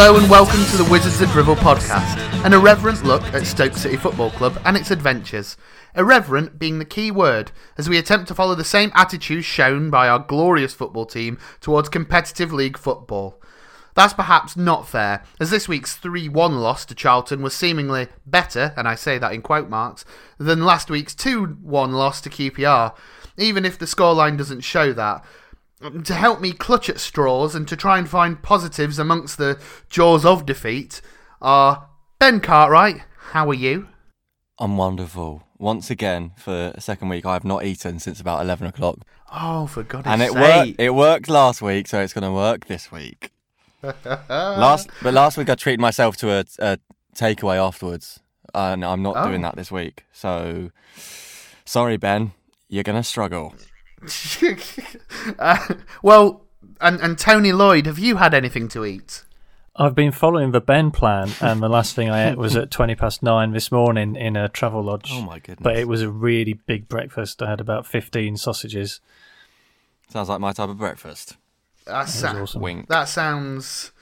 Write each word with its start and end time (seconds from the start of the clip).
Hello 0.00 0.16
and 0.16 0.30
welcome 0.30 0.64
to 0.66 0.76
the 0.76 0.88
Wizards 0.88 1.20
of 1.20 1.28
Drivel 1.30 1.56
podcast, 1.56 2.18
an 2.44 2.52
irreverent 2.52 3.02
look 3.02 3.20
at 3.34 3.44
Stoke 3.44 3.72
City 3.72 3.96
Football 3.96 4.30
Club 4.30 4.56
and 4.64 4.76
its 4.76 4.92
adventures. 4.92 5.56
Irreverent 5.96 6.56
being 6.56 6.78
the 6.78 6.84
key 6.84 7.10
word, 7.10 7.50
as 7.76 7.88
we 7.88 7.98
attempt 7.98 8.28
to 8.28 8.34
follow 8.36 8.54
the 8.54 8.62
same 8.62 8.92
attitude 8.94 9.44
shown 9.44 9.90
by 9.90 10.08
our 10.08 10.20
glorious 10.20 10.72
football 10.72 11.04
team 11.04 11.36
towards 11.60 11.88
competitive 11.88 12.52
league 12.52 12.78
football. 12.78 13.42
That's 13.94 14.14
perhaps 14.14 14.56
not 14.56 14.86
fair, 14.86 15.24
as 15.40 15.50
this 15.50 15.66
week's 15.66 15.96
3 15.96 16.28
1 16.28 16.60
loss 16.60 16.84
to 16.84 16.94
Charlton 16.94 17.42
was 17.42 17.52
seemingly 17.52 18.06
better, 18.24 18.74
and 18.76 18.86
I 18.86 18.94
say 18.94 19.18
that 19.18 19.32
in 19.32 19.42
quote 19.42 19.68
marks, 19.68 20.04
than 20.38 20.64
last 20.64 20.90
week's 20.90 21.16
2 21.16 21.44
1 21.60 21.92
loss 21.92 22.20
to 22.20 22.30
QPR, 22.30 22.94
even 23.36 23.64
if 23.64 23.76
the 23.76 23.86
scoreline 23.86 24.38
doesn't 24.38 24.60
show 24.60 24.92
that 24.92 25.24
Um, 25.80 26.02
to 26.04 26.14
help 26.14 26.40
me 26.40 26.52
clutch 26.52 26.88
at 26.88 26.98
straws 26.98 27.54
and 27.54 27.68
to 27.68 27.76
try 27.76 27.98
and 27.98 28.08
find 28.08 28.42
positives 28.42 28.98
amongst 28.98 29.38
the 29.38 29.60
jaws 29.88 30.24
of 30.24 30.44
defeat 30.44 31.00
are 31.40 31.88
Ben 32.18 32.40
Cartwright. 32.40 33.02
How 33.30 33.48
are 33.48 33.54
you? 33.54 33.88
I'm 34.58 34.76
wonderful. 34.76 35.44
Once 35.58 35.88
again, 35.90 36.32
for 36.36 36.72
a 36.74 36.80
second 36.80 37.08
week, 37.08 37.24
I 37.24 37.34
have 37.34 37.44
not 37.44 37.64
eaten 37.64 38.00
since 38.00 38.20
about 38.20 38.40
11 38.42 38.66
o'clock. 38.66 38.98
Oh, 39.32 39.66
for 39.68 39.84
God's 39.84 40.06
and 40.08 40.20
it 40.22 40.32
sake. 40.32 40.38
worked. 40.40 40.80
It 40.80 40.90
worked 40.94 41.28
last 41.28 41.62
week, 41.62 41.86
so 41.86 42.00
it's 42.00 42.12
going 42.12 42.24
to 42.24 42.32
work 42.32 42.66
this 42.66 42.90
week. 42.90 43.30
last, 44.28 44.90
but 45.02 45.14
last 45.14 45.36
week 45.36 45.48
I 45.48 45.54
treated 45.54 45.80
myself 45.80 46.16
to 46.18 46.30
a, 46.32 46.44
a 46.58 46.78
takeaway 47.14 47.56
afterwards, 47.56 48.18
and 48.52 48.84
I'm 48.84 49.02
not 49.02 49.16
Oh. 49.16 49.28
doing 49.28 49.42
that 49.42 49.54
this 49.54 49.70
week. 49.70 50.04
So, 50.12 50.70
sorry, 51.64 51.96
Ben, 51.96 52.32
you're 52.68 52.82
going 52.84 52.96
to 53.00 53.04
struggle. 53.04 53.54
uh, 55.38 55.74
well, 56.02 56.44
and, 56.80 57.00
and 57.00 57.18
Tony 57.18 57.52
Lloyd, 57.52 57.86
have 57.86 57.98
you 57.98 58.16
had 58.16 58.34
anything 58.34 58.68
to 58.68 58.84
eat? 58.84 59.24
I've 59.76 59.94
been 59.94 60.10
following 60.12 60.50
the 60.50 60.60
Ben 60.60 60.90
plan, 60.90 61.30
and 61.40 61.62
the 61.62 61.68
last 61.68 61.94
thing 61.94 62.10
I 62.10 62.30
ate 62.30 62.36
was 62.38 62.56
at 62.56 62.70
20 62.72 62.96
past 62.96 63.22
nine 63.22 63.52
this 63.52 63.70
morning 63.70 64.16
in 64.16 64.36
a 64.36 64.48
travel 64.48 64.82
lodge. 64.82 65.10
Oh 65.12 65.22
my 65.22 65.38
goodness! 65.38 65.62
But 65.62 65.76
it 65.76 65.86
was 65.86 66.02
a 66.02 66.10
really 66.10 66.54
big 66.54 66.88
breakfast. 66.88 67.42
I 67.42 67.50
had 67.50 67.60
about 67.60 67.86
15 67.86 68.36
sausages. 68.36 69.00
sounds 70.08 70.28
like 70.28 70.40
my 70.40 70.52
type 70.52 70.68
of 70.68 70.78
breakfast. 70.78 71.36
That, 71.86 72.08
It 72.08 72.10
sa- 72.10 72.42
awesome. 72.42 72.60
Wink. 72.60 72.88
that 72.88 73.04
sounds, 73.08 73.92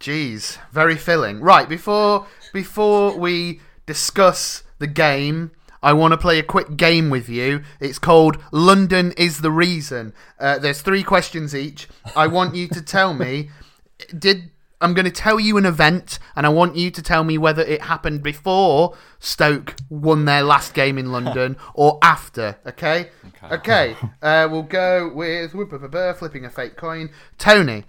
geez, 0.00 0.58
very 0.72 0.96
filling. 0.96 1.40
Right, 1.40 1.68
before 1.68 2.26
before 2.52 3.16
we 3.16 3.60
discuss 3.86 4.64
the 4.80 4.86
game, 4.88 5.52
I 5.82 5.92
want 5.92 6.12
to 6.12 6.18
play 6.18 6.38
a 6.38 6.42
quick 6.42 6.76
game 6.76 7.10
with 7.10 7.28
you. 7.28 7.62
It's 7.80 7.98
called 7.98 8.42
London 8.52 9.12
is 9.16 9.40
the 9.40 9.50
Reason. 9.50 10.12
Uh, 10.38 10.58
there's 10.58 10.82
three 10.82 11.02
questions 11.02 11.54
each. 11.54 11.88
I 12.14 12.26
want 12.26 12.54
you 12.54 12.68
to 12.68 12.82
tell 12.82 13.14
me, 13.14 13.50
did 14.18 14.50
I'm 14.82 14.94
going 14.94 15.04
to 15.04 15.10
tell 15.10 15.38
you 15.38 15.58
an 15.58 15.66
event, 15.66 16.18
and 16.34 16.46
I 16.46 16.48
want 16.48 16.74
you 16.74 16.90
to 16.90 17.02
tell 17.02 17.22
me 17.22 17.36
whether 17.36 17.62
it 17.62 17.82
happened 17.82 18.22
before 18.22 18.96
Stoke 19.18 19.74
won 19.90 20.24
their 20.24 20.42
last 20.42 20.72
game 20.72 20.96
in 20.96 21.12
London 21.12 21.58
or 21.74 21.98
after. 22.02 22.56
Okay. 22.66 23.10
Okay. 23.28 23.54
Okay. 23.54 23.96
Uh, 24.22 24.46
we'll 24.50 24.62
go 24.62 25.10
with 25.14 25.52
flipping 25.52 26.44
a 26.44 26.50
fake 26.50 26.76
coin. 26.76 27.10
Tony. 27.38 27.84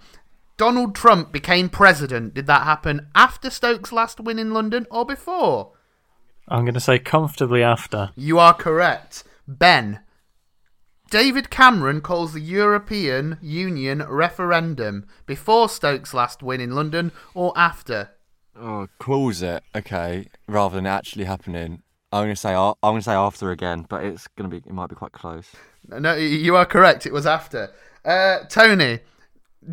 Donald 0.56 0.94
Trump 0.94 1.30
became 1.30 1.68
president. 1.68 2.32
Did 2.34 2.46
that 2.46 2.62
happen 2.62 3.08
after 3.14 3.50
Stoke's 3.50 3.92
last 3.92 4.18
win 4.18 4.38
in 4.38 4.52
London 4.52 4.86
or 4.90 5.04
before? 5.04 5.72
I'm 6.48 6.64
going 6.64 6.74
to 6.74 6.80
say 6.80 6.98
comfortably 6.98 7.62
after. 7.62 8.10
You 8.16 8.38
are 8.38 8.54
correct. 8.54 9.24
Ben. 9.46 10.00
David 11.10 11.50
Cameron 11.50 12.00
calls 12.00 12.32
the 12.32 12.40
European 12.40 13.38
Union 13.42 14.02
referendum 14.08 15.06
before 15.26 15.68
Stoke's 15.68 16.14
last 16.14 16.42
win 16.42 16.60
in 16.60 16.74
London 16.74 17.12
or 17.34 17.52
after? 17.54 18.12
Oh, 18.58 18.88
calls 18.98 19.42
it 19.42 19.62
okay, 19.74 20.26
rather 20.48 20.76
than 20.76 20.86
actually 20.86 21.24
happening. 21.24 21.82
I'm 22.12 22.24
gonna 22.24 22.36
say 22.36 22.54
I'm 22.54 22.74
gonna 22.82 23.02
say 23.02 23.12
after 23.12 23.50
again, 23.50 23.86
but 23.88 24.04
it's 24.04 24.26
gonna 24.28 24.50
be 24.50 24.58
it 24.58 24.72
might 24.72 24.90
be 24.90 24.94
quite 24.94 25.12
close. 25.12 25.50
No, 25.88 26.14
you 26.14 26.56
are 26.56 26.66
correct. 26.66 27.06
It 27.06 27.12
was 27.12 27.26
after. 27.26 27.70
Uh, 28.04 28.40
Tony, 28.48 29.00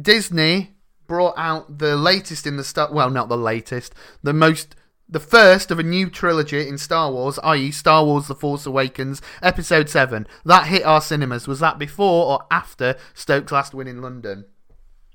Disney 0.02 0.76
brought 1.08 1.36
out 1.38 1.80
the 1.80 1.96
latest 1.98 2.48
in 2.48 2.58
the 2.58 2.64
Star. 2.64 2.92
Well, 2.92 3.10
not 3.10 3.30
the 3.30 3.38
latest. 3.38 3.94
The 4.24 4.34
most. 4.34 4.76
The 5.12 5.20
first 5.20 5.72
of 5.72 5.80
a 5.80 5.84
new 5.84 6.08
trilogy 6.08 6.68
in 6.68 6.78
Star 6.78 7.12
Wars, 7.12 7.40
i.e., 7.44 7.72
Star 7.72 8.06
Wars 8.06 8.28
The 8.28 8.36
Force 8.36 8.68
Awakens, 8.68 9.24
Episode 9.42 9.90
7. 9.90 10.28
That 10.46 10.68
hit 10.68 10.86
our 10.86 11.02
cinemas. 11.02 11.48
Was 11.48 11.60
that 11.62 11.80
before 11.80 12.28
or 12.28 12.46
after 12.52 12.96
Stoke's 13.16 13.52
last 13.52 13.74
win 13.74 13.88
in 13.88 14.04
London? 14.04 14.46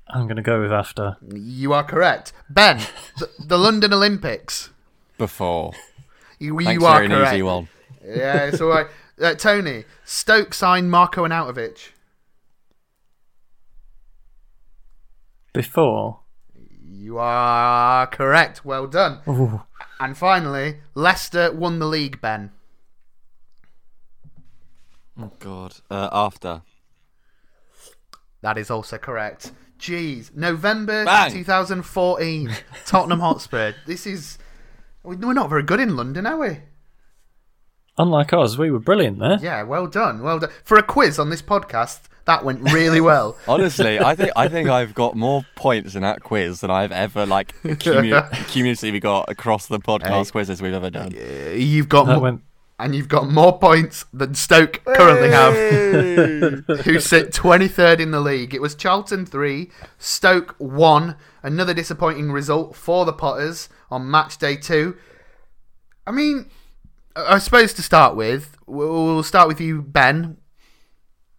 I'm 0.09 0.27
going 0.27 0.35
to 0.35 0.41
go 0.41 0.61
with 0.61 0.73
after. 0.73 1.15
You 1.33 1.71
are 1.71 1.83
correct. 1.83 2.33
Ben, 2.49 2.79
the, 3.19 3.29
the 3.39 3.57
London 3.57 3.93
Olympics. 3.93 4.69
Before. 5.17 5.71
You, 6.39 6.57
Thanks 6.59 6.73
you 6.73 6.85
are 6.85 6.97
for 6.97 7.03
an 7.03 7.11
correct. 7.11 7.33
easy 7.33 7.41
one. 7.43 7.69
Yeah, 8.05 8.45
it's 8.47 8.61
all 8.61 8.69
right. 8.69 8.87
Uh, 9.17 9.33
Tony, 9.33 9.85
Stoke 10.03 10.53
signed 10.53 10.91
Marko 10.91 11.25
Arnautovic. 11.25 11.91
Before. 15.53 16.19
You 16.83 17.17
are 17.17 18.07
correct. 18.07 18.65
Well 18.65 18.87
done. 18.87 19.19
Ooh. 19.25 19.61
And 19.99 20.17
finally, 20.17 20.77
Leicester 20.93 21.51
won 21.51 21.79
the 21.79 21.85
league, 21.85 22.19
Ben. 22.21 22.51
Oh 25.19 25.31
God. 25.39 25.75
Uh, 25.89 26.09
after. 26.11 26.61
That 28.41 28.57
is 28.57 28.69
also 28.69 28.97
correct. 28.97 29.51
Jeez. 29.79 30.35
November 30.35 31.05
Bang. 31.05 31.31
2014. 31.31 32.55
Tottenham 32.85 33.19
Hotspur. 33.19 33.73
This 33.85 34.05
is. 34.05 34.37
We're 35.03 35.33
not 35.33 35.49
very 35.49 35.63
good 35.63 35.79
in 35.79 35.95
London, 35.95 36.25
are 36.25 36.37
we? 36.37 36.57
Unlike 37.97 38.33
us, 38.33 38.57
we 38.57 38.71
were 38.71 38.79
brilliant 38.79 39.19
there. 39.19 39.37
Yeah, 39.41 39.63
well 39.63 39.87
done. 39.87 40.21
Well 40.21 40.39
done. 40.39 40.49
For 40.63 40.77
a 40.77 40.83
quiz 40.83 41.17
on 41.17 41.29
this 41.29 41.41
podcast, 41.41 42.01
that 42.25 42.43
went 42.43 42.61
really 42.71 43.01
well. 43.01 43.37
Honestly, 43.47 43.99
I 43.99 44.15
think 44.15 44.31
I 44.35 44.47
think 44.47 44.69
I've 44.69 44.93
got 44.93 45.15
more 45.15 45.45
points 45.55 45.95
in 45.95 46.01
that 46.01 46.23
quiz 46.23 46.61
than 46.61 46.71
I've 46.71 46.91
ever 46.91 47.25
like 47.25 47.53
commu- 47.63 48.47
cumulatively 48.47 48.99
got 48.99 49.29
across 49.29 49.67
the 49.67 49.79
podcast 49.79 50.25
Hey. 50.25 50.31
quizzes 50.31 50.61
we've 50.61 50.73
ever 50.73 50.89
done. 50.89 51.11
You've 51.55 51.87
got 51.89 52.05
That 52.07 52.13
more, 52.13 52.21
went. 52.21 52.41
and 52.79 52.95
you've 52.95 53.07
got 53.07 53.29
more 53.29 53.57
points 53.59 54.05
than 54.11 54.33
Stoke 54.35 54.83
currently 54.85 55.29
have. 55.29 55.53
who 56.85 56.99
sit 56.99 57.31
23rd 57.31 57.99
in 57.99 58.11
the 58.11 58.19
league. 58.21 58.53
It 58.53 58.61
was 58.61 58.75
Charlton 58.75 59.25
3, 59.25 59.69
Stoke 59.99 60.55
1. 60.57 61.15
Another 61.43 61.73
disappointing 61.75 62.31
result 62.31 62.75
for 62.75 63.05
the 63.05 63.13
Potters 63.13 63.69
on 63.91 64.09
match 64.09 64.37
day 64.39 64.55
2. 64.55 64.95
I 66.07 66.11
mean, 66.11 66.49
I 67.15 67.35
I 67.35 67.37
suppose 67.37 67.71
to 67.75 67.81
start 67.83 68.15
with, 68.15 68.57
we'll 68.65 69.05
we'll 69.05 69.23
start 69.23 69.47
with 69.47 69.61
you, 69.61 69.81
Ben. 69.83 70.37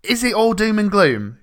Is 0.09 0.25
it 0.25 0.35
all 0.35 0.53
doom 0.53 0.79
and 0.79 0.91
gloom 0.91 1.39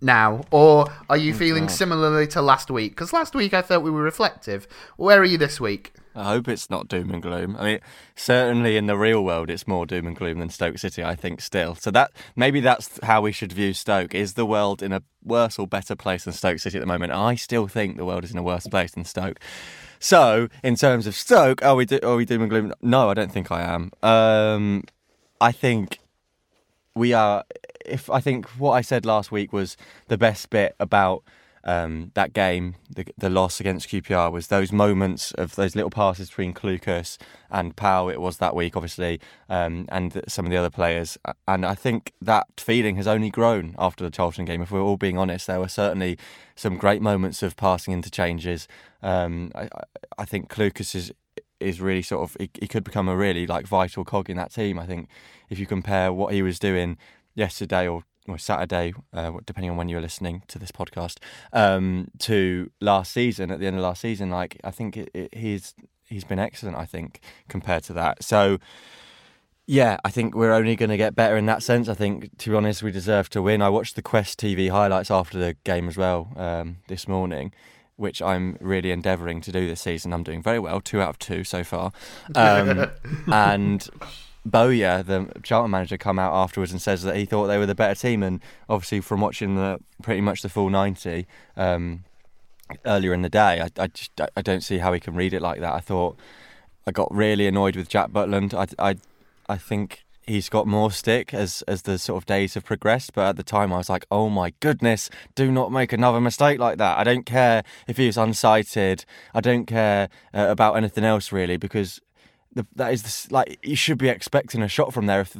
now? 0.00 0.42
Or 0.50 0.86
are 1.08 1.16
you 1.16 1.34
feeling 1.34 1.64
God. 1.64 1.72
similarly 1.72 2.26
to 2.28 2.42
last 2.42 2.70
week? 2.70 2.92
Because 2.92 3.12
last 3.12 3.34
week 3.34 3.54
I 3.54 3.62
thought 3.62 3.82
we 3.82 3.90
were 3.90 4.02
reflective. 4.02 4.66
Where 4.96 5.20
are 5.20 5.24
you 5.24 5.38
this 5.38 5.60
week? 5.60 5.92
I 6.14 6.24
hope 6.24 6.48
it's 6.48 6.68
not 6.68 6.88
doom 6.88 7.10
and 7.10 7.22
gloom. 7.22 7.56
I 7.56 7.64
mean, 7.64 7.80
certainly 8.16 8.76
in 8.76 8.86
the 8.86 8.96
real 8.96 9.24
world, 9.24 9.48
it's 9.48 9.68
more 9.68 9.86
doom 9.86 10.08
and 10.08 10.16
gloom 10.16 10.40
than 10.40 10.48
Stoke 10.48 10.78
City. 10.78 11.04
I 11.04 11.14
think 11.14 11.40
still. 11.40 11.76
So 11.76 11.90
that 11.92 12.10
maybe 12.34 12.60
that's 12.60 12.98
how 13.04 13.20
we 13.22 13.30
should 13.32 13.52
view 13.52 13.72
Stoke. 13.72 14.14
Is 14.14 14.34
the 14.34 14.46
world 14.46 14.82
in 14.82 14.92
a 14.92 15.02
worse 15.22 15.58
or 15.58 15.68
better 15.68 15.94
place 15.94 16.24
than 16.24 16.32
Stoke 16.32 16.58
City 16.58 16.78
at 16.78 16.80
the 16.80 16.86
moment? 16.86 17.12
I 17.12 17.36
still 17.36 17.68
think 17.68 17.96
the 17.96 18.04
world 18.04 18.24
is 18.24 18.32
in 18.32 18.38
a 18.38 18.42
worse 18.42 18.66
place 18.66 18.90
than 18.92 19.04
Stoke. 19.04 19.38
So 20.00 20.48
in 20.64 20.74
terms 20.74 21.06
of 21.06 21.14
Stoke, 21.14 21.64
are 21.64 21.76
we 21.76 21.84
do, 21.84 22.00
are 22.02 22.16
we 22.16 22.24
doom 22.24 22.42
and 22.42 22.50
gloom? 22.50 22.72
No, 22.82 23.10
I 23.10 23.14
don't 23.14 23.30
think 23.30 23.52
I 23.52 23.62
am. 23.62 23.92
Um, 24.02 24.84
I 25.40 25.52
think 25.52 26.00
we 26.94 27.12
are. 27.12 27.44
If 27.90 28.08
I 28.10 28.20
think 28.20 28.46
what 28.50 28.72
I 28.72 28.80
said 28.80 29.04
last 29.06 29.30
week 29.32 29.52
was 29.52 29.76
the 30.08 30.18
best 30.18 30.50
bit 30.50 30.74
about 30.80 31.22
um, 31.62 32.10
that 32.14 32.32
game, 32.32 32.76
the, 32.88 33.04
the 33.18 33.28
loss 33.28 33.60
against 33.60 33.88
QPR, 33.90 34.32
was 34.32 34.46
those 34.46 34.72
moments 34.72 35.32
of 35.32 35.56
those 35.56 35.74
little 35.76 35.90
passes 35.90 36.28
between 36.30 36.54
Clucas 36.54 37.18
and 37.50 37.76
Powell. 37.76 38.08
It 38.08 38.20
was 38.20 38.38
that 38.38 38.56
week, 38.56 38.76
obviously, 38.76 39.20
um, 39.48 39.86
and 39.90 40.22
some 40.26 40.46
of 40.46 40.50
the 40.50 40.56
other 40.56 40.70
players. 40.70 41.18
And 41.46 41.66
I 41.66 41.74
think 41.74 42.12
that 42.22 42.46
feeling 42.56 42.96
has 42.96 43.06
only 43.06 43.28
grown 43.30 43.74
after 43.78 44.02
the 44.04 44.10
Charlton 44.10 44.46
game. 44.46 44.62
If 44.62 44.70
we're 44.70 44.80
all 44.80 44.96
being 44.96 45.18
honest, 45.18 45.46
there 45.46 45.60
were 45.60 45.68
certainly 45.68 46.16
some 46.56 46.76
great 46.76 47.02
moments 47.02 47.42
of 47.42 47.56
passing 47.56 47.92
interchanges. 47.92 48.66
Um, 49.02 49.52
I, 49.54 49.68
I- 50.18 50.24
think 50.24 50.48
Clucas 50.48 50.94
is 50.94 51.12
is 51.58 51.78
really 51.80 52.00
sort 52.02 52.22
of 52.22 52.36
he, 52.40 52.48
he 52.60 52.66
could 52.66 52.84
become 52.84 53.06
a 53.08 53.16
really 53.16 53.46
like 53.46 53.66
vital 53.66 54.04
cog 54.04 54.30
in 54.30 54.36
that 54.36 54.50
team. 54.52 54.78
I 54.78 54.86
think 54.86 55.08
if 55.50 55.58
you 55.58 55.66
compare 55.66 56.10
what 56.12 56.32
he 56.32 56.40
was 56.40 56.58
doing 56.58 56.96
yesterday 57.40 57.88
or, 57.88 58.04
or 58.28 58.38
Saturday, 58.38 58.92
uh, 59.12 59.32
depending 59.44 59.70
on 59.70 59.76
when 59.76 59.88
you're 59.88 60.00
listening 60.00 60.44
to 60.46 60.58
this 60.58 60.70
podcast, 60.70 61.16
um, 61.52 62.08
to 62.18 62.70
last 62.80 63.10
season 63.12 63.50
at 63.50 63.58
the 63.58 63.66
end 63.66 63.76
of 63.76 63.82
last 63.82 64.02
season, 64.02 64.30
like 64.30 64.60
I 64.62 64.70
think 64.70 64.96
it, 64.96 65.10
it, 65.12 65.34
he's 65.34 65.74
he's 66.04 66.22
been 66.24 66.38
excellent. 66.38 66.76
I 66.76 66.84
think 66.84 67.20
compared 67.48 67.82
to 67.84 67.92
that, 67.94 68.22
so. 68.22 68.58
Yeah, 69.66 69.98
I 70.04 70.10
think 70.10 70.34
we're 70.34 70.52
only 70.52 70.74
going 70.74 70.90
to 70.90 70.96
get 70.96 71.14
better 71.14 71.36
in 71.36 71.46
that 71.46 71.62
sense. 71.62 71.88
I 71.88 71.94
think, 71.94 72.36
to 72.38 72.50
be 72.50 72.56
honest, 72.56 72.82
we 72.82 72.90
deserve 72.90 73.30
to 73.30 73.40
win. 73.40 73.62
I 73.62 73.68
watched 73.68 73.94
the 73.94 74.02
Quest 74.02 74.40
TV 74.40 74.68
highlights 74.68 75.12
after 75.12 75.38
the 75.38 75.54
game 75.62 75.86
as 75.86 75.96
well 75.96 76.32
um, 76.34 76.78
this 76.88 77.06
morning, 77.06 77.52
which 77.94 78.20
I'm 78.20 78.56
really 78.60 78.90
endeavouring 78.90 79.40
to 79.42 79.52
do 79.52 79.68
this 79.68 79.82
season. 79.82 80.12
I'm 80.12 80.24
doing 80.24 80.42
very 80.42 80.58
well, 80.58 80.80
two 80.80 81.00
out 81.00 81.10
of 81.10 81.18
two 81.20 81.44
so 81.44 81.62
far. 81.62 81.92
Um, 82.34 82.90
and 83.32 83.88
Bowyer, 84.44 85.02
the 85.02 85.30
Charlton 85.42 85.70
manager, 85.70 85.98
come 85.98 86.18
out 86.18 86.32
afterwards 86.32 86.72
and 86.72 86.80
says 86.80 87.02
that 87.02 87.16
he 87.16 87.26
thought 87.26 87.46
they 87.46 87.58
were 87.58 87.66
the 87.66 87.74
better 87.74 87.94
team. 87.94 88.22
And 88.22 88.40
obviously, 88.68 89.00
from 89.00 89.20
watching 89.20 89.54
the 89.56 89.78
pretty 90.02 90.22
much 90.22 90.42
the 90.42 90.48
full 90.48 90.70
ninety 90.70 91.26
um, 91.56 92.04
earlier 92.86 93.12
in 93.12 93.22
the 93.22 93.28
day, 93.28 93.60
I, 93.60 93.68
I 93.82 93.86
just 93.88 94.18
I 94.36 94.42
don't 94.42 94.62
see 94.62 94.78
how 94.78 94.92
he 94.92 95.00
can 95.00 95.14
read 95.14 95.34
it 95.34 95.42
like 95.42 95.60
that. 95.60 95.74
I 95.74 95.80
thought 95.80 96.18
I 96.86 96.90
got 96.90 97.14
really 97.14 97.46
annoyed 97.46 97.76
with 97.76 97.88
Jack 97.88 98.10
Butland. 98.10 98.54
I 98.54 98.90
I 98.90 98.96
I 99.48 99.58
think 99.58 100.04
he's 100.22 100.48
got 100.48 100.66
more 100.66 100.90
stick 100.90 101.34
as 101.34 101.62
as 101.68 101.82
the 101.82 101.98
sort 101.98 102.22
of 102.22 102.26
days 102.26 102.54
have 102.54 102.64
progressed. 102.64 103.12
But 103.12 103.28
at 103.28 103.36
the 103.36 103.42
time, 103.42 103.74
I 103.74 103.76
was 103.76 103.90
like, 103.90 104.06
oh 104.10 104.30
my 104.30 104.54
goodness, 104.60 105.10
do 105.34 105.52
not 105.52 105.70
make 105.70 105.92
another 105.92 106.20
mistake 106.20 106.58
like 106.58 106.78
that. 106.78 106.96
I 106.96 107.04
don't 107.04 107.26
care 107.26 107.62
if 107.86 107.98
he 107.98 108.06
was 108.06 108.16
unsighted. 108.16 109.04
I 109.34 109.42
don't 109.42 109.66
care 109.66 110.08
uh, 110.32 110.46
about 110.48 110.76
anything 110.78 111.04
else 111.04 111.30
really 111.30 111.58
because. 111.58 112.00
The, 112.52 112.66
that 112.76 112.92
is 112.92 113.02
the, 113.28 113.34
like 113.34 113.58
you 113.62 113.76
should 113.76 113.98
be 113.98 114.08
expecting 114.08 114.60
a 114.62 114.68
shot 114.68 114.92
from 114.92 115.06
there. 115.06 115.20
If 115.20 115.36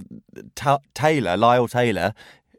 Ta- 0.54 0.78
Taylor, 0.94 1.36
Lyle 1.36 1.66
Taylor, 1.66 2.14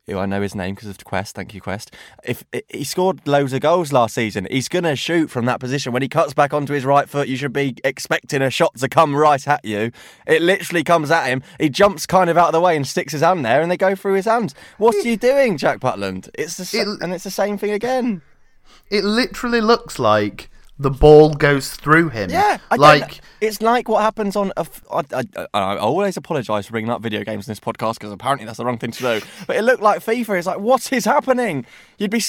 who 0.07 0.18
I 0.18 0.25
know 0.25 0.42
his 0.42 0.56
name 0.56 0.75
because 0.75 0.89
of 0.89 1.01
Quest. 1.06 1.36
Thank 1.36 1.53
you, 1.53 1.62
Quest. 1.62 1.95
If 2.25 2.44
he 2.69 2.83
scored 2.83 3.25
loads 3.25 3.53
of 3.53 3.62
goals 3.62 3.94
last 3.94 4.15
season, 4.15 4.48
he's 4.51 4.68
going 4.68 4.83
to 4.83 4.95
shoot 4.95 5.30
from 5.30 5.45
that 5.45 5.62
position. 5.62 5.94
When 5.94 6.01
he 6.01 6.09
cuts 6.09 6.33
back 6.33 6.53
onto 6.53 6.74
his 6.74 6.83
right 6.83 7.07
foot, 7.07 7.30
you 7.30 7.38
should 7.38 7.53
be 7.53 7.77
expecting 7.86 8.42
a 8.42 8.50
shot 8.50 8.75
to 8.77 8.89
come 8.89 9.15
right 9.15 9.48
at 9.48 9.63
you. 9.63 9.92
It 10.27 10.42
literally 10.42 10.83
comes 10.83 11.12
at 11.12 11.27
him. 11.27 11.44
He 11.59 11.69
jumps 11.69 12.06
kind 12.06 12.30
of 12.30 12.38
out 12.38 12.48
of 12.48 12.53
the 12.53 12.59
way 12.59 12.75
and 12.75 12.86
sticks 12.86 13.13
his 13.13 13.21
hand 13.21 13.45
there, 13.45 13.62
and 13.62 13.71
they 13.71 13.77
go 13.77 13.95
through 13.95 14.15
his 14.15 14.25
hands. 14.25 14.53
What 14.77 14.95
are 14.95 15.07
you 15.07 15.15
doing, 15.15 15.57
Jack 15.57 15.80
Butland? 15.80 16.30
It's 16.33 16.57
the 16.57 16.77
It- 16.77 17.01
and 17.01 17.13
it's 17.13 17.24
the 17.24 17.31
same 17.31 17.57
thing 17.57 17.71
again. 17.71 18.21
It 18.89 19.06
literally 19.06 19.62
looks 19.62 19.98
like 19.98 20.50
the 20.81 20.89
ball 20.89 21.33
goes 21.33 21.71
through 21.71 22.09
him. 22.09 22.29
Yeah, 22.29 22.57
I 22.69 22.75
like 22.75 23.21
it's 23.39 23.61
like 23.61 23.87
what 23.87 24.01
happens 24.01 24.35
on. 24.35 24.51
A 24.57 24.65
I, 24.91 25.03
I, 25.13 25.47
I, 25.53 25.77
always 25.77 26.17
apologise 26.17 26.65
for 26.65 26.71
bringing 26.71 26.89
up 26.89 27.01
video 27.01 27.23
games 27.23 27.47
in 27.47 27.51
this 27.51 27.59
podcast 27.59 27.95
because 27.95 28.11
apparently 28.11 28.45
that's 28.45 28.57
the 28.57 28.65
wrong 28.65 28.77
thing 28.77 28.91
to 28.91 29.19
do. 29.19 29.25
But 29.45 29.55
it 29.57 29.63
looked 29.63 29.81
like 29.81 30.03
FIFA. 30.03 30.39
It's 30.39 30.47
like, 30.47 30.59
what 30.59 30.91
is 30.91 31.05
happening? 31.05 31.65
You'd 31.97 32.11
be 32.11 32.23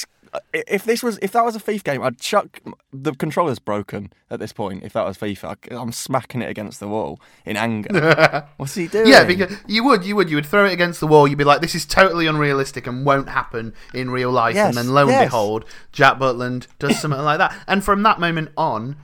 if 0.52 0.84
this 0.84 1.02
was 1.02 1.18
if 1.20 1.32
that 1.32 1.44
was 1.44 1.54
a 1.54 1.60
FIFA 1.60 1.84
game, 1.84 2.02
I'd 2.02 2.18
chuck 2.18 2.60
the 2.92 3.12
controller's 3.12 3.58
broken 3.58 4.12
at 4.30 4.40
this 4.40 4.52
point. 4.52 4.82
If 4.82 4.94
that 4.94 5.04
was 5.04 5.18
FIFA, 5.18 5.56
I'm 5.70 5.92
smacking 5.92 6.40
it 6.40 6.48
against 6.48 6.80
the 6.80 6.88
wall 6.88 7.20
in 7.44 7.56
anger. 7.56 8.48
What's 8.56 8.74
he 8.74 8.88
doing? 8.88 9.08
Yeah, 9.08 9.24
because 9.24 9.54
you 9.66 9.84
would, 9.84 10.04
you 10.04 10.16
would, 10.16 10.30
you 10.30 10.36
would 10.36 10.46
throw 10.46 10.64
it 10.64 10.72
against 10.72 11.00
the 11.00 11.06
wall. 11.06 11.28
You'd 11.28 11.38
be 11.38 11.44
like, 11.44 11.60
"This 11.60 11.74
is 11.74 11.84
totally 11.84 12.26
unrealistic 12.26 12.86
and 12.86 13.04
won't 13.04 13.28
happen 13.28 13.74
in 13.92 14.10
real 14.10 14.30
life." 14.30 14.54
Yes, 14.54 14.68
and 14.68 14.76
then 14.76 14.94
lo 14.94 15.02
and 15.02 15.10
yes. 15.10 15.26
behold, 15.26 15.66
Jack 15.92 16.18
Butland 16.18 16.66
does 16.78 16.98
something 17.00 17.20
like 17.20 17.38
that. 17.38 17.54
And 17.66 17.84
from 17.84 18.02
that 18.04 18.18
moment 18.18 18.50
on, 18.56 18.96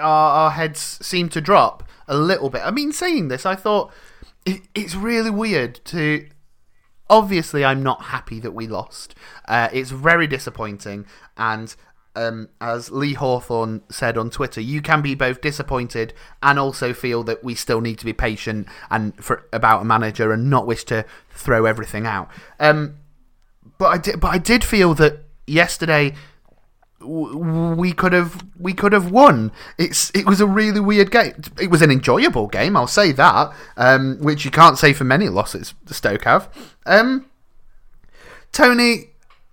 our 0.00 0.50
heads 0.52 0.80
seem 1.04 1.28
to 1.30 1.40
drop 1.40 1.82
a 2.06 2.16
little 2.16 2.48
bit. 2.48 2.62
I 2.64 2.70
mean, 2.70 2.92
saying 2.92 3.26
this, 3.26 3.44
I 3.44 3.56
thought 3.56 3.92
it, 4.46 4.62
it's 4.74 4.94
really 4.94 5.30
weird 5.30 5.84
to. 5.86 6.28
Obviously, 7.10 7.64
I'm 7.64 7.82
not 7.82 8.04
happy 8.04 8.40
that 8.40 8.52
we 8.52 8.66
lost. 8.66 9.14
Uh, 9.46 9.68
it's 9.72 9.90
very 9.90 10.26
disappointing, 10.26 11.06
and 11.36 11.74
um, 12.18 12.48
as 12.60 12.90
Lee 12.90 13.14
Hawthorne 13.14 13.82
said 13.90 14.18
on 14.18 14.28
Twitter, 14.30 14.60
you 14.60 14.82
can 14.82 15.02
be 15.02 15.14
both 15.14 15.40
disappointed 15.40 16.12
and 16.42 16.58
also 16.58 16.92
feel 16.92 17.22
that 17.24 17.44
we 17.44 17.54
still 17.54 17.80
need 17.80 17.98
to 17.98 18.04
be 18.04 18.12
patient 18.12 18.66
and 18.90 19.14
for 19.22 19.46
about 19.52 19.82
a 19.82 19.84
manager 19.84 20.32
and 20.32 20.50
not 20.50 20.66
wish 20.66 20.84
to 20.84 21.04
throw 21.30 21.64
everything 21.64 22.06
out. 22.06 22.28
Um, 22.58 22.96
but 23.78 23.86
I 23.86 23.98
did, 23.98 24.20
but 24.20 24.28
I 24.28 24.38
did 24.38 24.64
feel 24.64 24.94
that 24.94 25.24
yesterday 25.46 26.14
we 27.00 27.92
could 27.92 28.12
have 28.12 28.44
we 28.58 28.72
could 28.72 28.92
have 28.92 29.10
won. 29.10 29.52
It's 29.78 30.10
it 30.14 30.26
was 30.26 30.40
a 30.40 30.46
really 30.46 30.80
weird 30.80 31.10
game. 31.10 31.34
It 31.60 31.70
was 31.70 31.82
an 31.82 31.90
enjoyable 31.90 32.48
game, 32.48 32.76
I'll 32.76 32.86
say 32.86 33.12
that, 33.12 33.52
um, 33.76 34.18
which 34.20 34.44
you 34.44 34.50
can't 34.50 34.78
say 34.78 34.92
for 34.92 35.04
many 35.04 35.28
losses 35.28 35.74
Stoke 35.86 36.24
have. 36.24 36.48
Um, 36.86 37.26
Tony, 38.52 39.10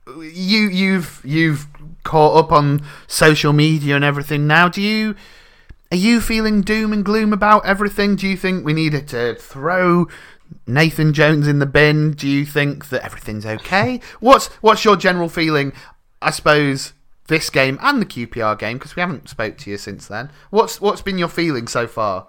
you 0.07 0.67
you've 0.69 1.21
you've 1.23 1.67
caught 2.03 2.37
up 2.37 2.51
on 2.51 2.81
social 3.07 3.53
media 3.53 3.95
and 3.95 4.05
everything 4.05 4.47
now. 4.47 4.67
Do 4.67 4.81
you 4.81 5.15
are 5.91 5.97
you 5.97 6.21
feeling 6.21 6.61
doom 6.61 6.93
and 6.93 7.05
gloom 7.05 7.31
about 7.31 7.65
everything? 7.65 8.15
Do 8.15 8.27
you 8.27 8.37
think 8.37 8.65
we 8.65 8.73
needed 8.73 9.07
to 9.09 9.35
throw 9.35 10.07
Nathan 10.65 11.13
Jones 11.13 11.47
in 11.47 11.59
the 11.59 11.65
bin? 11.67 12.13
Do 12.13 12.27
you 12.27 12.45
think 12.45 12.89
that 12.89 13.03
everything's 13.03 13.45
okay? 13.45 13.99
What's 14.19 14.47
what's 14.61 14.83
your 14.83 14.95
general 14.95 15.29
feeling? 15.29 15.73
I 16.21 16.31
suppose 16.31 16.93
this 17.27 17.49
game 17.49 17.79
and 17.81 18.01
the 18.01 18.05
QPR 18.05 18.57
game 18.57 18.77
because 18.77 18.95
we 18.95 18.99
haven't 19.01 19.29
spoke 19.29 19.57
to 19.59 19.71
you 19.71 19.77
since 19.77 20.07
then. 20.07 20.29
What's 20.49 20.79
what's 20.79 21.01
been 21.01 21.17
your 21.17 21.27
feeling 21.27 21.67
so 21.67 21.87
far? 21.87 22.27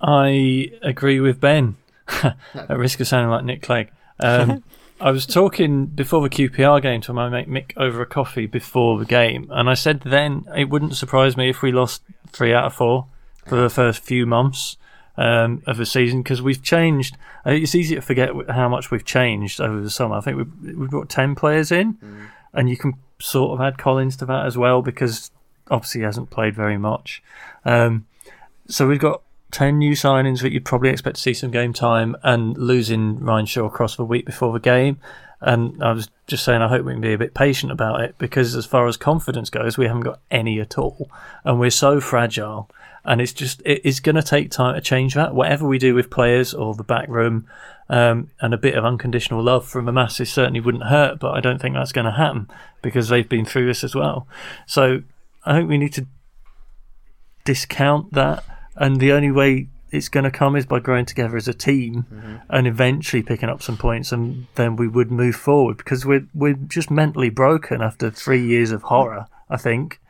I 0.00 0.72
agree 0.82 1.20
with 1.20 1.40
Ben. 1.40 1.76
At 2.54 2.76
risk 2.76 3.00
of 3.00 3.06
sounding 3.06 3.30
like 3.30 3.44
Nick 3.44 3.62
Clegg. 3.62 3.90
Um, 4.20 4.64
I 5.00 5.10
was 5.10 5.26
talking 5.26 5.86
before 5.86 6.28
the 6.28 6.34
QPR 6.34 6.80
game 6.80 7.00
to 7.02 7.12
my 7.12 7.28
mate 7.28 7.48
Mick 7.48 7.72
over 7.76 8.02
a 8.02 8.06
coffee 8.06 8.46
before 8.46 8.98
the 8.98 9.04
game, 9.04 9.48
and 9.50 9.68
I 9.68 9.74
said 9.74 10.00
then 10.02 10.44
it 10.56 10.68
wouldn't 10.68 10.96
surprise 10.96 11.36
me 11.36 11.48
if 11.50 11.62
we 11.62 11.72
lost 11.72 12.02
three 12.28 12.52
out 12.54 12.66
of 12.66 12.74
four 12.74 13.06
for 13.46 13.56
the 13.56 13.70
first 13.70 14.00
few 14.04 14.26
months 14.26 14.76
um, 15.16 15.62
of 15.66 15.76
the 15.76 15.86
season 15.86 16.22
because 16.22 16.40
we've 16.40 16.62
changed. 16.62 17.16
Uh, 17.44 17.50
It's 17.50 17.74
easy 17.74 17.96
to 17.96 18.00
forget 18.00 18.30
how 18.50 18.68
much 18.68 18.90
we've 18.92 19.04
changed 19.04 19.60
over 19.60 19.80
the 19.80 19.90
summer. 19.90 20.16
I 20.16 20.20
think 20.20 20.36
we've, 20.36 20.76
we've 20.78 20.90
brought 20.90 21.08
10 21.08 21.34
players 21.34 21.72
in, 21.72 21.98
and 22.52 22.68
you 22.68 22.76
can 22.76 22.94
sort 23.20 23.52
of 23.52 23.64
add 23.64 23.78
Collins 23.78 24.16
to 24.16 24.26
that 24.26 24.46
as 24.46 24.56
well 24.56 24.82
because 24.82 25.30
obviously 25.70 26.00
he 26.00 26.04
hasn't 26.04 26.30
played 26.30 26.54
very 26.54 26.78
much. 26.78 27.22
Um, 27.64 28.06
so 28.68 28.86
we've 28.86 28.98
got 28.98 29.22
10 29.52 29.78
new 29.78 29.92
signings 29.92 30.40
that 30.42 30.52
you'd 30.52 30.64
probably 30.64 30.90
expect 30.90 31.16
to 31.16 31.22
see 31.22 31.34
some 31.34 31.50
game 31.50 31.72
time 31.72 32.16
and 32.22 32.56
losing 32.56 33.20
Ryan 33.20 33.46
Shaw 33.46 33.66
across 33.66 33.96
the 33.96 34.04
week 34.04 34.26
before 34.26 34.52
the 34.52 34.60
game. 34.60 34.98
And 35.40 35.82
I 35.82 35.92
was 35.92 36.08
just 36.26 36.44
saying, 36.44 36.62
I 36.62 36.68
hope 36.68 36.84
we 36.84 36.92
can 36.92 37.00
be 37.00 37.12
a 37.12 37.18
bit 37.18 37.34
patient 37.34 37.72
about 37.72 38.00
it 38.00 38.14
because, 38.16 38.54
as 38.54 38.64
far 38.64 38.86
as 38.86 38.96
confidence 38.96 39.50
goes, 39.50 39.76
we 39.76 39.86
haven't 39.86 40.02
got 40.02 40.20
any 40.30 40.60
at 40.60 40.78
all. 40.78 41.10
And 41.44 41.58
we're 41.58 41.70
so 41.70 42.00
fragile. 42.00 42.70
And 43.04 43.20
it's 43.20 43.32
just, 43.32 43.60
it 43.64 43.84
is 43.84 44.00
going 44.00 44.16
to 44.16 44.22
take 44.22 44.50
time 44.50 44.74
to 44.74 44.80
change 44.80 45.14
that. 45.14 45.34
Whatever 45.34 45.66
we 45.66 45.78
do 45.78 45.94
with 45.94 46.10
players 46.10 46.54
or 46.54 46.74
the 46.74 46.84
back 46.84 47.08
room 47.08 47.46
um, 47.88 48.30
and 48.40 48.54
a 48.54 48.58
bit 48.58 48.74
of 48.74 48.84
unconditional 48.84 49.42
love 49.42 49.66
from 49.66 49.86
the 49.86 49.92
masses 49.92 50.32
certainly 50.32 50.60
wouldn't 50.60 50.84
hurt. 50.84 51.18
But 51.18 51.32
I 51.32 51.40
don't 51.40 51.60
think 51.60 51.74
that's 51.74 51.92
going 51.92 52.04
to 52.04 52.12
happen 52.12 52.48
because 52.80 53.08
they've 53.08 53.28
been 53.28 53.44
through 53.44 53.66
this 53.66 53.82
as 53.82 53.94
well. 53.94 54.26
So 54.66 55.02
I 55.44 55.56
think 55.56 55.68
we 55.68 55.78
need 55.78 55.92
to 55.94 56.06
discount 57.44 58.12
that. 58.12 58.44
And 58.76 59.00
the 59.00 59.12
only 59.12 59.30
way 59.30 59.68
it's 59.90 60.08
going 60.08 60.24
to 60.24 60.30
come 60.30 60.56
is 60.56 60.64
by 60.64 60.78
growing 60.78 61.04
together 61.04 61.36
as 61.36 61.48
a 61.48 61.52
team 61.52 62.06
and 62.48 62.66
eventually 62.66 63.22
picking 63.22 63.50
up 63.50 63.62
some 63.62 63.76
points, 63.76 64.10
and 64.10 64.46
then 64.54 64.76
we 64.76 64.88
would 64.88 65.10
move 65.10 65.36
forward 65.36 65.76
because 65.76 66.06
we're 66.06 66.26
we're 66.34 66.54
just 66.54 66.90
mentally 66.90 67.28
broken 67.28 67.82
after 67.82 68.10
three 68.10 68.42
years 68.42 68.72
of 68.72 68.84
horror. 68.84 69.26
I 69.50 69.58
think. 69.58 70.00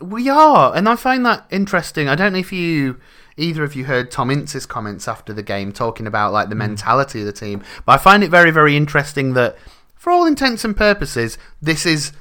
We 0.00 0.28
are, 0.28 0.76
and 0.76 0.88
I 0.88 0.96
find 0.96 1.26
that 1.26 1.46
interesting. 1.50 2.08
I 2.08 2.14
don't 2.14 2.32
know 2.32 2.38
if 2.38 2.52
you 2.52 3.00
either 3.36 3.62
of 3.64 3.74
you 3.74 3.84
heard 3.84 4.10
Tom 4.10 4.30
Ince's 4.30 4.66
comments 4.66 5.08
after 5.08 5.32
the 5.32 5.42
game 5.42 5.72
talking 5.72 6.06
about 6.06 6.32
like 6.32 6.48
the 6.48 6.54
hmm. 6.54 6.60
mentality 6.60 7.20
of 7.20 7.26
the 7.26 7.32
team, 7.32 7.62
but 7.84 7.92
I 7.92 7.98
find 7.98 8.22
it 8.22 8.30
very, 8.30 8.50
very 8.50 8.76
interesting 8.76 9.34
that, 9.34 9.56
for 9.94 10.10
all 10.10 10.26
intents 10.26 10.64
and 10.64 10.76
purposes, 10.76 11.38
this 11.60 11.84
is 11.86 12.12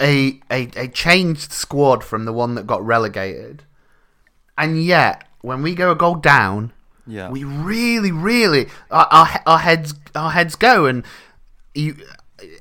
a 0.00 0.40
a, 0.50 0.70
a 0.76 0.88
changed 0.88 1.52
squad 1.52 2.02
from 2.02 2.24
the 2.24 2.32
one 2.32 2.54
that 2.54 2.66
got 2.66 2.84
relegated, 2.84 3.64
and 4.58 4.82
yet 4.82 5.26
when 5.42 5.62
we 5.62 5.74
go 5.74 5.92
a 5.92 5.96
goal 5.96 6.16
down, 6.16 6.72
Yeah. 7.06 7.30
we 7.30 7.44
really, 7.44 8.10
really 8.10 8.66
our, 8.90 9.06
our 9.10 9.42
our 9.46 9.58
heads 9.58 9.94
our 10.14 10.30
heads 10.32 10.56
go 10.56 10.86
and 10.86 11.04
you 11.74 11.96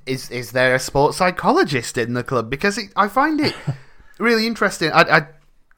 is 0.05 0.29
is 0.29 0.51
there 0.51 0.75
a 0.75 0.79
sports 0.79 1.17
psychologist 1.17 1.97
in 1.97 2.13
the 2.13 2.23
club 2.23 2.49
because 2.49 2.77
it, 2.77 2.91
I 2.95 3.07
find 3.07 3.41
it 3.41 3.55
really 4.19 4.47
interesting. 4.47 4.91
I, 4.91 5.01
I 5.01 5.27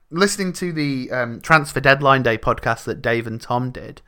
listening 0.09 0.53
to 0.53 0.71
the 0.71 1.11
um, 1.11 1.41
transfer 1.41 1.79
deadline 1.79 2.23
day 2.23 2.37
podcast 2.37 2.85
that 2.85 3.01
Dave 3.01 3.27
and 3.27 3.41
Tom 3.41 3.71
did, 3.71 4.01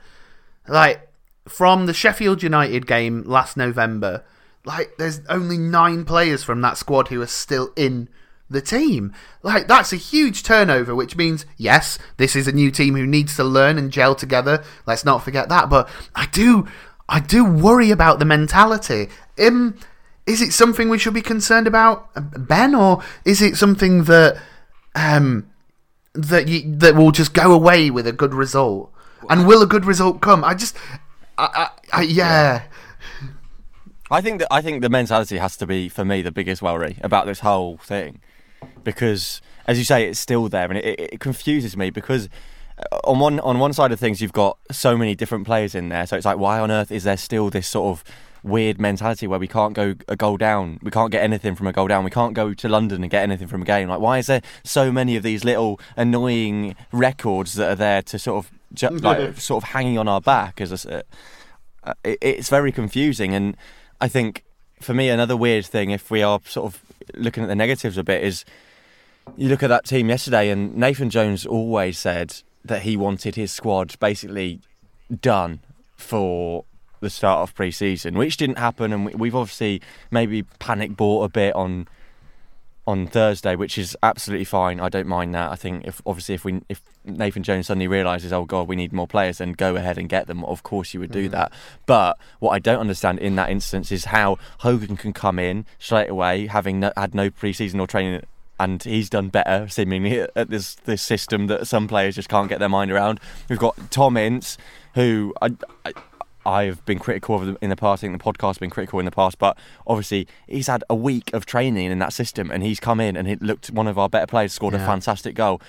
like 0.67 1.09
from 1.47 1.87
the 1.87 1.93
Sheffield 1.93 2.43
United 2.43 2.87
game 2.87 3.23
last 3.23 3.57
November. 3.57 4.23
Like, 4.65 4.91
there's 4.97 5.21
only 5.29 5.57
nine 5.57 6.05
players 6.05 6.43
from 6.43 6.61
that 6.61 6.77
squad 6.77 7.07
who 7.07 7.21
are 7.21 7.27
still 7.27 7.71
in 7.75 8.09
the 8.49 8.61
team. 8.61 9.13
Like, 9.41 9.67
that's 9.67 9.93
a 9.93 9.97
huge 9.97 10.43
turnover, 10.43 10.93
which 10.93 11.15
means, 11.15 11.45
yes, 11.57 11.97
this 12.17 12.35
is 12.35 12.47
a 12.47 12.51
new 12.51 12.69
team 12.69 12.95
who 12.95 13.07
needs 13.07 13.35
to 13.37 13.43
learn 13.43 13.77
and 13.77 13.91
gel 13.91 14.15
together. 14.15 14.63
Let's 14.85 15.05
not 15.05 15.23
forget 15.23 15.49
that. 15.49 15.69
But 15.69 15.89
I 16.13 16.27
do, 16.27 16.67
I 17.07 17.19
do 17.19 17.45
worry 17.45 17.89
about 17.89 18.19
the 18.19 18.25
mentality. 18.25 19.07
Um, 19.39 19.77
is 20.29 20.41
it 20.41 20.53
something 20.53 20.89
we 20.89 20.99
should 20.99 21.13
be 21.13 21.21
concerned 21.21 21.67
about, 21.67 22.07
Ben, 22.47 22.75
or 22.75 23.03
is 23.25 23.41
it 23.41 23.57
something 23.57 24.03
that, 24.05 24.39
um, 24.95 25.49
that 26.13 26.47
you, 26.47 26.75
that 26.77 26.95
will 26.95 27.11
just 27.11 27.33
go 27.33 27.51
away 27.51 27.89
with 27.89 28.07
a 28.07 28.13
good 28.13 28.33
result? 28.33 28.93
And 29.29 29.45
will 29.45 29.61
a 29.61 29.67
good 29.67 29.85
result 29.85 30.21
come? 30.21 30.43
I 30.43 30.53
just, 30.53 30.77
I, 31.37 31.69
I, 31.93 31.99
I 31.99 32.01
yeah. 32.03 32.63
I 34.09 34.21
think 34.21 34.39
that 34.39 34.47
I 34.51 34.61
think 34.61 34.81
the 34.81 34.89
mentality 34.89 35.37
has 35.37 35.57
to 35.57 35.67
be 35.67 35.89
for 35.89 36.05
me 36.05 36.21
the 36.21 36.31
biggest 36.31 36.61
worry 36.61 36.97
about 37.01 37.25
this 37.25 37.41
whole 37.41 37.77
thing. 37.77 38.21
because, 38.83 39.41
as 39.67 39.77
you 39.77 39.85
say, 39.85 40.07
it's 40.07 40.19
still 40.19 40.49
there, 40.49 40.67
and 40.67 40.77
it, 40.77 40.85
it, 40.85 40.99
it 41.13 41.19
confuses 41.19 41.75
me 41.77 41.89
because 41.89 42.29
uh, 42.77 42.99
on 43.03 43.19
one 43.19 43.39
on 43.41 43.59
one 43.59 43.73
side 43.73 43.91
of 43.91 43.99
things, 43.99 44.21
you've 44.21 44.33
got 44.33 44.57
so 44.71 44.97
many 44.97 45.15
different 45.15 45.45
players 45.45 45.75
in 45.75 45.89
there, 45.89 46.05
so 46.05 46.15
it's 46.15 46.25
like, 46.25 46.37
why 46.37 46.59
on 46.59 46.71
earth 46.71 46.91
is 46.91 47.03
there 47.03 47.17
still 47.17 47.49
this 47.49 47.67
sort 47.67 47.97
of 47.97 48.03
weird 48.43 48.79
mentality 48.79 49.27
where 49.27 49.39
we 49.39 49.47
can't 49.47 49.73
go 49.73 49.95
a 50.07 50.15
goal 50.15 50.37
down, 50.37 50.79
we 50.81 50.91
can't 50.91 51.11
get 51.11 51.23
anything 51.23 51.55
from 51.55 51.67
a 51.67 51.71
goal 51.71 51.87
down, 51.87 52.03
we 52.03 52.09
can't 52.09 52.33
go 52.33 52.53
to 52.53 52.69
London 52.69 53.03
and 53.03 53.11
get 53.11 53.23
anything 53.23 53.47
from 53.47 53.61
a 53.61 53.65
game. 53.65 53.89
Like, 53.89 53.99
why 53.99 54.17
is 54.17 54.27
there 54.27 54.41
so 54.63 54.91
many 54.91 55.15
of 55.15 55.23
these 55.23 55.43
little 55.43 55.79
annoying 55.97 56.75
records 56.91 57.53
that 57.55 57.71
are 57.71 57.75
there 57.75 58.01
to 58.03 58.19
sort 58.19 58.45
of 58.45 58.51
ju- 58.73 58.89
like 58.89 59.39
sort 59.39 59.63
of 59.63 59.69
hanging 59.69 59.97
on 59.97 60.07
our 60.07 60.21
back? 60.21 60.61
As 60.61 60.85
a, 60.85 61.03
uh, 61.83 61.93
it, 62.03 62.17
it's 62.21 62.49
very 62.49 62.71
confusing, 62.71 63.33
and 63.33 63.55
I 64.01 64.07
think 64.07 64.43
for 64.79 64.93
me 64.93 65.09
another 65.09 65.35
weird 65.35 65.65
thing, 65.65 65.91
if 65.91 66.09
we 66.09 66.21
are 66.21 66.39
sort 66.45 66.73
of 66.73 66.81
looking 67.15 67.43
at 67.43 67.47
the 67.47 67.55
negatives 67.55 67.97
a 67.97 68.03
bit, 68.03 68.23
is 68.23 68.45
you 69.37 69.49
look 69.49 69.63
at 69.63 69.67
that 69.67 69.85
team 69.85 70.09
yesterday, 70.09 70.49
and 70.49 70.75
Nathan 70.75 71.09
Jones 71.09 71.45
always 71.45 71.97
said 71.97 72.41
that 72.63 72.81
he 72.83 72.97
wanted 72.97 73.35
his 73.35 73.51
squad 73.51 73.97
basically 73.99 74.59
done 75.21 75.59
for 75.95 76.65
the 76.99 77.09
start 77.09 77.47
of 77.47 77.55
pre-season, 77.55 78.17
which 78.17 78.37
didn't 78.37 78.57
happen, 78.57 78.93
and 78.93 79.13
we've 79.13 79.35
obviously 79.35 79.81
maybe 80.11 80.43
panic 80.59 80.95
bought 80.95 81.23
a 81.23 81.29
bit 81.29 81.55
on 81.55 81.87
on 82.89 83.05
Thursday, 83.05 83.55
which 83.55 83.77
is 83.77 83.95
absolutely 84.01 84.45
fine. 84.45 84.79
I 84.79 84.89
don't 84.89 85.07
mind 85.07 85.35
that. 85.35 85.51
I 85.51 85.55
think 85.55 85.85
if 85.85 86.01
obviously 86.07 86.33
if 86.33 86.43
we 86.43 86.61
if 86.69 86.81
Nathan 87.05 87.43
Jones 87.43 87.67
suddenly 87.67 87.87
realizes, 87.87 88.33
oh 88.33 88.45
god, 88.45 88.67
we 88.67 88.75
need 88.75 88.91
more 88.91 89.07
players, 89.07 89.37
then 89.37 89.53
go 89.53 89.75
ahead 89.75 89.99
and 89.99 90.09
get 90.09 90.25
them. 90.25 90.43
Of 90.43 90.63
course, 90.63 90.93
you 90.93 90.99
would 90.99 91.11
do 91.11 91.27
mm. 91.27 91.31
that. 91.31 91.53
But 91.85 92.17
what 92.39 92.49
I 92.51 92.59
don't 92.59 92.79
understand 92.79 93.19
in 93.19 93.35
that 93.35 93.51
instance 93.51 93.91
is 93.91 94.05
how 94.05 94.37
Hogan 94.59 94.97
can 94.97 95.13
come 95.13 95.37
in 95.37 95.65
straight 95.77 96.09
away, 96.09 96.47
having 96.47 96.79
no, 96.79 96.91
had 96.97 97.13
no 97.13 97.29
pre-season 97.29 97.79
or 97.79 97.85
training 97.85 98.23
and 98.59 98.83
he's 98.83 99.09
done 99.09 99.29
better 99.29 99.67
seemingly 99.69 100.19
at 100.35 100.49
this 100.49 100.75
this 100.75 101.01
system 101.01 101.47
that 101.47 101.67
some 101.67 101.87
players 101.87 102.15
just 102.15 102.27
can't 102.27 102.49
get 102.49 102.59
their 102.59 102.69
mind 102.69 102.91
around. 102.91 103.19
We've 103.47 103.59
got 103.59 103.75
Tom 103.89 104.17
Ince, 104.17 104.57
who 104.95 105.33
I, 105.41 105.51
I, 105.85 105.93
I've 106.45 106.83
been 106.85 106.99
critical 106.99 107.35
of 107.35 107.45
them 107.45 107.57
in 107.61 107.69
the 107.69 107.75
past. 107.75 108.03
I 108.03 108.07
think 108.07 108.21
the 108.21 108.23
podcast 108.23 108.47
has 108.47 108.57
been 108.57 108.69
critical 108.69 108.99
in 108.99 109.05
the 109.05 109.11
past, 109.11 109.37
but 109.37 109.57
obviously 109.85 110.27
he's 110.47 110.67
had 110.67 110.83
a 110.89 110.95
week 110.95 111.33
of 111.33 111.45
training 111.45 111.91
in 111.91 111.99
that 111.99 112.13
system, 112.13 112.51
and 112.51 112.63
he's 112.63 112.79
come 112.79 112.99
in 112.99 113.15
and 113.15 113.27
he 113.27 113.35
looked 113.35 113.71
one 113.71 113.87
of 113.87 113.97
our 113.97 114.09
better 114.09 114.27
players, 114.27 114.53
scored 114.53 114.73
yeah. 114.73 114.83
a 114.83 114.85
fantastic 114.85 115.35
goal. 115.35 115.61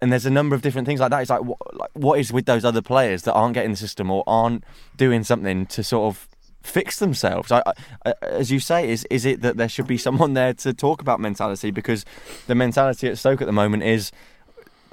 And 0.00 0.12
there's 0.12 0.26
a 0.26 0.30
number 0.30 0.54
of 0.54 0.62
different 0.62 0.86
things 0.86 1.00
like 1.00 1.10
that. 1.10 1.20
It's 1.22 1.30
like 1.30 1.42
what, 1.42 1.58
like, 1.74 1.90
what 1.94 2.18
is 2.18 2.32
with 2.32 2.44
those 2.44 2.64
other 2.64 2.82
players 2.82 3.22
that 3.22 3.32
aren't 3.32 3.54
getting 3.54 3.70
the 3.70 3.76
system 3.76 4.10
or 4.10 4.24
aren't 4.26 4.62
doing 4.96 5.24
something 5.24 5.64
to 5.66 5.82
sort 5.82 6.14
of 6.14 6.28
fix 6.62 6.98
themselves? 6.98 7.50
I, 7.50 7.62
I, 8.04 8.12
as 8.22 8.50
you 8.50 8.60
say, 8.60 8.90
is 8.90 9.06
is 9.10 9.24
it 9.24 9.40
that 9.40 9.56
there 9.56 9.68
should 9.68 9.86
be 9.86 9.96
someone 9.96 10.34
there 10.34 10.52
to 10.54 10.74
talk 10.74 11.00
about 11.00 11.18
mentality 11.18 11.70
because 11.70 12.04
the 12.46 12.54
mentality 12.54 13.08
at 13.08 13.16
Stoke 13.16 13.40
at 13.40 13.46
the 13.46 13.52
moment 13.52 13.84
is 13.84 14.12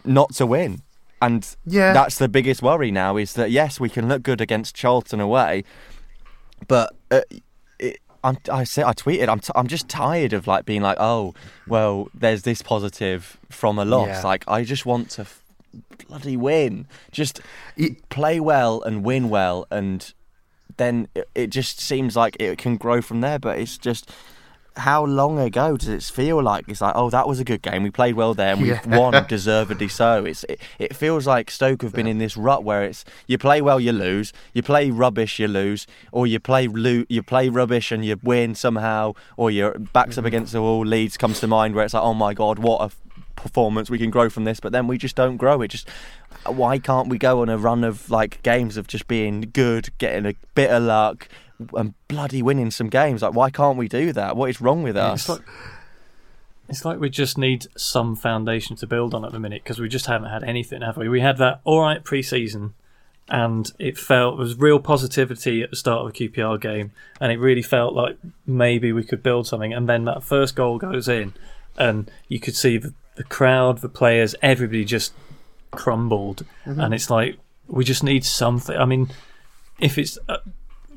not 0.06 0.34
to 0.36 0.46
win 0.46 0.82
and 1.28 1.56
yeah. 1.66 1.94
that's 1.94 2.18
the 2.18 2.28
biggest 2.28 2.62
worry 2.62 2.92
now 2.92 3.18
is 3.18 3.34
that 3.34 3.52
yes, 3.52 3.80
we 3.80 3.90
can 3.90 4.08
look 4.08 4.24
good 4.24 4.42
against 4.42 4.76
Charlton 4.76 5.20
away, 5.20 5.64
but 6.68 6.94
uh, 7.12 7.22
it, 7.80 8.00
I 8.24 8.64
said 8.64 8.86
I 8.86 8.94
tweeted 8.94 9.28
I'm 9.28 9.40
t- 9.40 9.52
I'm 9.56 9.68
just 9.68 9.90
tired 9.90 10.34
of 10.34 10.48
like 10.48 10.66
being 10.66 10.82
like 10.82 10.98
oh 11.00 11.34
well 11.68 12.08
there's 12.14 12.44
this 12.44 12.62
positive 12.62 13.38
from 13.50 13.78
a 13.78 13.86
loss. 13.86 14.08
Yeah. 14.08 14.22
Like 14.22 14.44
I 14.48 14.64
just 14.64 14.86
want 14.86 15.10
to 15.12 15.22
f- 15.22 15.44
bloody 16.08 16.38
win. 16.38 16.88
Just 17.12 17.42
it, 17.76 18.08
play 18.10 18.40
well 18.40 18.82
and 18.82 19.04
win 19.04 19.30
well 19.30 19.68
and 19.70 20.14
then 20.78 21.08
it, 21.16 21.28
it 21.36 21.48
just 21.48 21.80
seems 21.80 22.16
like 22.16 22.38
it 22.40 22.58
can 22.58 22.78
grow 22.78 23.02
from 23.02 23.22
there. 23.22 23.40
But 23.40 23.60
it's 23.60 23.78
just 23.78 24.10
how 24.76 25.06
long 25.06 25.40
ago 25.40 25.78
does 25.78 25.90
it 25.90 26.04
feel 26.04 26.42
like? 26.42 26.68
It's 26.68 26.82
like, 26.82 26.96
oh, 26.96 27.10
that 27.10 27.28
was 27.28 27.40
a 27.40 27.44
good 27.44 27.62
game. 27.62 27.84
We 27.84 27.92
played 27.92 28.16
well 28.16 28.34
there, 28.34 28.54
and 28.54 28.62
we've 28.62 28.72
yeah. 28.86 28.98
won 28.98 29.26
deservedly 29.28 29.88
so. 29.88 30.26
It's 30.26 30.44
it, 30.46 30.60
it 30.80 30.96
feels 30.96 31.28
like 31.28 31.52
Stoke 31.52 31.82
have 31.82 31.94
been 31.94 32.08
in 32.08 32.18
this 32.18 32.36
rut 32.36 32.64
where 32.64 32.84
it's 32.84 33.06
you 33.28 33.38
play 33.38 33.62
well, 33.62 33.80
you 33.80 33.92
lose, 33.92 34.34
you 34.54 34.64
play 34.64 34.90
rubbish, 34.90 35.40
you 35.40 35.48
lose, 35.48 35.86
or 36.12 36.26
you 36.26 36.40
play 36.40 36.68
lo- 36.68 37.06
you 37.08 37.24
play 37.24 37.50
rubbish 37.50 37.92
and 37.92 38.04
you 38.04 38.20
win 38.24 38.56
somehow, 38.56 39.14
or 39.38 39.52
your 39.52 39.78
backs 39.78 40.12
mm-hmm. 40.12 40.20
up 40.20 40.26
against 40.26 40.54
the 40.54 40.62
wall. 40.62 40.86
Leeds 40.86 41.18
comes 41.18 41.40
to 41.40 41.48
mind 41.48 41.76
where 41.76 41.86
it's 41.86 41.94
like, 41.94 42.04
oh 42.04 42.14
my 42.14 42.34
god, 42.34 42.60
what 42.60 42.82
a 42.82 42.96
performance 43.36 43.90
we 43.90 43.98
can 43.98 44.10
grow 44.10 44.30
from 44.30 44.44
this, 44.44 44.60
but 44.60 44.72
then 44.72 44.88
we 44.88 44.98
just 44.98 45.16
don't 45.16 45.38
grow. 45.38 45.62
It 45.62 45.70
just 45.70 45.90
why 46.46 46.80
can't 46.80 47.10
we 47.10 47.18
go 47.18 47.42
on 47.42 47.50
a 47.50 47.58
run 47.58 47.84
of 47.84 48.10
like 48.10 48.42
games 48.44 48.78
of 48.78 48.88
just 48.88 49.08
being 49.08 49.42
good, 49.54 49.90
getting 49.98 50.26
a 50.26 50.34
bit 50.56 50.70
of 50.72 50.84
luck, 50.84 51.28
and 51.74 51.94
bloody 52.08 52.42
winning 52.42 52.72
some 52.72 52.90
games. 52.90 53.22
Like, 53.22 53.34
why 53.34 53.50
can't 53.50 53.78
we 53.78 53.88
do 53.88 54.14
that? 54.14 54.36
What 54.36 54.50
is 54.50 54.62
wrong 54.62 54.84
with 54.84 54.98
us? 54.98 55.22
It's 55.22 55.30
like, 55.30 55.42
it's 56.70 56.86
like 56.86 57.00
we 57.00 57.10
just 57.10 57.38
need 57.38 57.68
some 57.78 58.16
foundation 58.16 58.76
to 58.78 58.88
build 58.88 59.14
on 59.14 59.26
at 59.26 59.32
the 59.32 59.40
minute 59.40 59.64
because 59.64 59.80
we 59.80 59.90
just 59.90 60.06
haven't 60.06 60.30
had 60.30 60.44
anything, 60.44 60.82
have 60.82 60.98
we? 60.98 61.10
We 61.10 61.22
had 61.22 61.38
that 61.38 61.62
all 61.64 61.82
right 61.82 62.04
pre-season, 62.04 62.74
and 63.30 63.72
it 63.80 63.98
felt 63.98 64.38
there 64.38 64.46
was 64.46 64.58
real 64.58 64.80
positivity 64.80 65.62
at 65.62 65.70
the 65.70 65.76
start 65.76 66.06
of 66.06 66.14
the 66.14 66.30
QPR 66.30 66.60
game, 66.60 66.92
and 67.20 67.32
it 67.32 67.40
really 67.40 67.62
felt 67.62 67.94
like 67.94 68.18
maybe 68.46 68.92
we 68.92 69.04
could 69.04 69.22
build 69.22 69.48
something. 69.48 69.74
And 69.74 69.90
then 69.90 70.06
that 70.06 70.24
first 70.24 70.56
goal 70.56 70.78
goes 70.78 71.08
in, 71.08 71.34
and 71.78 72.10
you 72.28 72.40
could 72.40 72.56
see 72.56 72.78
the, 72.78 72.94
the 73.16 73.24
crowd, 73.24 73.80
the 73.80 73.90
players, 73.90 74.36
everybody 74.42 74.86
just 74.86 75.14
crumbled, 75.72 76.46
mm-hmm. 76.66 76.80
and 76.80 76.94
it's 76.94 77.10
like 77.10 77.38
we 77.68 77.84
just 77.84 78.04
need 78.04 78.24
something. 78.24 78.76
I 78.76 78.86
mean, 78.86 79.10
if 79.80 79.98
it's 79.98 80.18
uh, 80.30 80.38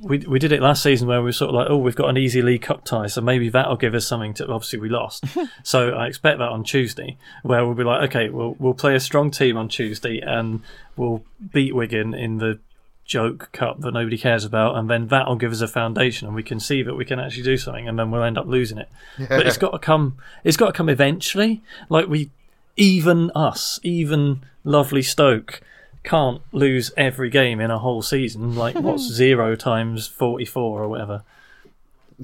we 0.00 0.19
we 0.19 0.38
did 0.38 0.53
it 0.53 0.61
last 0.61 0.83
season 0.83 1.09
where 1.09 1.21
we 1.21 1.26
were 1.26 1.33
sort 1.33 1.50
of 1.50 1.55
like, 1.55 1.69
oh, 1.71 1.76
we've 1.76 1.97
got 1.97 2.09
an 2.09 2.17
easy 2.17 2.43
League 2.43 2.62
Cup 2.62 2.85
tie, 2.85 3.07
so 3.07 3.21
maybe 3.21 3.49
that'll 3.49 3.76
give 3.76 3.95
us 3.95 4.07
something 4.07 4.35
to. 4.35 4.47
Obviously, 4.49 4.79
we 4.79 4.88
lost, 4.88 5.25
so 5.62 5.91
I 5.91 6.07
expect 6.07 6.38
that 6.38 6.49
on 6.49 6.65
Tuesday, 6.65 7.17
where 7.43 7.65
we'll 7.65 7.75
be 7.75 7.85
like, 7.85 8.11
okay, 8.11 8.29
we'll 8.29 8.57
we'll 8.59 8.75
play 8.75 8.95
a 8.95 9.00
strong 9.00 9.31
team 9.31 9.57
on 9.57 9.69
Tuesday 9.69 10.21
and 10.21 10.62
we'll 10.97 11.25
beat 11.53 11.75
Wigan 11.75 12.15
in 12.15 12.38
the 12.38 12.59
joke 13.05 13.50
cup 13.53 13.81
that 13.81 13.93
nobody 13.93 14.19
cares 14.19 14.45
about, 14.45 14.76
and 14.76 14.91
then 14.91 15.09
that'll 15.09 15.37
give 15.37 15.53
us 15.53 15.61
a 15.61 15.69
foundation, 15.69 16.26
and 16.26 16.35
we 16.37 16.43
can 16.43 16.61
see 16.61 16.83
that 16.83 16.95
we 16.95 17.05
can 17.05 17.19
actually 17.19 17.45
do 17.45 17.57
something, 17.57 17.88
and 17.88 17.99
then 17.99 18.11
we'll 18.11 18.23
end 18.23 18.38
up 18.38 18.47
losing 18.47 18.79
it. 18.79 18.88
Yeah. 19.19 19.26
But 19.29 19.47
it's 19.47 19.59
got 19.59 19.71
to 19.71 19.79
come. 19.79 20.19
It's 20.45 20.57
got 20.57 20.67
to 20.67 20.73
come 20.73 20.88
eventually. 20.88 21.62
Like 21.88 22.09
we, 22.09 22.31
even 22.76 23.31
us, 23.35 23.81
even 23.83 24.45
lovely 24.65 25.03
Stoke 25.03 25.62
can't 26.07 26.41
lose 26.53 26.93
every 26.97 27.29
game 27.29 27.61
in 27.61 27.71
a 27.71 27.79
whole 27.79 28.01
season. 28.01 28.55
Like 28.55 28.77
what's 28.77 29.09
hmm. 29.09 29.15
zero 29.15 29.57
times 29.57 30.07
forty 30.07 30.47
four 30.47 30.83
or 30.83 30.89
whatever. 30.89 31.23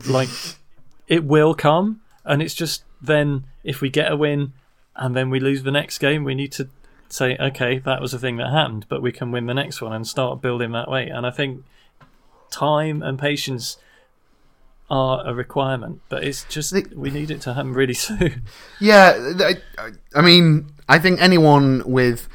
Like 0.07 0.31
it 1.09 1.25
will 1.25 1.55
come, 1.55 2.01
and 2.25 2.41
it's 2.41 2.55
just 2.55 2.85
then 3.03 3.45
if 3.65 3.81
we 3.81 3.91
get 3.91 4.11
a 4.11 4.17
win 4.17 4.53
and 4.97 5.17
then 5.17 5.29
we 5.29 5.41
lose 5.41 5.65
the 5.65 5.71
next 5.71 5.99
game, 5.99 6.25
we 6.25 6.35
need 6.35 6.53
to 6.53 6.69
say, 7.09 7.37
okay, 7.39 7.79
that 7.81 8.01
was 8.01 8.15
a 8.15 8.19
thing 8.19 8.37
that 8.37 8.51
happened, 8.51 8.87
but 8.89 9.03
we 9.03 9.13
can 9.13 9.31
win 9.31 9.47
the 9.47 9.55
next 9.55 9.83
one 9.83 9.93
and 9.93 10.07
start 10.07 10.41
building 10.41 10.73
that 10.73 10.89
way. 10.89 11.09
And 11.09 11.27
I 11.27 11.31
think 11.31 11.65
time 12.51 13.03
and 13.03 13.19
patience 13.19 13.79
are 14.91 15.27
a 15.27 15.35
requirement, 15.35 16.01
but 16.09 16.23
it's 16.23 16.45
just 16.45 16.75
we 16.95 17.11
need 17.11 17.31
it 17.31 17.41
to 17.43 17.55
happen 17.55 17.73
really 17.73 17.95
soon. 18.09 18.43
Yeah, 18.81 19.33
I, 19.79 19.91
I 20.15 20.23
mean, 20.23 20.67
I 20.89 20.99
think 20.99 21.21
anyone 21.21 21.83
with 21.85 22.29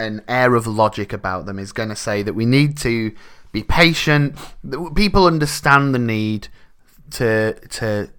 an 0.00 0.22
air 0.26 0.54
of 0.54 0.66
logic 0.66 1.12
about 1.12 1.46
them 1.46 1.58
is 1.58 1.72
going 1.72 1.90
to 1.90 1.96
say 1.96 2.22
that 2.22 2.34
we 2.34 2.46
need 2.46 2.76
to 2.78 3.12
be 3.52 3.62
patient. 3.62 4.36
People 4.94 5.26
understand 5.26 5.94
the 5.94 5.98
need 5.98 6.48
to 7.12 7.54
to 7.68 8.10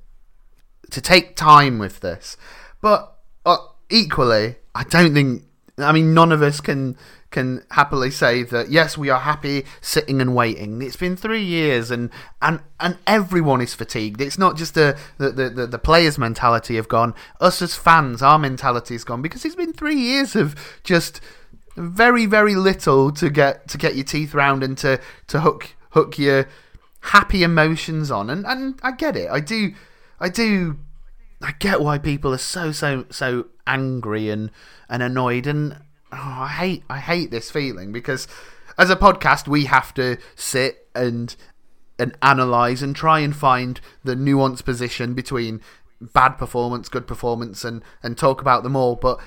to 0.89 1.01
take 1.01 1.35
time 1.35 1.79
with 1.79 2.01
this, 2.01 2.37
but 2.81 3.17
uh, 3.45 3.57
equally, 3.89 4.55
I 4.75 4.83
don't 4.83 5.13
think. 5.13 5.43
I 5.77 5.91
mean, 5.93 6.13
none 6.13 6.31
of 6.31 6.41
us 6.41 6.61
can 6.61 6.97
can 7.31 7.63
happily 7.71 8.11
say 8.11 8.43
that 8.43 8.69
yes, 8.69 8.97
we 8.97 9.09
are 9.09 9.21
happy 9.21 9.65
sitting 9.79 10.19
and 10.21 10.35
waiting. 10.35 10.81
It's 10.81 10.97
been 10.97 11.15
three 11.15 11.43
years, 11.43 11.89
and 11.89 12.09
and 12.41 12.59
and 12.79 12.97
everyone 13.07 13.61
is 13.61 13.73
fatigued. 13.73 14.21
It's 14.21 14.37
not 14.37 14.57
just 14.57 14.75
the 14.75 14.97
the 15.17 15.31
the, 15.31 15.67
the 15.67 15.79
players' 15.79 16.17
mentality 16.17 16.75
have 16.75 16.89
gone. 16.89 17.15
Us 17.39 17.61
as 17.61 17.75
fans, 17.75 18.21
our 18.21 18.37
mentality 18.37 18.93
has 18.93 19.05
gone 19.05 19.21
because 19.21 19.45
it's 19.45 19.55
been 19.55 19.73
three 19.73 19.95
years 19.95 20.35
of 20.35 20.55
just 20.83 21.21
very 21.75 22.25
very 22.25 22.55
little 22.55 23.11
to 23.13 23.29
get 23.29 23.67
to 23.69 23.77
get 23.77 23.95
your 23.95 24.03
teeth 24.03 24.33
round 24.33 24.63
and 24.63 24.77
to 24.79 24.99
to 25.27 25.41
hook 25.41 25.75
hook 25.91 26.17
your 26.17 26.47
happy 27.01 27.43
emotions 27.43 28.11
on. 28.11 28.29
And 28.29 28.45
and 28.45 28.79
I 28.83 28.91
get 28.91 29.15
it. 29.15 29.29
I 29.29 29.39
do 29.39 29.73
I 30.19 30.29
do 30.29 30.77
I 31.41 31.53
get 31.53 31.81
why 31.81 31.97
people 31.97 32.33
are 32.33 32.39
so 32.39 32.71
so 32.71 33.05
so 33.09 33.47
angry 33.67 34.29
and 34.29 34.51
and 34.89 35.03
annoyed. 35.03 35.47
And 35.47 35.77
oh, 36.11 36.17
I 36.41 36.47
hate 36.47 36.83
I 36.89 36.99
hate 36.99 37.31
this 37.31 37.51
feeling 37.51 37.91
because 37.91 38.27
as 38.77 38.89
a 38.89 38.95
podcast 38.95 39.47
we 39.47 39.65
have 39.65 39.93
to 39.95 40.17
sit 40.35 40.87
and 40.95 41.35
and 41.99 42.17
analyze 42.21 42.81
and 42.81 42.95
try 42.95 43.19
and 43.19 43.35
find 43.35 43.79
the 44.03 44.15
nuanced 44.15 44.65
position 44.65 45.13
between 45.13 45.61
bad 46.01 46.29
performance 46.29 46.89
good 46.89 47.05
performance 47.05 47.63
and 47.63 47.83
and 48.03 48.17
talk 48.17 48.41
about 48.41 48.63
them 48.63 48.75
all. 48.75 48.95
But 48.95 49.19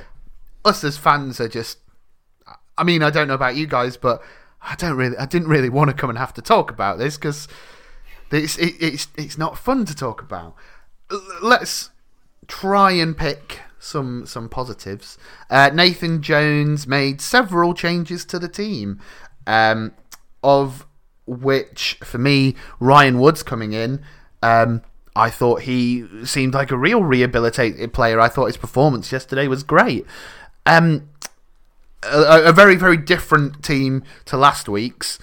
us 0.64 0.82
as 0.82 0.96
fans 0.96 1.40
are 1.40 1.48
just 1.48 1.78
I 2.76 2.84
mean, 2.84 3.02
I 3.02 3.10
don't 3.10 3.28
know 3.28 3.34
about 3.34 3.56
you 3.56 3.66
guys, 3.66 3.96
but 3.96 4.22
I 4.62 4.74
don't 4.76 4.96
really, 4.96 5.16
I 5.16 5.26
didn't 5.26 5.48
really 5.48 5.68
want 5.68 5.90
to 5.90 5.96
come 5.96 6.10
and 6.10 6.18
have 6.18 6.34
to 6.34 6.42
talk 6.42 6.70
about 6.70 6.98
this 6.98 7.16
because 7.16 7.48
it's 8.30 8.56
it, 8.58 8.74
it's 8.80 9.08
it's 9.16 9.38
not 9.38 9.58
fun 9.58 9.84
to 9.84 9.94
talk 9.94 10.22
about. 10.22 10.54
Let's 11.42 11.90
try 12.46 12.92
and 12.92 13.16
pick 13.16 13.60
some 13.78 14.26
some 14.26 14.48
positives. 14.48 15.18
Uh, 15.50 15.70
Nathan 15.72 16.22
Jones 16.22 16.86
made 16.86 17.20
several 17.20 17.74
changes 17.74 18.24
to 18.26 18.38
the 18.38 18.48
team, 18.48 19.00
um, 19.46 19.92
of 20.42 20.86
which 21.26 21.98
for 22.02 22.18
me 22.18 22.54
Ryan 22.80 23.20
Woods 23.20 23.42
coming 23.42 23.72
in. 23.72 24.02
Um, 24.42 24.82
I 25.16 25.30
thought 25.30 25.62
he 25.62 26.06
seemed 26.24 26.54
like 26.54 26.70
a 26.70 26.76
real 26.76 27.02
rehabilitated 27.02 27.92
player. 27.92 28.20
I 28.20 28.28
thought 28.28 28.46
his 28.46 28.56
performance 28.56 29.12
yesterday 29.12 29.46
was 29.46 29.62
great. 29.62 30.04
Um, 30.66 31.08
a, 32.10 32.48
a 32.50 32.52
very 32.52 32.76
very 32.76 32.96
different 32.96 33.62
team 33.62 34.02
to 34.26 34.36
last 34.36 34.68
week's. 34.68 35.18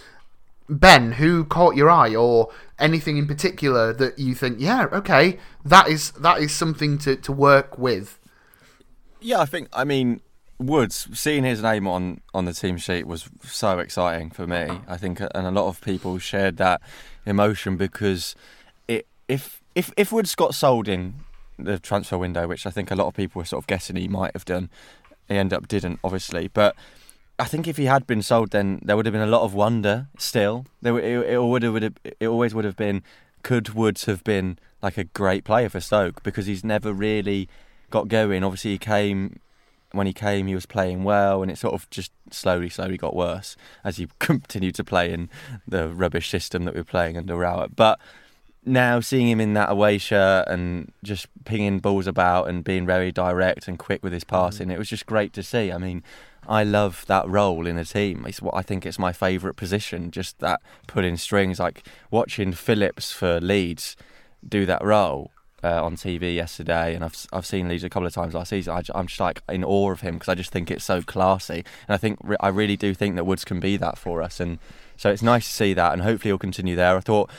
Ben, 0.69 1.13
who 1.13 1.43
caught 1.43 1.75
your 1.75 1.89
eye, 1.89 2.15
or 2.15 2.49
anything 2.79 3.17
in 3.17 3.27
particular 3.27 3.91
that 3.93 4.17
you 4.17 4.33
think, 4.33 4.57
yeah, 4.59 4.87
okay, 4.91 5.37
that 5.63 5.89
is 5.89 6.11
that 6.11 6.39
is 6.39 6.53
something 6.53 6.97
to, 6.99 7.15
to 7.17 7.31
work 7.31 7.77
with? 7.77 8.17
Yeah, 9.19 9.39
I 9.39 9.45
think. 9.45 9.67
I 9.73 9.83
mean, 9.83 10.21
Woods 10.59 11.07
seeing 11.13 11.43
his 11.43 11.61
name 11.61 11.87
on 11.87 12.21
on 12.33 12.45
the 12.45 12.53
team 12.53 12.77
sheet 12.77 13.05
was 13.05 13.29
so 13.43 13.79
exciting 13.79 14.29
for 14.29 14.47
me. 14.47 14.79
I 14.87 14.97
think, 14.97 15.19
and 15.19 15.47
a 15.47 15.51
lot 15.51 15.67
of 15.67 15.81
people 15.81 16.17
shared 16.17 16.57
that 16.57 16.81
emotion 17.25 17.77
because 17.77 18.35
it 18.87 19.07
if 19.27 19.61
if 19.75 19.91
if 19.97 20.11
Woods 20.11 20.35
got 20.35 20.55
sold 20.55 20.87
in 20.87 21.15
the 21.57 21.79
transfer 21.79 22.17
window, 22.17 22.47
which 22.47 22.65
I 22.65 22.71
think 22.71 22.91
a 22.91 22.95
lot 22.95 23.07
of 23.07 23.13
people 23.13 23.39
were 23.39 23.45
sort 23.45 23.63
of 23.63 23.67
guessing 23.67 23.95
he 23.95 24.07
might 24.07 24.33
have 24.33 24.45
done, 24.45 24.69
he 25.31 25.37
ended 25.37 25.57
up 25.57 25.67
didn't, 25.67 25.99
obviously, 26.03 26.47
but 26.47 26.75
I 27.39 27.45
think 27.45 27.67
if 27.67 27.77
he 27.77 27.85
had 27.85 28.05
been 28.05 28.21
sold, 28.21 28.51
then 28.51 28.79
there 28.83 28.95
would 28.95 29.05
have 29.05 29.13
been 29.13 29.21
a 29.21 29.27
lot 29.27 29.41
of 29.41 29.53
wonder. 29.53 30.07
Still, 30.17 30.65
there 30.81 30.97
it, 30.99 31.33
it 31.33 31.41
would 31.41 31.63
have, 31.63 31.73
would 31.73 31.83
have, 31.83 31.93
it 32.03 32.27
always 32.27 32.53
would 32.53 32.65
have 32.65 32.75
been. 32.75 33.03
Could 33.43 33.69
Woods 33.69 34.05
have 34.05 34.23
been 34.23 34.59
like 34.83 34.99
a 34.99 35.05
great 35.05 35.43
player 35.43 35.67
for 35.67 35.79
Stoke 35.79 36.21
because 36.21 36.45
he's 36.45 36.63
never 36.63 36.93
really 36.93 37.49
got 37.89 38.07
going. 38.07 38.43
Obviously, 38.43 38.71
he 38.71 38.77
came 38.77 39.39
when 39.93 40.07
he 40.07 40.13
came, 40.13 40.47
he 40.47 40.55
was 40.55 40.65
playing 40.65 41.03
well, 41.03 41.41
and 41.41 41.51
it 41.51 41.57
sort 41.57 41.73
of 41.73 41.89
just 41.89 42.11
slowly, 42.29 42.69
slowly 42.69 42.97
got 42.97 43.15
worse 43.15 43.57
as 43.83 43.97
he 43.97 44.07
continued 44.19 44.75
to 44.75 44.83
play 44.83 45.11
in 45.11 45.29
the 45.67 45.89
rubbish 45.89 46.29
system 46.29 46.63
that 46.65 46.73
we 46.73 46.79
were 46.79 46.85
playing 46.85 47.17
under 47.17 47.35
Rowett. 47.35 47.75
But 47.75 47.99
now 48.63 48.99
seeing 48.99 49.27
him 49.27 49.41
in 49.41 49.53
that 49.53 49.71
away 49.71 49.97
shirt 49.97 50.47
and 50.47 50.91
just 51.03 51.27
pinging 51.45 51.79
balls 51.79 52.07
about 52.07 52.47
and 52.47 52.63
being 52.63 52.85
very 52.85 53.11
direct 53.11 53.67
and 53.67 53.79
quick 53.79 54.03
with 54.03 54.13
his 54.13 54.23
passing, 54.23 54.67
mm. 54.67 54.73
it 54.73 54.77
was 54.77 54.89
just 54.89 55.05
great 55.05 55.33
to 55.33 55.43
see. 55.43 55.71
I 55.71 55.77
mean, 55.77 56.03
I 56.47 56.63
love 56.63 57.05
that 57.07 57.27
role 57.27 57.67
in 57.67 57.77
a 57.77 57.85
team. 57.85 58.25
It's 58.27 58.41
what 58.41 58.55
I 58.55 58.61
think 58.61 58.85
it's 58.85 58.99
my 58.99 59.13
favourite 59.13 59.55
position. 59.55 60.11
Just 60.11 60.39
that 60.39 60.61
pulling 60.87 61.17
strings, 61.17 61.59
like 61.59 61.87
watching 62.09 62.51
Phillips 62.51 63.11
for 63.11 63.39
Leeds 63.39 63.95
do 64.47 64.65
that 64.65 64.83
role 64.83 65.31
uh, 65.63 65.83
on 65.83 65.95
TV 65.95 66.35
yesterday, 66.35 66.95
and 66.95 67.03
I've 67.03 67.27
I've 67.31 67.45
seen 67.45 67.67
Leeds 67.67 67.83
a 67.83 67.89
couple 67.89 68.07
of 68.07 68.13
times 68.13 68.33
last 68.33 68.49
season. 68.49 68.73
I, 68.73 68.99
am 68.99 69.07
just 69.07 69.19
like 69.19 69.41
in 69.49 69.63
awe 69.63 69.91
of 69.91 70.01
him 70.01 70.15
because 70.15 70.29
I 70.29 70.35
just 70.35 70.51
think 70.51 70.71
it's 70.71 70.83
so 70.83 71.01
classy, 71.01 71.63
and 71.87 71.93
I 71.93 71.97
think 71.97 72.19
I 72.39 72.47
really 72.47 72.77
do 72.77 72.93
think 72.93 73.15
that 73.15 73.25
Woods 73.25 73.45
can 73.45 73.59
be 73.59 73.77
that 73.77 73.97
for 73.97 74.21
us, 74.21 74.39
and 74.39 74.57
so 74.97 75.09
it's 75.11 75.21
nice 75.21 75.47
to 75.47 75.53
see 75.53 75.73
that, 75.73 75.93
and 75.93 76.01
hopefully 76.01 76.29
he'll 76.29 76.39
continue 76.39 76.75
there. 76.75 76.97
I 76.97 77.01
thought 77.01 77.29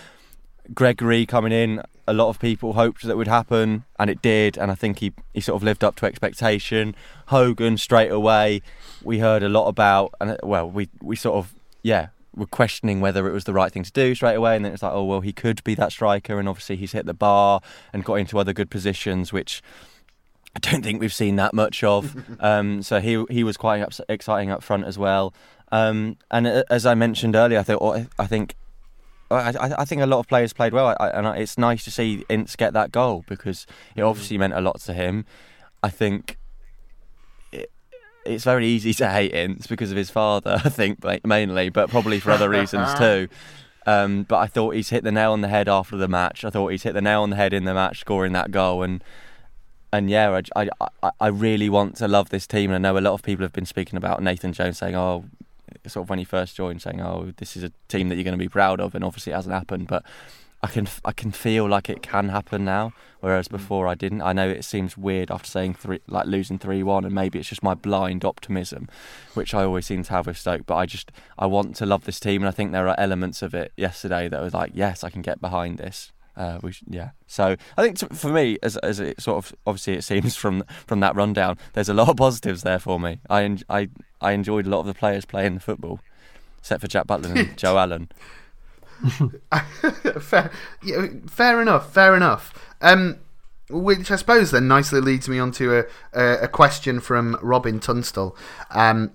Gregory 0.75 1.27
coming 1.27 1.53
in, 1.53 1.83
a 2.07 2.13
lot 2.13 2.29
of 2.29 2.39
people 2.39 2.75
hoped 2.75 3.03
that 3.05 3.17
would 3.17 3.29
happen, 3.29 3.85
and 3.99 4.11
it 4.11 4.23
did. 4.23 4.57
And 4.59 4.71
I 4.71 4.75
think 4.75 4.99
he, 5.01 5.13
he 5.35 5.41
sort 5.41 5.57
of 5.57 5.63
lived 5.63 5.85
up 5.85 5.97
to 5.97 6.07
expectation. 6.07 6.95
Hogan 7.27 7.77
straight 7.77 8.11
away, 8.11 8.63
we 9.03 9.19
heard 9.19 9.43
a 9.43 9.49
lot 9.49 9.69
about, 9.69 10.15
and 10.21 10.37
well, 10.43 10.69
we 10.69 10.89
we 11.01 11.17
sort 11.17 11.37
of 11.37 11.55
yeah 11.83 12.09
were 12.35 12.47
questioning 12.47 13.01
whether 13.01 13.29
it 13.29 13.33
was 13.33 13.45
the 13.45 13.53
right 13.53 13.71
thing 13.71 13.83
to 13.83 13.93
do 13.93 14.15
straight 14.15 14.35
away, 14.35 14.57
and 14.57 14.65
then 14.65 14.73
it's 14.73 14.83
like, 14.83 14.93
oh 14.93 15.05
well, 15.05 15.21
he 15.21 15.33
could 15.33 15.63
be 15.65 15.75
that 15.75 15.93
striker, 15.93 16.39
and 16.39 16.49
obviously 16.49 16.77
he's 16.77 16.93
hit 16.93 17.07
the 17.07 17.15
bar 17.15 17.61
and 17.93 18.05
got 18.05 18.15
into 18.15 18.39
other 18.39 18.53
good 18.53 18.71
positions, 18.71 19.33
which. 19.33 19.63
I 20.55 20.59
don't 20.59 20.83
think 20.83 21.01
we've 21.01 21.15
seen 21.15 21.37
that 21.37 21.55
much 21.55 21.83
of. 21.83 22.15
Um, 22.41 22.83
so 22.83 23.01
he 23.01 23.25
he 23.31 23.43
was 23.43 23.57
quite 23.57 23.83
exciting 24.11 24.51
up 24.51 24.63
front 24.63 24.85
as 24.85 24.99
well. 24.99 25.33
Um, 25.71 26.19
and 26.31 26.47
uh, 26.47 26.65
as 26.69 26.85
I 26.85 26.95
mentioned 26.95 27.35
earlier, 27.35 27.61
I 27.61 27.63
thought 27.63 28.07
I 28.19 28.27
think 28.27 28.55
I, 29.33 29.75
I, 29.79 29.85
think 29.85 30.03
a 30.03 30.07
lot 30.07 30.19
of 30.19 30.29
players 30.29 30.53
played 30.53 30.73
well, 30.73 30.95
I, 30.99 31.09
and 31.09 31.27
it's 31.39 31.59
nice 31.59 31.85
to 31.85 31.91
see 31.91 32.25
Ince 32.29 32.57
get 32.57 32.73
that 32.73 32.93
goal 32.93 33.25
because 33.27 33.67
it 33.95 34.01
mm. 34.01 34.09
obviously 34.09 34.39
meant 34.39 34.55
a 34.55 34.61
lot 34.61 34.81
to 34.83 34.93
him. 34.93 35.25
I 35.83 35.91
think 35.91 36.39
it, 37.53 37.71
it's 38.25 38.45
very 38.45 38.67
easy 38.67 38.95
to 38.95 39.09
hate 39.11 39.33
Ince 39.33 39.67
because 39.67 39.91
of 39.91 39.97
his 39.97 40.11
father, 40.11 40.61
I 40.65 40.69
think 40.69 40.99
mainly, 41.25 41.69
but 41.69 41.91
probably 41.91 42.21
for 42.21 42.31
other 42.31 42.49
reasons 42.49 42.93
too. 42.99 43.29
Um, 43.87 44.23
but 44.25 44.39
I 44.39 44.47
thought 44.47 44.75
he's 44.75 44.91
hit 44.91 45.03
the 45.03 45.13
nail 45.13 45.33
on 45.33 45.41
the 45.41 45.49
head 45.49 45.69
after 45.69 45.97
the 45.97 46.09
match. 46.09 46.45
I 46.45 46.51
thought 46.51 46.69
he's 46.69 46.85
hit 46.85 46.95
the 46.95 47.03
nail 47.03 47.23
on 47.23 47.31
the 47.31 47.37
head 47.37 47.53
in 47.53 47.65
the 47.65 47.75
match, 47.75 48.01
scoring 48.01 48.33
that 48.33 48.51
goal, 48.51 48.83
and 48.83 49.03
and 49.93 50.09
yeah, 50.09 50.41
I, 50.57 50.69
I, 51.03 51.11
I 51.21 51.27
really 51.27 51.69
want 51.69 51.97
to 51.97 52.09
love 52.09 52.31
this 52.31 52.47
team. 52.47 52.71
And 52.71 52.87
I 52.87 52.91
know 52.91 52.99
a 52.99 53.01
lot 53.01 53.13
of 53.13 53.23
people 53.23 53.45
have 53.45 53.53
been 53.53 53.67
speaking 53.67 53.97
about 53.97 54.23
Nathan 54.23 54.53
Jones 54.53 54.79
saying, 54.79 54.95
"Oh, 54.95 55.25
sort 55.87 56.05
of 56.05 56.11
when 56.11 56.19
he 56.19 56.25
first 56.25 56.57
joined, 56.57 56.83
saying, 56.83 57.01
"Oh, 57.01 57.33
this 57.37 57.57
is 57.57 57.63
a 57.63 57.73
team 57.89 58.09
that 58.09 58.17
you're 58.17 58.25
going 58.25 58.39
to 58.39 58.45
be 58.45 58.49
proud 58.49 58.81
of," 58.81 58.95
and 58.95 59.05
obviously 59.05 59.33
it 59.33 59.37
hasn't 59.37 59.55
happened, 59.55 59.89
but. 59.89 60.05
I 60.65 60.69
can 60.69 60.87
I 61.05 61.11
can 61.11 61.33
feel 61.33 61.69
like 61.69 61.91
it 61.91 62.03
can 62.03 62.29
happen 62.29 62.65
now, 62.65 62.93
whereas 63.19 63.49
mm. 63.49 63.53
before 63.53 63.89
I 63.89 63.97
didn't. 63.97 64.23
I 64.23 64.33
know 64.33 64.49
it 64.49 64.65
seems 64.65 64.97
weird 64.97 65.29
after 65.29 65.49
saying 65.49 65.75
three, 65.75 65.99
like 66.07 66.27
losing 66.27 66.57
three 66.57 66.85
one, 66.85 67.05
and 67.05 67.13
maybe 67.13 67.41
it's 67.41 67.49
just 67.49 67.65
my 67.65 67.75
blind 67.75 68.25
optimism, 68.25 68.89
which 69.35 69.55
I 69.55 69.65
always 69.65 69.87
seem 69.87 70.05
to 70.05 70.13
have 70.13 70.29
with 70.29 70.39
Stoke. 70.39 70.65
But 70.65 70.77
I 70.77 70.87
just 70.87 71.11
I 71.37 71.47
want 71.47 71.75
to 71.77 71.87
love 71.87 72.05
this 72.05 72.21
team, 72.21 72.43
and 72.43 72.49
I 72.49 72.53
think 72.53 72.71
there 72.71 72.89
are 72.89 72.95
elements 72.97 73.43
of 73.43 73.55
it 73.55 73.73
yesterday 73.77 74.29
that 74.29 74.41
was 74.41 74.55
like, 74.55 74.71
yes, 74.73 75.03
I 75.03 75.11
can 75.11 75.21
get 75.21 75.41
behind 75.41 75.79
this. 75.79 76.13
Uh, 76.37 76.59
we 76.63 76.73
should, 76.73 76.89
yeah. 76.91 77.11
So 77.27 77.57
I 77.77 77.83
think 77.83 77.99
to, 77.99 78.09
for 78.09 78.29
me, 78.33 78.59
as 78.63 78.77
as 78.79 79.01
it 79.01 79.21
sort 79.21 79.45
of 79.45 79.55
obviously 79.67 79.95
it 79.95 80.03
seems 80.05 80.35
from 80.37 80.65
from 80.87 81.01
that 81.01 81.15
rundown, 81.15 81.59
there's 81.75 81.89
a 81.89 81.95
lot 81.95 82.09
of 82.09 82.17
positives 82.17 82.63
there 82.63 82.79
for 82.79 82.99
me. 82.99 83.21
I 83.29 83.59
I 83.69 83.89
I 84.21 84.33
enjoyed 84.33 84.67
a 84.67 84.71
lot 84.71 84.81
of 84.81 84.87
the 84.87 84.95
players 84.95 85.25
playing 85.25 85.55
the 85.55 85.61
football, 85.61 86.01
except 86.59 86.81
for 86.81 86.89
Jack 86.89 87.07
Butland 87.07 87.39
and 87.39 87.57
Joe 87.59 87.79
Allen. 87.79 88.11
fair, 90.21 90.51
yeah, 90.83 91.07
fair 91.29 91.61
enough. 91.61 91.93
Fair 91.93 92.17
enough. 92.17 92.55
Um, 92.81 93.19
which 93.69 94.11
I 94.11 94.17
suppose 94.17 94.51
then 94.51 94.69
nicely 94.69 95.01
leads 95.01 95.29
me 95.29 95.39
on 95.39 95.51
to 95.53 95.79
a, 95.79 95.85
a, 96.13 96.45
a 96.45 96.49
question 96.49 97.01
from 97.01 97.39
Robin 97.43 97.81
Tunstall. 97.81 98.37
Um, 98.71 99.13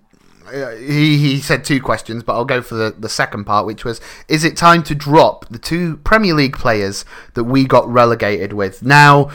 uh, 0.47 0.75
he, 0.75 1.17
he 1.17 1.39
said 1.39 1.63
two 1.63 1.81
questions, 1.81 2.23
but 2.23 2.33
I'll 2.33 2.45
go 2.45 2.62
for 2.62 2.75
the, 2.75 2.95
the 2.97 3.10
second 3.10 3.45
part, 3.45 3.65
which 3.65 3.86
was 3.86 4.01
Is 4.27 4.43
it 4.43 4.57
time 4.57 4.83
to 4.83 4.95
drop 4.95 5.47
the 5.49 5.60
two 5.60 5.97
Premier 5.97 6.33
League 6.33 6.57
players 6.57 7.05
that 7.33 7.43
we 7.43 7.65
got 7.65 7.88
relegated 7.88 8.53
with? 8.53 8.83
Now, 8.83 9.29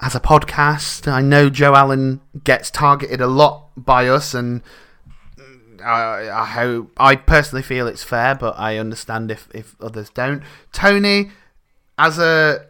as 0.00 0.14
a 0.14 0.20
podcast, 0.20 1.10
I 1.10 1.20
know 1.20 1.50
Joe 1.50 1.74
Allen 1.74 2.20
gets 2.44 2.70
targeted 2.70 3.20
a 3.20 3.26
lot 3.26 3.68
by 3.76 4.08
us, 4.08 4.34
and 4.34 4.62
I, 5.84 6.28
I 6.30 6.44
hope 6.46 6.92
I 6.96 7.16
personally 7.16 7.62
feel 7.62 7.86
it's 7.86 8.04
fair, 8.04 8.34
but 8.34 8.58
I 8.58 8.78
understand 8.78 9.30
if, 9.30 9.48
if 9.54 9.76
others 9.80 10.10
don't. 10.10 10.42
Tony, 10.72 11.30
as 11.98 12.18
a 12.18 12.66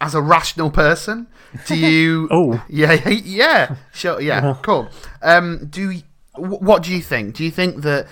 as 0.00 0.14
a 0.14 0.22
rational 0.22 0.70
person, 0.70 1.26
do 1.66 1.76
you? 1.76 2.28
oh, 2.30 2.64
yeah, 2.68 2.92
yeah, 3.08 3.76
sure, 3.92 4.20
yeah, 4.20 4.56
cool. 4.62 4.88
Um, 5.22 5.66
do 5.68 6.00
what 6.40 6.82
do 6.82 6.92
you 6.92 7.00
think? 7.00 7.34
Do 7.34 7.44
you 7.44 7.50
think 7.50 7.82
that 7.82 8.06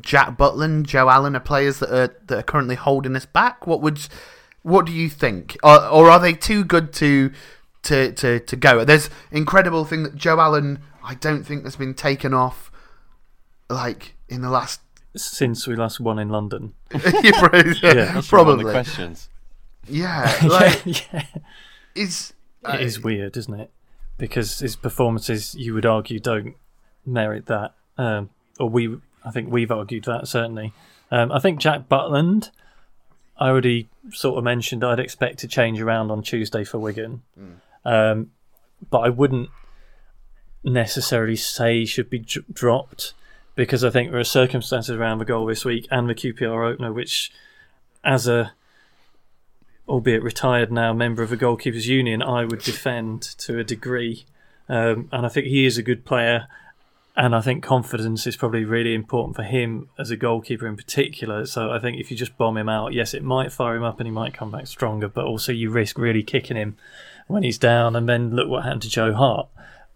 Jack 0.00 0.36
Butland, 0.36 0.84
Joe 0.84 1.08
Allen 1.08 1.36
are 1.36 1.40
players 1.40 1.78
that 1.78 1.90
are 1.90 2.16
that 2.26 2.38
are 2.38 2.42
currently 2.42 2.74
holding 2.74 3.16
us 3.16 3.26
back? 3.26 3.66
What 3.66 3.80
would 3.80 4.00
what 4.62 4.86
do 4.86 4.92
you 4.92 5.08
think? 5.08 5.56
Or, 5.62 5.84
or 5.86 6.10
are 6.10 6.20
they 6.20 6.32
too 6.32 6.64
good 6.64 6.92
to 6.94 7.32
to 7.84 8.12
to 8.12 8.40
to 8.40 8.56
go? 8.56 8.84
There's 8.84 9.10
incredible 9.30 9.84
thing 9.84 10.02
that 10.04 10.14
Joe 10.16 10.40
Allen 10.40 10.80
I 11.04 11.14
don't 11.14 11.44
think 11.44 11.64
has 11.64 11.76
been 11.76 11.94
taken 11.94 12.32
off 12.34 12.70
like 13.68 14.14
in 14.28 14.42
the 14.42 14.50
last 14.50 14.80
since 15.16 15.66
we 15.66 15.76
last 15.76 16.00
won 16.00 16.18
in 16.18 16.28
London. 16.28 16.74
yeah, 16.92 17.62
yeah. 17.82 18.22
probably 18.28 18.64
questions. 18.70 19.28
Yeah, 19.88 20.32
like 20.44 20.86
yeah. 20.86 21.24
Is 21.96 22.34
it 22.62 22.68
uh, 22.68 22.76
is 22.78 23.00
weird, 23.00 23.36
isn't 23.36 23.58
it? 23.58 23.72
Because 24.16 24.60
his 24.60 24.76
performances, 24.76 25.56
you 25.56 25.74
would 25.74 25.84
argue, 25.84 26.20
don't 26.20 26.54
merit 27.04 27.46
that. 27.46 27.74
Um, 27.98 28.30
or 28.58 28.68
we, 28.68 28.96
I 29.24 29.30
think 29.30 29.50
we've 29.50 29.70
argued 29.70 30.04
that 30.04 30.28
certainly. 30.28 30.72
Um, 31.10 31.30
I 31.30 31.38
think 31.38 31.60
Jack 31.60 31.88
Butland, 31.88 32.50
I 33.36 33.48
already 33.48 33.88
sort 34.12 34.38
of 34.38 34.44
mentioned 34.44 34.82
I'd 34.82 34.98
expect 34.98 35.38
to 35.40 35.48
change 35.48 35.80
around 35.80 36.10
on 36.10 36.22
Tuesday 36.22 36.64
for 36.64 36.78
Wigan, 36.78 37.22
mm. 37.38 37.56
um, 37.84 38.30
but 38.90 39.00
I 39.00 39.08
wouldn't 39.10 39.50
necessarily 40.64 41.36
say 41.36 41.80
he 41.80 41.86
should 41.86 42.08
be 42.08 42.20
d- 42.20 42.40
dropped 42.52 43.14
because 43.54 43.84
I 43.84 43.90
think 43.90 44.10
there 44.10 44.20
are 44.20 44.24
circumstances 44.24 44.96
around 44.96 45.18
the 45.18 45.24
goal 45.24 45.46
this 45.46 45.64
week 45.64 45.86
and 45.90 46.08
the 46.08 46.14
QPR 46.14 46.72
opener 46.72 46.92
which, 46.92 47.30
as 48.02 48.26
a 48.26 48.52
albeit 49.88 50.22
retired 50.22 50.72
now 50.72 50.92
member 50.92 51.22
of 51.22 51.30
the 51.30 51.36
goalkeepers 51.36 51.86
union, 51.86 52.22
I 52.22 52.44
would 52.44 52.60
defend 52.60 53.22
to 53.38 53.58
a 53.58 53.64
degree. 53.64 54.24
Um, 54.68 55.08
and 55.12 55.26
I 55.26 55.28
think 55.28 55.46
he 55.46 55.66
is 55.66 55.76
a 55.76 55.82
good 55.82 56.04
player 56.04 56.46
and 57.16 57.34
I 57.34 57.40
think 57.42 57.62
confidence 57.62 58.26
is 58.26 58.36
probably 58.36 58.64
really 58.64 58.94
important 58.94 59.36
for 59.36 59.42
him 59.42 59.88
as 59.98 60.10
a 60.10 60.16
goalkeeper 60.16 60.66
in 60.66 60.76
particular. 60.76 61.44
So 61.44 61.70
I 61.70 61.78
think 61.78 62.00
if 62.00 62.10
you 62.10 62.16
just 62.16 62.38
bomb 62.38 62.56
him 62.56 62.68
out, 62.68 62.94
yes, 62.94 63.12
it 63.12 63.22
might 63.22 63.52
fire 63.52 63.76
him 63.76 63.82
up 63.82 64.00
and 64.00 64.06
he 64.06 64.10
might 64.10 64.32
come 64.32 64.50
back 64.50 64.66
stronger, 64.66 65.08
but 65.08 65.26
also 65.26 65.52
you 65.52 65.70
risk 65.70 65.98
really 65.98 66.22
kicking 66.22 66.56
him 66.56 66.76
when 67.28 67.42
he's 67.42 67.58
down, 67.58 67.96
and 67.96 68.08
then 68.08 68.34
look 68.34 68.48
what 68.48 68.64
happened 68.64 68.82
to 68.82 68.90
Joe 68.90 69.12
Hart. 69.12 69.48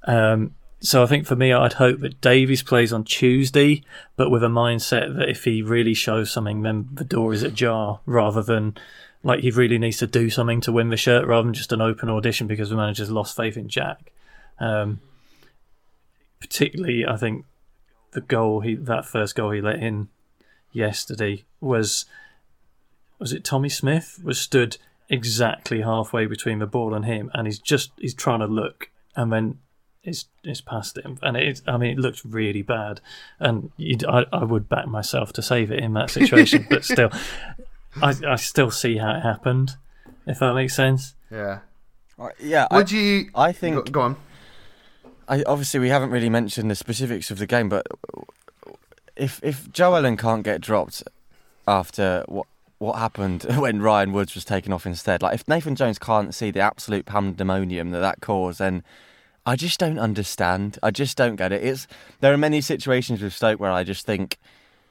Um, 0.04 0.54
so 0.80 1.02
I 1.02 1.06
think 1.06 1.26
for 1.26 1.36
me, 1.36 1.52
I'd 1.52 1.74
hope 1.74 2.00
that 2.00 2.20
Davies 2.20 2.62
plays 2.62 2.92
on 2.92 3.04
Tuesday, 3.04 3.82
but 4.16 4.30
with 4.30 4.44
a 4.44 4.48
mindset 4.48 5.16
that 5.16 5.28
if 5.28 5.44
he 5.44 5.62
really 5.62 5.94
shows 5.94 6.30
something, 6.30 6.62
then 6.62 6.88
the 6.92 7.04
door 7.04 7.32
is 7.32 7.42
ajar, 7.42 8.00
rather 8.06 8.42
than 8.42 8.76
like 9.22 9.40
he 9.40 9.50
really 9.50 9.78
needs 9.78 9.96
to 9.98 10.06
do 10.06 10.30
something 10.30 10.60
to 10.60 10.72
win 10.72 10.90
the 10.90 10.96
shirt, 10.96 11.26
rather 11.26 11.44
than 11.44 11.54
just 11.54 11.72
an 11.72 11.80
open 11.80 12.08
audition 12.08 12.46
because 12.46 12.70
the 12.70 12.76
manager's 12.76 13.10
lost 13.10 13.36
faith 13.36 13.56
in 13.56 13.68
Jack. 13.68 14.12
Um, 14.60 15.00
particularly, 16.40 17.06
I 17.06 17.16
think 17.16 17.44
the 18.12 18.20
goal 18.20 18.60
he 18.60 18.74
that 18.74 19.04
first 19.04 19.34
goal 19.34 19.50
he 19.50 19.60
let 19.60 19.76
in 19.82 20.08
yesterday 20.72 21.44
was 21.60 22.06
was 23.18 23.32
it 23.32 23.44
Tommy 23.44 23.68
Smith 23.68 24.20
was 24.22 24.38
stood 24.38 24.78
exactly 25.08 25.82
halfway 25.82 26.26
between 26.26 26.58
the 26.58 26.66
ball 26.66 26.94
and 26.94 27.04
him, 27.04 27.30
and 27.34 27.46
he's 27.46 27.58
just 27.58 27.92
he's 27.98 28.14
trying 28.14 28.40
to 28.40 28.46
look, 28.46 28.90
and 29.14 29.32
then 29.32 29.58
it's 30.02 30.26
it's 30.44 30.60
past 30.60 30.98
him, 30.98 31.18
and 31.22 31.36
it 31.36 31.62
I 31.66 31.76
mean 31.76 31.92
it 31.92 31.98
looked 31.98 32.22
really 32.24 32.62
bad, 32.62 33.00
and 33.38 33.72
I 34.08 34.24
I 34.32 34.44
would 34.44 34.68
back 34.68 34.86
myself 34.86 35.32
to 35.34 35.42
save 35.42 35.70
it 35.70 35.80
in 35.80 35.94
that 35.94 36.10
situation, 36.10 36.66
but 36.68 36.84
still, 36.92 37.10
I 38.02 38.14
I 38.26 38.36
still 38.36 38.70
see 38.70 38.98
how 38.98 39.16
it 39.16 39.20
happened, 39.20 39.76
if 40.26 40.38
that 40.38 40.54
makes 40.54 40.74
sense. 40.74 41.14
Yeah. 41.30 41.60
Uh, 42.18 42.28
yeah. 42.38 42.66
Would 42.70 42.92
I, 42.92 42.96
you? 42.96 43.30
I 43.34 43.52
think. 43.52 43.76
Go, 43.76 43.82
go 43.82 44.00
on. 44.00 44.16
I, 45.28 45.42
obviously, 45.44 45.80
we 45.80 45.88
haven't 45.88 46.10
really 46.10 46.30
mentioned 46.30 46.70
the 46.70 46.74
specifics 46.74 47.30
of 47.30 47.38
the 47.38 47.46
game, 47.46 47.68
but 47.68 47.86
if 49.16 49.40
if 49.42 49.70
Joe 49.72 49.96
Allen 49.96 50.16
can't 50.16 50.44
get 50.44 50.60
dropped 50.60 51.02
after 51.66 52.24
what 52.28 52.46
what 52.78 52.98
happened 52.98 53.42
when 53.56 53.80
Ryan 53.80 54.12
Woods 54.12 54.34
was 54.34 54.44
taken 54.44 54.72
off 54.72 54.86
instead, 54.86 55.22
like 55.22 55.34
if 55.34 55.48
Nathan 55.48 55.74
Jones 55.74 55.98
can't 55.98 56.34
see 56.34 56.50
the 56.50 56.60
absolute 56.60 57.06
pandemonium 57.06 57.90
that 57.90 58.00
that 58.00 58.20
caused, 58.20 58.58
then 58.58 58.84
I 59.44 59.56
just 59.56 59.78
don't 59.78 59.98
understand. 59.98 60.78
I 60.82 60.90
just 60.90 61.16
don't 61.16 61.36
get 61.36 61.52
it. 61.52 61.64
It's 61.64 61.86
there 62.20 62.32
are 62.32 62.38
many 62.38 62.60
situations 62.60 63.22
with 63.22 63.32
Stoke 63.32 63.60
where 63.60 63.70
I 63.70 63.84
just 63.84 64.04
think 64.06 64.38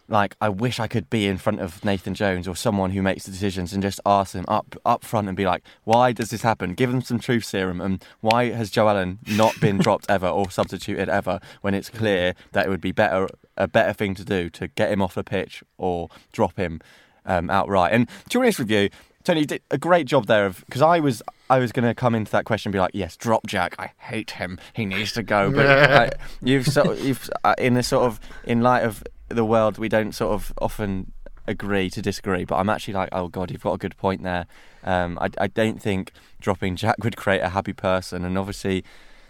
like 0.08 0.36
I 0.40 0.50
wish 0.50 0.80
I 0.80 0.88
could 0.88 1.10
be 1.10 1.26
in 1.26 1.38
front 1.38 1.60
of 1.62 1.84
Nathan 1.84 2.14
Jones 2.14 2.48
or 2.48 2.56
someone 2.56 2.92
who 2.92 3.02
makes 3.02 3.26
the 3.26 3.32
decisions 3.32 3.74
and 3.74 3.82
just 3.82 4.00
ask 4.06 4.34
them 4.34 4.46
up 4.48 4.76
up 4.86 5.04
front 5.04 5.28
and 5.28 5.36
be 5.36 5.46
like, 5.46 5.64
why 5.84 6.12
does 6.12 6.30
this 6.30 6.44
happen? 6.44 6.74
Give 6.74 6.92
them 6.92 7.02
some 7.02 7.20
truth 7.20 7.46
serum 7.46 7.82
and 7.82 8.04
why 8.22 8.52
has 8.52 8.70
Joe 8.70 8.90
Allen 8.90 9.20
not 9.28 9.60
been 9.60 9.78
dropped 9.80 10.06
ever 10.10 10.28
or 10.28 10.50
substituted 10.52 11.10
ever 11.10 11.40
when 11.62 11.74
it's 11.74 11.90
clear 11.90 12.36
that 12.52 12.66
it 12.66 12.70
would 12.70 12.82
be 12.82 12.92
better 12.92 13.28
a 13.58 13.68
better 13.68 13.94
thing 13.94 14.16
to 14.16 14.26
do 14.26 14.50
to 14.50 14.68
get 14.68 14.92
him 14.92 15.02
off 15.02 15.16
the 15.16 15.24
pitch 15.24 15.64
or 15.78 16.10
drop 16.32 16.58
him 16.58 16.82
um, 17.26 17.50
outright. 17.50 17.94
And 17.94 18.08
to 18.30 18.40
be 18.40 18.44
honest 18.44 18.60
with 18.60 18.70
you, 18.70 18.90
Tony 19.24 19.40
you 19.42 19.46
did 19.48 19.64
a 19.72 19.78
great 19.78 20.06
job 20.06 20.28
there 20.28 20.46
of 20.46 20.64
because 20.68 20.84
I 20.84 21.00
was 21.00 21.24
I 21.50 21.58
was 21.58 21.72
going 21.72 21.86
to 21.86 21.96
come 21.96 22.14
into 22.14 22.32
that 22.32 22.46
question 22.46 22.70
and 22.70 22.74
be 22.74 22.80
like, 22.80 22.92
yes, 22.94 23.18
drop 23.18 23.46
Jack. 23.48 23.76
I 23.80 23.92
hate 23.98 24.32
him. 24.32 24.60
He 24.74 24.86
needs 24.86 25.14
to 25.14 25.24
go. 25.24 25.52
But 25.52 26.20
you've 26.42 26.68
sort 26.68 26.88
of, 26.88 27.04
you've 27.04 27.30
uh, 27.44 27.56
in 27.58 27.74
the 27.74 27.84
sort 27.84 28.06
of 28.06 28.20
in 28.46 28.62
light 28.62 28.84
of 28.84 29.04
the 29.30 29.46
world, 29.46 29.78
we 29.78 29.90
don't 29.90 30.14
sort 30.14 30.34
of 30.34 30.54
often 30.60 31.12
agree 31.48 31.90
to 31.92 32.02
disagree. 32.02 32.46
But 32.46 32.58
I'm 32.58 32.70
actually 32.70 32.94
like, 32.94 33.10
oh 33.12 33.28
god, 33.28 33.52
you've 33.52 33.62
got 33.62 33.74
a 33.74 33.78
good 33.78 33.98
point 33.98 34.24
there. 34.24 34.46
Um, 34.84 35.18
I, 35.20 35.30
I 35.40 35.48
don't 35.48 35.82
think 35.82 36.12
dropping 36.40 36.76
Jack 36.76 37.04
would 37.04 37.18
create 37.18 37.42
a 37.42 37.50
happy 37.50 37.74
person, 37.74 38.24
and 38.26 38.38
obviously, 38.38 38.84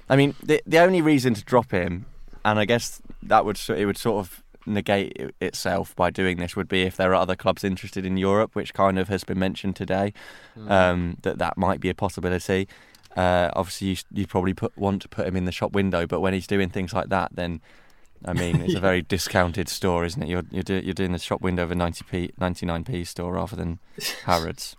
I 0.09 0.15
mean, 0.15 0.35
the 0.43 0.61
the 0.65 0.79
only 0.79 1.01
reason 1.01 1.33
to 1.33 1.43
drop 1.43 1.71
him, 1.71 2.05
and 2.43 2.59
I 2.59 2.65
guess 2.65 3.01
that 3.23 3.45
would 3.45 3.59
it 3.69 3.85
would 3.85 3.97
sort 3.97 4.25
of 4.25 4.43
negate 4.67 5.31
itself 5.39 5.95
by 5.95 6.09
doing 6.09 6.37
this 6.37 6.55
would 6.55 6.67
be 6.67 6.81
if 6.83 6.97
there 6.97 7.11
are 7.11 7.15
other 7.15 7.35
clubs 7.35 7.63
interested 7.63 8.05
in 8.05 8.17
Europe, 8.17 8.55
which 8.55 8.73
kind 8.73 8.97
of 8.97 9.07
has 9.09 9.23
been 9.23 9.37
mentioned 9.37 9.75
today, 9.75 10.11
mm. 10.57 10.69
um, 10.69 11.17
that 11.21 11.37
that 11.37 11.57
might 11.57 11.79
be 11.79 11.89
a 11.89 11.95
possibility. 11.95 12.67
Uh, 13.15 13.49
obviously, 13.55 13.87
you 13.87 13.95
you 14.11 14.27
probably 14.27 14.53
put, 14.53 14.77
want 14.77 15.01
to 15.01 15.09
put 15.09 15.27
him 15.27 15.35
in 15.35 15.45
the 15.45 15.51
shop 15.51 15.71
window, 15.73 16.05
but 16.05 16.19
when 16.19 16.33
he's 16.33 16.47
doing 16.47 16.69
things 16.69 16.93
like 16.93 17.09
that, 17.09 17.29
then 17.33 17.61
I 18.25 18.33
mean, 18.33 18.61
it's 18.61 18.75
a 18.75 18.79
very 18.81 19.01
discounted 19.01 19.69
store, 19.69 20.05
isn't 20.05 20.21
it? 20.21 20.29
You're 20.29 20.43
you're, 20.51 20.63
do, 20.63 20.75
you're 20.75 20.93
doing 20.93 21.11
the 21.11 21.19
shop 21.19 21.41
window 21.41 21.63
of 21.63 21.71
a 21.71 21.75
90p, 21.75 22.33
99p 22.35 23.07
store 23.07 23.33
rather 23.33 23.55
than 23.55 23.79
Harrods. 24.25 24.75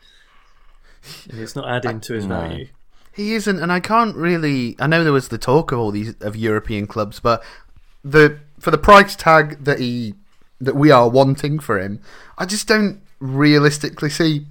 it's 1.29 1.57
not 1.57 1.69
adding 1.69 2.01
to 2.01 2.15
his 2.15 2.27
no. 2.27 2.41
value. 2.41 2.69
He 3.13 3.35
isn't, 3.35 3.59
and 3.59 3.73
I 3.73 3.81
can't 3.81 4.15
really. 4.15 4.77
I 4.79 4.87
know 4.87 5.03
there 5.03 5.13
was 5.13 5.29
the 5.29 5.39
talk 5.39 5.73
of 5.73 5.79
all 5.79 5.91
these 5.91 6.15
of 6.21 6.37
European 6.37 6.87
clubs, 6.87 7.21
but 7.21 7.43
the 8.05 8.39
for 8.59 8.71
the 8.71 8.79
price 8.79 9.17
tag 9.17 9.65
that 9.65 9.79
he 9.79 10.15
that 10.61 10.77
we 10.77 10.91
are 10.91 11.09
wanting 11.09 11.59
for 11.59 11.81
him, 11.81 12.01
I 12.39 12.47
just 12.47 12.67
don't 12.69 13.01
realistically 13.21 14.11
see 14.11 14.47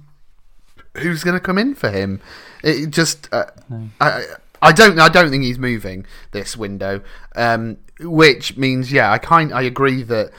who's 0.98 1.24
going 1.24 1.34
to 1.34 1.40
come 1.40 1.58
in 1.58 1.74
for 1.74 1.90
him. 1.90 2.20
It 2.62 2.90
just, 2.90 3.28
uh, 3.32 3.46
no. 3.68 3.88
I, 4.00 4.24
I 4.62 4.72
don't, 4.72 4.98
I 4.98 5.08
don't 5.08 5.30
think 5.30 5.44
he's 5.44 5.58
moving 5.58 6.06
this 6.32 6.56
window. 6.56 7.02
Um, 7.34 7.78
which 8.00 8.56
means, 8.56 8.92
yeah, 8.92 9.10
I 9.10 9.18
kind, 9.18 9.52
I 9.52 9.62
agree 9.62 10.02
that 10.04 10.30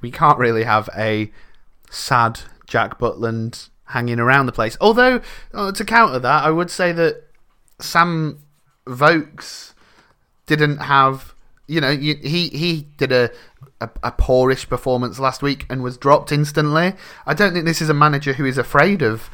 we 0.00 0.10
can't 0.10 0.38
really 0.38 0.64
have 0.64 0.88
a 0.96 1.30
sad 1.90 2.40
Jack 2.66 2.98
Butland 2.98 3.68
hanging 3.86 4.18
around 4.18 4.46
the 4.46 4.52
place. 4.52 4.76
Although, 4.80 5.20
uh, 5.52 5.72
to 5.72 5.84
counter 5.84 6.18
that, 6.18 6.44
I 6.44 6.50
would 6.50 6.70
say 6.70 6.92
that 6.92 7.24
Sam 7.80 8.42
Vokes 8.86 9.74
didn't 10.46 10.78
have, 10.78 11.34
you 11.66 11.80
know, 11.80 11.94
he 11.94 12.14
he 12.48 12.88
did 12.96 13.12
a, 13.12 13.30
a, 13.80 13.90
a 14.02 14.12
poorish 14.12 14.68
performance 14.68 15.18
last 15.18 15.42
week 15.42 15.66
and 15.70 15.82
was 15.82 15.96
dropped 15.96 16.32
instantly. 16.32 16.94
I 17.26 17.34
don't 17.34 17.52
think 17.52 17.64
this 17.64 17.80
is 17.80 17.88
a 17.88 17.94
manager 17.94 18.34
who 18.34 18.44
is 18.44 18.58
afraid 18.58 19.02
of 19.02 19.30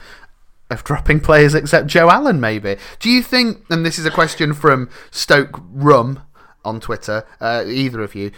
of 0.71 0.85
dropping 0.85 1.21
players 1.21 1.55
except 1.55 1.87
Joe 1.87 2.11
Allen, 2.11 2.41
maybe. 2.41 2.77
Do 2.99 3.09
you 3.09 3.23
think, 3.23 3.65
and 3.71 3.87
this 3.87 3.99
is 3.99 4.05
a 4.05 4.11
question 4.11 4.53
from 4.53 4.91
Stoke 5.11 5.63
Rum 5.73 6.23
on 6.65 6.81
Twitter, 6.81 7.27
uh, 7.41 7.65
either 7.67 8.03
of 8.03 8.15
you, 8.15 8.33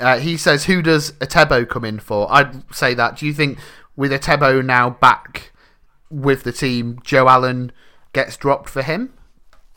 uh, 0.00 0.18
he 0.18 0.36
says, 0.36 0.64
who 0.64 0.82
does 0.82 1.12
Etebo 1.12 1.68
come 1.68 1.84
in 1.84 1.98
for? 1.98 2.30
I'd 2.32 2.74
say 2.74 2.94
that. 2.94 3.16
Do 3.16 3.26
you 3.26 3.32
think 3.32 3.58
with 3.96 4.12
Etebo 4.12 4.64
now 4.64 4.90
back 4.90 5.52
with 6.10 6.44
the 6.44 6.52
team, 6.52 7.00
Joe 7.04 7.28
Allen 7.28 7.72
gets 8.12 8.36
dropped 8.36 8.68
for 8.68 8.82
him? 8.82 9.12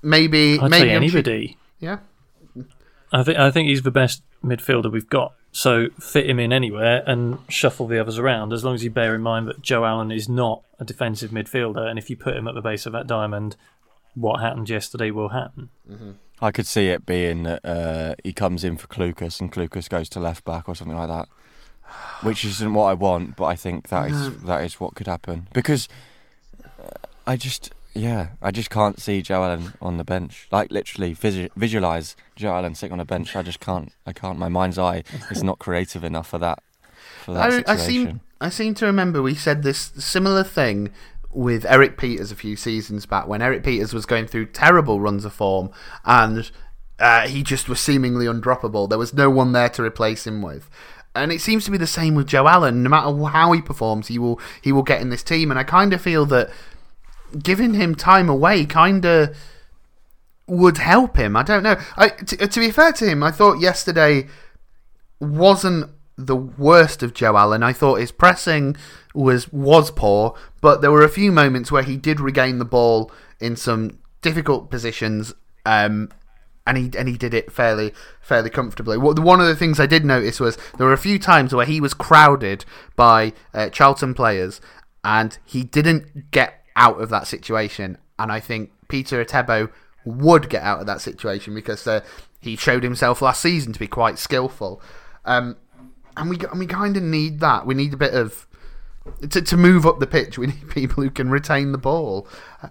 Maybe, 0.02 0.60
I'd 0.60 0.70
maybe 0.70 0.92
anybody. 0.92 1.58
Yeah. 1.80 2.00
I 3.12 3.24
think 3.24 3.38
I 3.38 3.52
think 3.52 3.68
he's 3.68 3.82
the 3.82 3.92
best 3.92 4.24
midfielder 4.44 4.92
we've 4.92 5.10
got. 5.10 5.34
So 5.52 5.90
fit 6.00 6.30
him 6.30 6.40
in 6.40 6.54
anywhere 6.54 7.04
and 7.06 7.40
shuffle 7.50 7.88
the 7.88 8.00
others 8.00 8.18
around, 8.18 8.54
as 8.54 8.64
long 8.64 8.74
as 8.74 8.84
you 8.86 8.90
bear 8.90 9.14
in 9.14 9.22
mind 9.22 9.48
that 9.50 9.62
Joe 9.62 9.84
Allen 9.84 10.12
is 10.12 10.30
not 10.30 10.64
a 10.80 10.86
defensive 10.86 11.32
midfielder, 11.32 11.86
and 11.86 12.00
if 12.00 12.10
you 12.10 12.16
put 12.16 12.38
him 12.38 12.48
at 12.48 12.56
the 12.56 12.62
base 12.62 12.86
of 12.86 12.94
that 12.94 13.06
diamond, 13.06 13.58
what 14.16 14.40
happened 14.40 14.70
yesterday 14.70 15.12
will 15.12 15.30
happen. 15.30 15.70
Mm-hmm. 15.90 16.12
I 16.42 16.52
could 16.52 16.66
see 16.66 16.88
it 16.88 17.06
being 17.06 17.44
that 17.44 17.64
uh, 17.64 18.16
he 18.24 18.34
comes 18.34 18.64
in 18.64 18.78
for 18.78 18.88
Clucas 18.88 19.40
and 19.40 19.52
Clucas 19.52 19.88
goes 19.88 20.10
to 20.10 20.20
left 20.20 20.44
back 20.44 20.68
or 20.68 20.76
something 20.76 20.98
like 20.98 21.10
that, 21.10 21.30
which 22.24 22.44
isn't 22.44 22.74
what 22.74 22.86
I 22.86 22.94
want, 22.96 23.36
but 23.36 23.46
I 23.46 23.56
think 23.56 23.90
that 23.90 24.10
is 24.10 24.42
that 24.44 24.64
is 24.64 24.80
what 24.80 24.96
could 24.96 25.08
happen 25.08 25.48
because 25.54 25.88
uh, 26.64 26.90
I 27.28 27.38
just 27.38 27.72
yeah, 27.94 28.30
I 28.42 28.52
just 28.52 28.70
can't 28.70 29.00
see 29.00 29.22
Joe 29.22 29.44
Allen 29.44 29.74
on 29.82 29.98
the 29.98 30.04
bench. 30.04 30.48
Like 30.52 30.72
literally 30.72 31.14
visual, 31.14 31.50
visualize 31.56 32.16
Joe 32.36 32.54
Allen 32.54 32.74
sitting 32.74 32.94
on 32.94 33.00
a 33.00 33.06
bench. 33.06 33.36
I 33.36 33.42
just 33.42 33.60
can't. 33.60 33.92
I 34.06 34.14
can't. 34.14 34.40
My 34.40 34.50
mind's 34.50 34.80
eye 34.80 35.04
is 35.30 35.44
not 35.44 35.60
creative 35.60 36.04
enough 36.04 36.28
for 36.28 36.38
that. 36.40 36.64
For 37.24 37.34
that 37.34 37.42
I, 37.42 37.50
situation. 37.50 37.70
I 37.70 37.78
seem. 37.78 38.22
I 38.40 38.50
seem 38.50 38.74
to 38.76 38.86
remember 38.86 39.22
we 39.22 39.36
said 39.36 39.62
this 39.62 39.92
similar 39.98 40.44
thing 40.44 40.92
with 41.34 41.66
Erik 41.66 41.98
Pieters 41.98 42.32
a 42.32 42.36
few 42.36 42.56
seasons 42.56 43.06
back 43.06 43.28
when 43.28 43.42
Erik 43.42 43.64
Pieters 43.64 43.94
was 43.94 44.06
going 44.06 44.28
through 44.28 44.48
terrible 44.48 45.00
runs 45.00 45.26
of 45.26 45.34
form 45.34 45.72
and 46.06 46.52
uh, 47.00 47.28
he 47.28 47.42
just 47.42 47.68
was 47.68 47.80
seemingly 47.80 48.26
undroppable. 48.26 48.88
There 48.88 49.00
was 49.00 49.14
no 49.14 49.30
one 49.30 49.52
there 49.54 49.70
to 49.70 49.84
replace 49.84 50.28
him 50.28 50.42
with. 50.42 50.70
And 51.16 51.32
it 51.32 51.42
seems 51.42 51.66
to 51.66 51.72
be 51.72 51.78
the 51.78 51.88
same 51.88 52.16
with 52.16 52.28
Joe 52.28 52.48
Allen. 52.48 52.84
No 52.84 52.90
matter 52.90 53.12
how 53.26 53.52
he 53.52 53.62
performs, 53.62 54.08
he 54.08 54.18
will 54.18 54.40
he 54.62 54.72
will 54.72 54.84
get 54.84 55.02
in 55.02 55.10
this 55.10 55.24
team. 55.24 55.52
And 55.52 55.60
I 55.60 55.64
kind 55.64 55.92
of 55.92 56.02
feel 56.02 56.26
that 56.28 56.50
giving 57.42 57.74
him 57.74 57.96
time 57.96 58.30
away 58.30 58.66
kind 58.66 59.04
of 59.04 59.36
would 60.48 60.78
help 60.78 61.18
him. 61.18 61.36
I 61.36 61.44
don't 61.44 61.64
know. 61.64 61.76
I, 61.98 62.10
to, 62.10 62.48
to 62.48 62.60
be 62.60 62.72
fair 62.72 62.94
to 62.94 63.10
him, 63.10 63.24
I 63.24 63.32
thought 63.32 63.60
yesterday 63.60 64.28
wasn't 65.20 65.90
the 66.26 66.36
worst 66.36 67.04
of 67.04 67.14
Joe 67.14 67.38
Allen. 67.38 67.64
I 67.64 67.74
thought 67.74 68.00
his 68.00 68.12
pressing 68.12 68.76
was 69.14 69.52
was 69.52 69.92
poor, 69.92 70.36
but 70.62 70.82
there 70.82 70.92
were 70.92 71.04
a 71.04 71.10
few 71.10 71.32
moments 71.32 71.72
where 71.72 71.84
he 71.84 71.98
did 71.98 72.20
regain 72.20 72.60
the 72.60 72.66
ball 72.66 73.12
in 73.40 73.56
some 73.56 74.00
difficult 74.22 74.70
positions, 74.70 75.34
um, 75.66 76.12
and 76.66 76.78
he 76.78 76.92
and 76.98 77.08
he 77.08 77.18
did 77.18 77.34
it 77.34 77.52
fairly 77.52 77.94
fairly 78.22 78.50
comfortably. 78.50 78.98
One 78.98 79.42
of 79.42 79.48
the 79.48 79.56
things 79.56 79.80
I 79.80 79.86
did 79.86 80.06
notice 80.06 80.40
was 80.40 80.58
there 80.78 80.88
were 80.88 80.94
a 80.94 80.98
few 80.98 81.20
times 81.20 81.54
where 81.54 81.66
he 81.66 81.82
was 81.82 81.94
crowded 81.94 82.66
by 82.96 83.34
uh, 83.54 83.70
Charlton 83.70 84.14
players, 84.14 84.62
and 85.04 85.38
he 85.46 85.64
didn't 85.64 86.32
get 86.32 86.64
out 86.76 87.02
of 87.02 87.10
that 87.10 87.28
situation. 87.28 87.98
And 88.18 88.32
I 88.32 88.40
think 88.40 88.72
Peter 88.88 89.24
Etebo 89.24 89.72
would 90.06 90.50
get 90.50 90.64
out 90.64 90.80
of 90.80 90.86
that 90.88 91.02
situation 91.02 91.54
because 91.54 91.86
uh, 91.88 92.02
he 92.40 92.56
showed 92.56 92.84
himself 92.84 93.22
last 93.22 93.42
season 93.42 93.74
to 93.74 93.80
be 93.80 93.88
quite 93.88 94.18
skillful. 94.18 94.82
Um, 95.26 95.58
and 96.18 96.30
we 96.30 96.38
and 96.40 96.60
we 96.60 96.66
kind 96.68 96.98
of 96.98 97.04
need 97.04 97.40
that. 97.40 97.66
We 97.66 97.74
need 97.74 97.94
a 97.94 97.98
bit 97.98 98.14
of 98.14 98.48
to, 99.30 99.42
to 99.42 99.58
move 99.58 99.86
up 99.86 100.00
the 100.00 100.08
pitch, 100.08 100.38
we 100.38 100.48
need 100.54 100.70
people 100.70 101.04
who 101.04 101.10
can 101.10 101.30
retain 101.30 101.72
the 101.72 101.78
ball. 101.78 102.28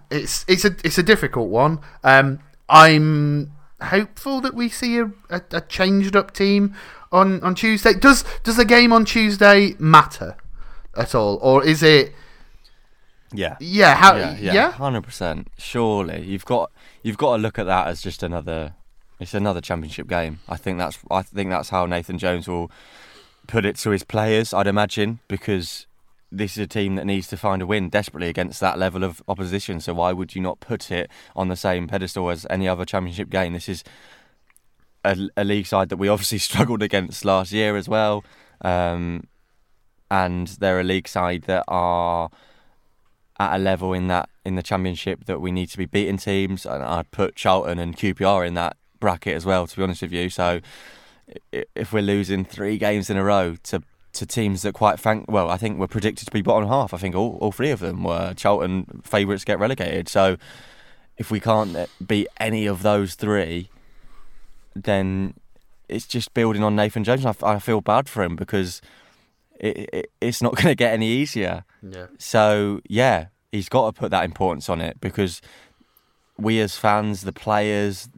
It's 0.09 0.45
it's 0.47 0.65
a 0.65 0.75
it's 0.83 0.97
a 0.97 1.03
difficult 1.03 1.49
one. 1.49 1.79
Um, 2.03 2.39
I'm 2.69 3.51
hopeful 3.81 4.41
that 4.41 4.53
we 4.53 4.69
see 4.69 4.97
a, 4.99 5.11
a, 5.29 5.41
a 5.51 5.61
changed 5.61 6.15
up 6.15 6.31
team 6.33 6.75
on, 7.11 7.41
on 7.43 7.55
Tuesday. 7.55 7.93
Does 7.93 8.23
does 8.43 8.57
the 8.57 8.65
game 8.65 8.93
on 8.93 9.05
Tuesday 9.05 9.75
matter 9.79 10.35
at 10.95 11.13
all, 11.15 11.37
or 11.41 11.63
is 11.65 11.83
it? 11.83 12.13
Yeah. 13.33 13.55
Yeah. 13.59 13.95
How? 13.95 14.15
yeah, 14.15 14.37
Yeah. 14.37 14.53
yeah, 14.53 14.71
hundred 14.71 15.03
percent. 15.03 15.49
Surely 15.57 16.21
you've 16.25 16.45
got 16.45 16.71
you've 17.03 17.17
got 17.17 17.37
to 17.37 17.41
look 17.41 17.59
at 17.59 17.65
that 17.65 17.87
as 17.87 18.01
just 18.01 18.23
another. 18.23 18.73
It's 19.19 19.35
another 19.35 19.61
championship 19.61 20.07
game. 20.07 20.39
I 20.49 20.57
think 20.57 20.79
that's 20.79 20.97
I 21.11 21.21
think 21.21 21.49
that's 21.51 21.69
how 21.69 21.85
Nathan 21.85 22.17
Jones 22.17 22.47
will 22.47 22.71
put 23.51 23.65
it 23.65 23.75
to 23.75 23.89
his 23.89 24.03
players. 24.03 24.53
I'd 24.53 24.65
imagine 24.65 25.19
because 25.27 25.85
this 26.31 26.53
is 26.53 26.59
a 26.59 26.67
team 26.67 26.95
that 26.95 27.05
needs 27.05 27.27
to 27.27 27.35
find 27.35 27.61
a 27.61 27.67
win 27.67 27.89
desperately 27.89 28.29
against 28.29 28.61
that 28.61 28.79
level 28.79 29.03
of 29.03 29.21
opposition. 29.27 29.81
So 29.81 29.93
why 29.93 30.13
would 30.13 30.33
you 30.33 30.41
not 30.41 30.61
put 30.61 30.89
it 30.89 31.11
on 31.35 31.49
the 31.49 31.57
same 31.57 31.85
pedestal 31.85 32.29
as 32.29 32.47
any 32.49 32.65
other 32.65 32.85
championship 32.85 33.29
game? 33.29 33.51
This 33.51 33.67
is 33.67 33.83
a, 35.03 35.17
a 35.35 35.43
league 35.43 35.65
side 35.65 35.89
that 35.89 35.97
we 35.97 36.07
obviously 36.07 36.37
struggled 36.49 36.81
against 36.81 37.25
last 37.25 37.51
year 37.51 37.75
as 37.75 37.89
well, 37.89 38.23
um, 38.61 39.27
and 40.09 40.47
they're 40.47 40.79
a 40.79 40.85
league 40.85 41.09
side 41.09 41.43
that 41.43 41.65
are 41.67 42.29
at 43.37 43.55
a 43.55 43.57
level 43.57 43.91
in 43.91 44.07
that 44.07 44.29
in 44.45 44.55
the 44.55 44.63
championship 44.63 45.25
that 45.25 45.41
we 45.41 45.51
need 45.51 45.67
to 45.67 45.77
be 45.77 45.85
beating 45.85 46.17
teams. 46.17 46.65
And 46.65 46.81
I'd 46.81 47.11
put 47.11 47.35
Charlton 47.35 47.79
and 47.79 47.97
QPR 47.97 48.47
in 48.47 48.53
that 48.53 48.77
bracket 49.01 49.35
as 49.35 49.45
well. 49.45 49.67
To 49.67 49.75
be 49.75 49.83
honest 49.83 50.03
with 50.03 50.13
you, 50.13 50.29
so 50.29 50.61
if 51.51 51.93
we're 51.93 52.01
losing 52.01 52.45
three 52.45 52.77
games 52.77 53.09
in 53.09 53.17
a 53.17 53.23
row 53.23 53.55
to 53.63 53.83
to 54.13 54.25
teams 54.25 54.61
that 54.63 54.73
quite 54.73 54.99
frank 54.99 55.23
well 55.29 55.49
I 55.49 55.55
think 55.55 55.79
we're 55.79 55.87
predicted 55.87 56.25
to 56.25 56.31
be 56.31 56.41
bottom 56.41 56.67
half. 56.67 56.93
I 56.93 56.97
think 56.97 57.15
all, 57.15 57.37
all 57.41 57.51
three 57.51 57.71
of 57.71 57.79
them 57.79 58.03
were. 58.03 58.33
Charlton 58.33 59.01
favourites 59.03 59.45
get 59.45 59.59
relegated. 59.59 60.09
So 60.09 60.37
if 61.17 61.31
we 61.31 61.39
can't 61.39 61.75
eh, 61.75 61.85
beat 62.05 62.27
any 62.39 62.65
of 62.65 62.83
those 62.83 63.15
three 63.15 63.69
then 64.75 65.33
it's 65.89 66.07
just 66.07 66.33
building 66.33 66.63
on 66.63 66.75
Nathan 66.75 67.03
Jones. 67.03 67.25
I 67.25 67.59
feel 67.59 67.81
bad 67.81 68.07
for 68.07 68.23
him 68.23 68.35
because 68.35 68.81
it, 69.59 69.89
it, 69.93 70.11
it's 70.21 70.41
not 70.41 70.55
going 70.57 70.67
to 70.67 70.75
get 70.75 70.93
any 70.93 71.07
easier. 71.07 71.65
Yeah. 71.81 72.07
so 72.17 72.81
yeah, 72.87 73.27
he's 73.51 73.69
got 73.69 73.93
to 73.93 73.99
put 73.99 74.11
that 74.11 74.23
importance 74.25 74.69
on 74.69 74.81
it 74.81 74.99
because 75.01 75.41
we 76.37 76.59
as 76.59 76.77
fans, 76.77 77.21
the 77.21 77.33
players, 77.33 78.09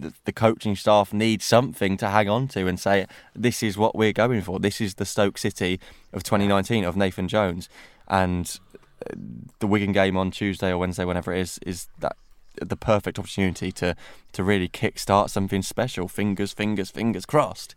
the, 0.00 0.12
the 0.24 0.32
coaching 0.32 0.76
staff 0.76 1.12
need 1.12 1.42
something 1.42 1.96
to 1.96 2.08
hang 2.08 2.28
on 2.28 2.48
to 2.48 2.66
and 2.66 2.78
say 2.78 3.06
this 3.34 3.62
is 3.62 3.78
what 3.78 3.94
we're 3.94 4.12
going 4.12 4.42
for. 4.42 4.58
This 4.58 4.80
is 4.80 4.94
the 4.94 5.04
Stoke 5.04 5.38
City 5.38 5.80
of 6.12 6.22
2019 6.22 6.84
of 6.84 6.96
Nathan 6.96 7.28
Jones, 7.28 7.68
and 8.08 8.58
uh, 9.04 9.14
the 9.58 9.66
Wigan 9.66 9.92
game 9.92 10.16
on 10.16 10.30
Tuesday 10.30 10.70
or 10.70 10.78
Wednesday, 10.78 11.04
whenever 11.04 11.32
it 11.32 11.40
is, 11.40 11.58
is 11.66 11.88
that 12.00 12.16
the 12.60 12.76
perfect 12.76 13.18
opportunity 13.18 13.70
to 13.70 13.94
to 14.32 14.42
really 14.42 14.68
kick-start 14.68 15.30
something 15.30 15.62
special. 15.62 16.08
Fingers, 16.08 16.52
fingers, 16.52 16.90
fingers 16.90 17.26
crossed. 17.26 17.74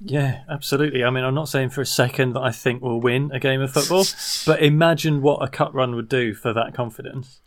Yeah, 0.00 0.42
absolutely. 0.48 1.02
I 1.02 1.10
mean, 1.10 1.24
I'm 1.24 1.34
not 1.34 1.48
saying 1.48 1.70
for 1.70 1.80
a 1.80 1.86
second 1.86 2.34
that 2.34 2.42
I 2.42 2.52
think 2.52 2.82
we'll 2.82 3.00
win 3.00 3.30
a 3.32 3.40
game 3.40 3.60
of 3.60 3.72
football, 3.72 4.04
but 4.46 4.62
imagine 4.62 5.22
what 5.22 5.42
a 5.42 5.48
cut 5.48 5.74
run 5.74 5.94
would 5.96 6.08
do 6.08 6.34
for 6.34 6.52
that 6.52 6.72
confidence. 6.72 7.40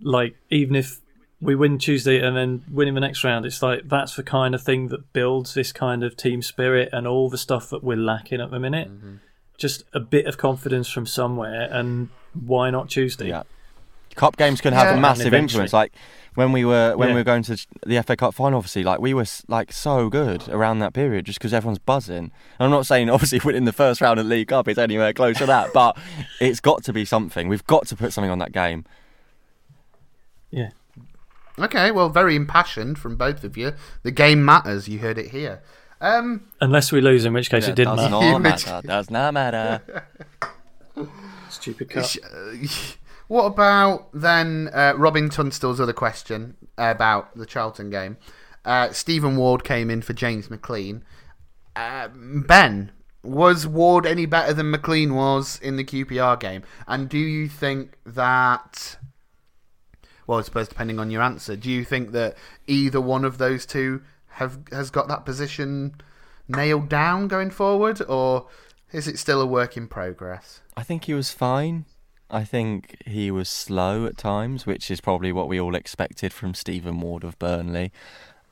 Like, 0.00 0.36
even 0.48 0.74
if 0.74 1.00
we 1.40 1.54
win 1.54 1.78
Tuesday 1.78 2.20
and 2.20 2.36
then 2.36 2.62
win 2.70 2.88
in 2.88 2.94
the 2.94 3.00
next 3.00 3.24
round, 3.24 3.46
it's 3.46 3.62
like 3.62 3.88
that's 3.88 4.14
the 4.16 4.22
kind 4.22 4.54
of 4.54 4.62
thing 4.62 4.88
that 4.88 5.12
builds 5.12 5.54
this 5.54 5.72
kind 5.72 6.04
of 6.04 6.16
team 6.16 6.42
spirit 6.42 6.90
and 6.92 7.06
all 7.06 7.30
the 7.30 7.38
stuff 7.38 7.70
that 7.70 7.82
we're 7.82 7.96
lacking 7.96 8.40
at 8.40 8.50
the 8.50 8.58
minute. 8.60 8.88
Mm-hmm. 8.90 9.14
Just 9.56 9.84
a 9.92 10.00
bit 10.00 10.26
of 10.26 10.36
confidence 10.38 10.88
from 10.90 11.06
somewhere, 11.06 11.68
and 11.70 12.08
why 12.34 12.70
not 12.70 12.88
Tuesday? 12.88 13.28
Yeah. 13.28 13.42
Cup 14.16 14.36
games 14.36 14.60
can 14.60 14.72
have 14.74 14.86
Yeah. 14.86 14.96
a 14.96 15.00
massive 15.00 15.32
influence. 15.32 15.72
Like 15.72 15.92
when 16.34 16.52
we 16.52 16.64
were 16.64 16.96
when 16.96 17.08
Yeah. 17.10 17.14
we 17.14 17.20
were 17.20 17.24
going 17.24 17.42
to 17.44 17.66
the 17.86 17.96
FA 18.02 18.16
Cup 18.16 18.34
final, 18.34 18.56
obviously, 18.58 18.82
like 18.84 19.00
we 19.00 19.14
were 19.14 19.26
like 19.48 19.72
so 19.72 20.08
good 20.08 20.48
around 20.48 20.80
that 20.80 20.92
period, 20.92 21.26
just 21.26 21.38
because 21.38 21.54
everyone's 21.54 21.78
buzzing. 21.78 22.16
And 22.18 22.30
I'm 22.58 22.70
not 22.70 22.86
saying 22.86 23.08
obviously 23.16 23.40
winning 23.44 23.64
the 23.66 23.72
first 23.72 24.00
round 24.00 24.18
of 24.18 24.26
League 24.26 24.48
Cup 24.48 24.66
is 24.68 24.78
anywhere 24.78 25.12
close 25.12 25.38
to 25.38 25.46
that, 25.46 25.72
but 25.72 25.96
it's 26.40 26.60
got 26.60 26.82
to 26.84 26.92
be 26.92 27.04
something. 27.04 27.48
We've 27.48 27.66
got 27.66 27.86
to 27.88 27.96
put 27.96 28.12
something 28.12 28.30
on 28.30 28.38
that 28.40 28.52
game. 28.52 28.84
Yeah. 30.50 30.70
Okay. 31.60 31.90
Well, 31.90 32.08
very 32.08 32.34
impassioned 32.36 32.98
from 32.98 33.16
both 33.16 33.44
of 33.44 33.56
you. 33.56 33.72
The 34.02 34.10
game 34.10 34.44
matters. 34.44 34.88
You 34.88 34.98
heard 35.00 35.18
it 35.18 35.30
here. 35.30 35.62
Um. 36.00 36.44
Unless 36.60 36.92
we 36.92 37.00
lose, 37.00 37.24
in 37.24 37.32
which 37.32 37.50
case 37.50 37.64
Yeah, 37.64 37.70
it 37.70 37.76
didn't 37.76 37.96
does 37.96 38.10
matter. 38.10 38.30
not 38.32 38.38
matter. 38.40 38.80
Does 38.86 39.10
not 39.10 39.34
matter. 39.34 39.82
Stupid 41.50 41.90
cut. 41.90 42.16
uh, 42.24 42.52
What 43.28 43.44
about 43.44 44.08
then 44.12 44.70
uh, 44.74 44.94
Robin 44.96 45.30
Tunstall's 45.30 45.80
other 45.80 45.92
question 45.92 46.56
about 46.76 47.36
the 47.36 47.46
Charlton 47.46 47.88
game? 47.88 48.16
Uh, 48.64 48.90
Stephen 48.90 49.36
Ward 49.36 49.62
came 49.62 49.88
in 49.88 50.02
for 50.02 50.14
James 50.14 50.48
McClean. 50.48 51.02
Uh, 51.76 52.08
ben, 52.12 52.90
was 53.22 53.68
Ward 53.68 54.04
any 54.04 54.26
better 54.26 54.52
than 54.52 54.72
McClean 54.72 55.14
was 55.14 55.60
in 55.62 55.76
the 55.76 55.84
QPR 55.84 56.40
game? 56.40 56.62
And 56.88 57.08
do 57.08 57.18
you 57.18 57.48
think 57.48 57.98
that? 58.04 58.96
Well, 60.30 60.38
I 60.38 60.42
suppose 60.42 60.68
depending 60.68 61.00
on 61.00 61.10
your 61.10 61.22
answer, 61.22 61.56
do 61.56 61.68
you 61.68 61.84
think 61.84 62.12
that 62.12 62.36
either 62.68 63.00
one 63.00 63.24
of 63.24 63.38
those 63.38 63.66
two 63.66 64.02
have 64.28 64.60
has 64.70 64.88
got 64.88 65.08
that 65.08 65.24
position 65.24 65.96
nailed 66.46 66.88
down 66.88 67.26
going 67.26 67.50
forward, 67.50 68.00
or 68.08 68.46
is 68.92 69.08
it 69.08 69.18
still 69.18 69.40
a 69.40 69.46
work 69.46 69.76
in 69.76 69.88
progress? 69.88 70.60
I 70.76 70.84
think 70.84 71.06
he 71.06 71.14
was 71.14 71.32
fine. 71.32 71.84
I 72.30 72.44
think 72.44 73.02
he 73.04 73.32
was 73.32 73.48
slow 73.48 74.06
at 74.06 74.16
times, 74.16 74.66
which 74.66 74.88
is 74.88 75.00
probably 75.00 75.32
what 75.32 75.48
we 75.48 75.60
all 75.60 75.74
expected 75.74 76.32
from 76.32 76.54
Stephen 76.54 77.00
Ward 77.00 77.24
of 77.24 77.36
Burnley. 77.40 77.90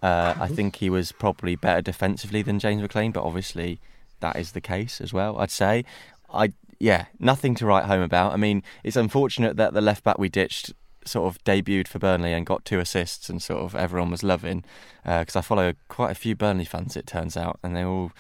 Uh, 0.02 0.34
I 0.36 0.48
think 0.48 0.74
he 0.74 0.90
was 0.90 1.12
probably 1.12 1.54
better 1.54 1.80
defensively 1.80 2.42
than 2.42 2.58
James 2.58 2.82
McClean, 2.82 3.12
but 3.12 3.22
obviously 3.22 3.80
that 4.18 4.34
is 4.34 4.50
the 4.50 4.60
case 4.60 5.00
as 5.00 5.12
well. 5.12 5.38
I'd 5.38 5.52
say, 5.52 5.84
I 6.28 6.54
yeah, 6.80 7.06
nothing 7.18 7.54
to 7.56 7.66
write 7.66 7.84
home 7.84 8.02
about. 8.02 8.32
I 8.32 8.36
mean, 8.36 8.62
it's 8.84 8.96
unfortunate 8.96 9.56
that 9.56 9.74
the 9.74 9.80
left 9.80 10.04
back 10.04 10.18
we 10.18 10.28
ditched 10.28 10.72
sort 11.08 11.26
of 11.26 11.42
debuted 11.44 11.88
for 11.88 11.98
Burnley 11.98 12.32
and 12.32 12.46
got 12.46 12.64
two 12.64 12.78
assists, 12.78 13.28
and 13.28 13.42
sort 13.42 13.62
of 13.62 13.74
everyone 13.74 14.10
was 14.10 14.22
loving 14.22 14.64
uh, 15.04 15.20
because 15.20 15.36
I 15.36 15.40
follow 15.40 15.74
quite 15.88 16.10
a 16.10 16.14
few 16.14 16.36
Burnley 16.36 16.64
fans. 16.64 16.96
It 16.96 17.06
turns 17.06 17.36
out, 17.36 17.58
and 17.62 17.74
they 17.74 17.84
all 17.84 18.12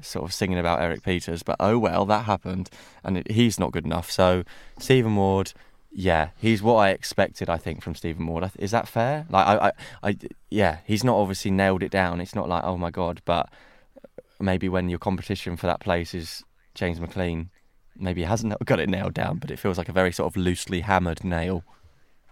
sort 0.00 0.24
of 0.24 0.32
singing 0.32 0.58
about 0.58 0.80
Erik 0.80 1.02
Pieters, 1.02 1.44
but 1.44 1.56
oh 1.60 1.78
well, 1.78 2.04
that 2.06 2.24
happened, 2.24 2.70
and 3.04 3.18
it, 3.18 3.30
he's 3.30 3.58
not 3.58 3.72
good 3.72 3.84
enough. 3.84 4.10
So 4.10 4.44
Stephen 4.78 5.16
Ward, 5.16 5.52
yeah, 5.90 6.30
he's 6.36 6.62
what 6.62 6.76
I 6.76 6.90
expected. 6.90 7.48
I 7.50 7.58
think 7.58 7.82
from 7.82 7.94
Stephen 7.94 8.26
Ward. 8.26 8.50
Is 8.58 8.70
that 8.70 8.88
fair? 8.88 9.26
Like 9.28 9.46
I, 9.46 9.68
I, 9.68 9.72
I, 10.10 10.16
yeah, 10.50 10.78
he's 10.84 11.04
not 11.04 11.16
obviously 11.16 11.50
nailed 11.50 11.82
it 11.82 11.90
down. 11.90 12.20
It's 12.20 12.34
not 12.34 12.48
like 12.48 12.64
oh 12.64 12.76
my 12.76 12.90
god, 12.90 13.22
but 13.24 13.48
maybe 14.40 14.68
when 14.68 14.88
your 14.88 14.98
competition 14.98 15.56
for 15.56 15.66
that 15.66 15.80
place 15.80 16.14
is 16.14 16.44
James 16.74 17.00
McClean, 17.00 17.48
maybe 17.96 18.20
he 18.22 18.26
hasn't 18.26 18.54
got 18.64 18.80
it 18.80 18.88
nailed 18.88 19.14
down, 19.14 19.38
but 19.38 19.50
it 19.50 19.58
feels 19.58 19.78
like 19.78 19.88
a 19.88 19.92
very 19.92 20.12
sort 20.12 20.32
of 20.32 20.36
loosely 20.36 20.80
hammered 20.82 21.24
nail. 21.24 21.64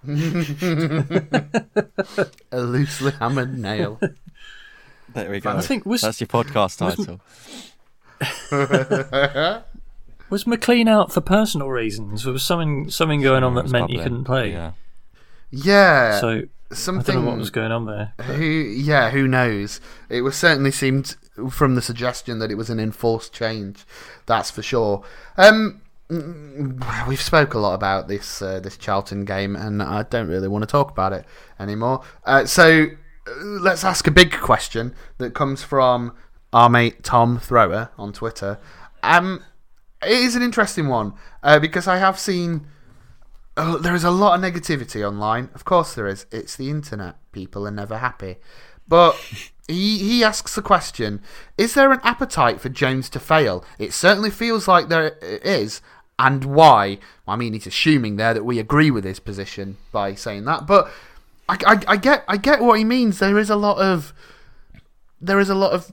A 2.52 2.60
loosely 2.60 3.12
hammered 3.12 3.58
nail. 3.58 3.98
There 5.12 5.30
we 5.30 5.40
go. 5.40 5.50
I 5.50 5.60
think 5.60 5.86
was 5.86 6.02
That's 6.02 6.20
your 6.20 6.28
podcast 6.28 6.78
title. 6.78 7.20
was 10.30 10.44
McClean 10.44 10.88
out 10.88 11.12
for 11.12 11.20
personal 11.20 11.70
reasons? 11.70 12.24
Was 12.26 12.42
something 12.42 12.90
something 12.90 13.22
going 13.22 13.44
on 13.44 13.54
that 13.54 13.64
was 13.64 13.72
meant 13.72 13.90
he 13.90 13.98
couldn't 13.98 14.24
play? 14.24 14.52
Yeah. 14.52 14.72
Yeah, 15.50 16.20
So 16.20 16.42
I 16.70 16.74
something. 16.74 17.14
don't 17.14 17.24
know 17.24 17.30
what 17.30 17.38
was 17.38 17.50
going 17.50 17.72
on 17.72 17.86
there. 17.86 18.12
Who? 18.22 18.44
Yeah, 18.44 19.10
who 19.10 19.28
knows? 19.28 19.80
It 20.08 20.22
was 20.22 20.36
certainly 20.36 20.72
seemed 20.72 21.16
from 21.50 21.76
the 21.76 21.82
suggestion 21.82 22.40
that 22.40 22.50
it 22.50 22.56
was 22.56 22.68
an 22.68 22.80
enforced 22.80 23.32
change. 23.32 23.84
That's 24.26 24.50
for 24.50 24.62
sure. 24.62 25.04
Um, 25.36 25.80
we've 26.08 27.20
spoke 27.20 27.54
a 27.54 27.58
lot 27.58 27.74
about 27.74 28.08
this 28.08 28.40
uh, 28.40 28.60
this 28.60 28.76
Charlton 28.76 29.24
game, 29.24 29.56
and 29.56 29.82
I 29.82 30.04
don't 30.04 30.28
really 30.28 30.48
want 30.48 30.62
to 30.62 30.66
talk 30.66 30.90
about 30.90 31.12
it 31.12 31.24
anymore. 31.58 32.02
Uh, 32.24 32.44
so 32.46 32.86
uh, 33.26 33.44
let's 33.44 33.84
ask 33.84 34.06
a 34.06 34.10
big 34.10 34.32
question 34.32 34.94
that 35.18 35.34
comes 35.34 35.62
from 35.62 36.14
our 36.52 36.68
mate 36.68 37.02
Tom 37.02 37.38
Thrower 37.38 37.90
on 37.98 38.12
Twitter. 38.12 38.58
Um, 39.02 39.42
it 40.02 40.10
is 40.10 40.36
an 40.36 40.42
interesting 40.42 40.88
one 40.88 41.14
uh, 41.42 41.58
because 41.58 41.88
I 41.88 41.96
have 41.98 42.18
seen 42.18 42.66
Oh, 43.58 43.78
there 43.78 43.94
is 43.94 44.04
a 44.04 44.10
lot 44.10 44.34
of 44.34 44.44
negativity 44.44 45.06
online. 45.06 45.48
Of 45.54 45.64
course, 45.64 45.94
there 45.94 46.06
is. 46.06 46.26
It's 46.30 46.56
the 46.56 46.68
internet. 46.68 47.16
People 47.32 47.66
are 47.66 47.70
never 47.70 47.98
happy. 47.98 48.36
But 48.86 49.16
he 49.66 49.98
he 49.98 50.22
asks 50.22 50.54
the 50.54 50.62
question: 50.62 51.22
Is 51.56 51.72
there 51.72 51.90
an 51.90 52.00
appetite 52.02 52.60
for 52.60 52.68
Jones 52.68 53.08
to 53.10 53.20
fail? 53.20 53.64
It 53.78 53.94
certainly 53.94 54.30
feels 54.30 54.68
like 54.68 54.88
there 54.88 55.16
is, 55.22 55.80
and 56.18 56.44
why? 56.44 56.98
I 57.28 57.36
mean, 57.36 57.52
he's 57.52 57.66
assuming 57.66 58.16
there 58.16 58.34
that 58.34 58.44
we 58.44 58.58
agree 58.58 58.90
with 58.90 59.04
his 59.04 59.20
position 59.20 59.76
by 59.92 60.14
saying 60.14 60.44
that. 60.46 60.66
But 60.66 60.90
I, 61.48 61.58
I, 61.66 61.80
I 61.88 61.96
get 61.96 62.24
I 62.26 62.36
get 62.36 62.60
what 62.60 62.78
he 62.78 62.84
means. 62.84 63.18
There 63.18 63.38
is 63.38 63.50
a 63.50 63.56
lot 63.56 63.78
of 63.78 64.14
there 65.20 65.38
is 65.38 65.50
a 65.50 65.54
lot 65.54 65.72
of 65.72 65.92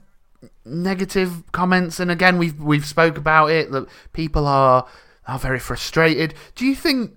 negative 0.64 1.50
comments, 1.52 2.00
and 2.00 2.10
again, 2.10 2.38
we've 2.38 2.58
we've 2.60 2.86
spoke 2.86 3.16
about 3.16 3.50
it 3.50 3.70
that 3.72 3.86
people 4.12 4.46
are 4.46 4.86
are 5.26 5.38
very 5.38 5.58
frustrated. 5.58 6.34
Do 6.54 6.66
you 6.66 6.74
think, 6.74 7.12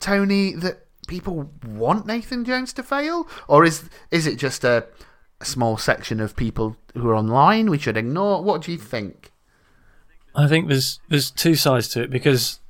Tony, 0.00 0.52
that 0.54 0.86
people 1.06 1.50
want 1.66 2.06
Nathan 2.06 2.44
Jones 2.44 2.72
to 2.74 2.82
fail, 2.82 3.28
or 3.48 3.64
is 3.64 3.88
is 4.10 4.26
it 4.26 4.36
just 4.36 4.64
a, 4.64 4.86
a 5.40 5.44
small 5.44 5.76
section 5.76 6.20
of 6.20 6.36
people 6.36 6.76
who 6.94 7.08
are 7.08 7.16
online 7.16 7.70
we 7.70 7.78
should 7.78 7.96
ignore? 7.96 8.42
What 8.42 8.62
do 8.62 8.72
you 8.72 8.78
think? 8.78 9.32
I 10.34 10.48
think 10.48 10.68
there's 10.68 11.00
there's 11.08 11.30
two 11.30 11.54
sides 11.54 11.88
to 11.90 12.02
it 12.02 12.10
because, 12.10 12.60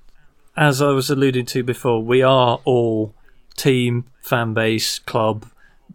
as 0.56 0.82
I 0.82 0.90
was 0.90 1.10
alluding 1.10 1.46
to 1.46 1.62
before, 1.62 2.02
we 2.02 2.22
are 2.22 2.60
all 2.64 3.14
team, 3.56 4.04
fan 4.20 4.54
base, 4.54 4.98
club, 4.98 5.46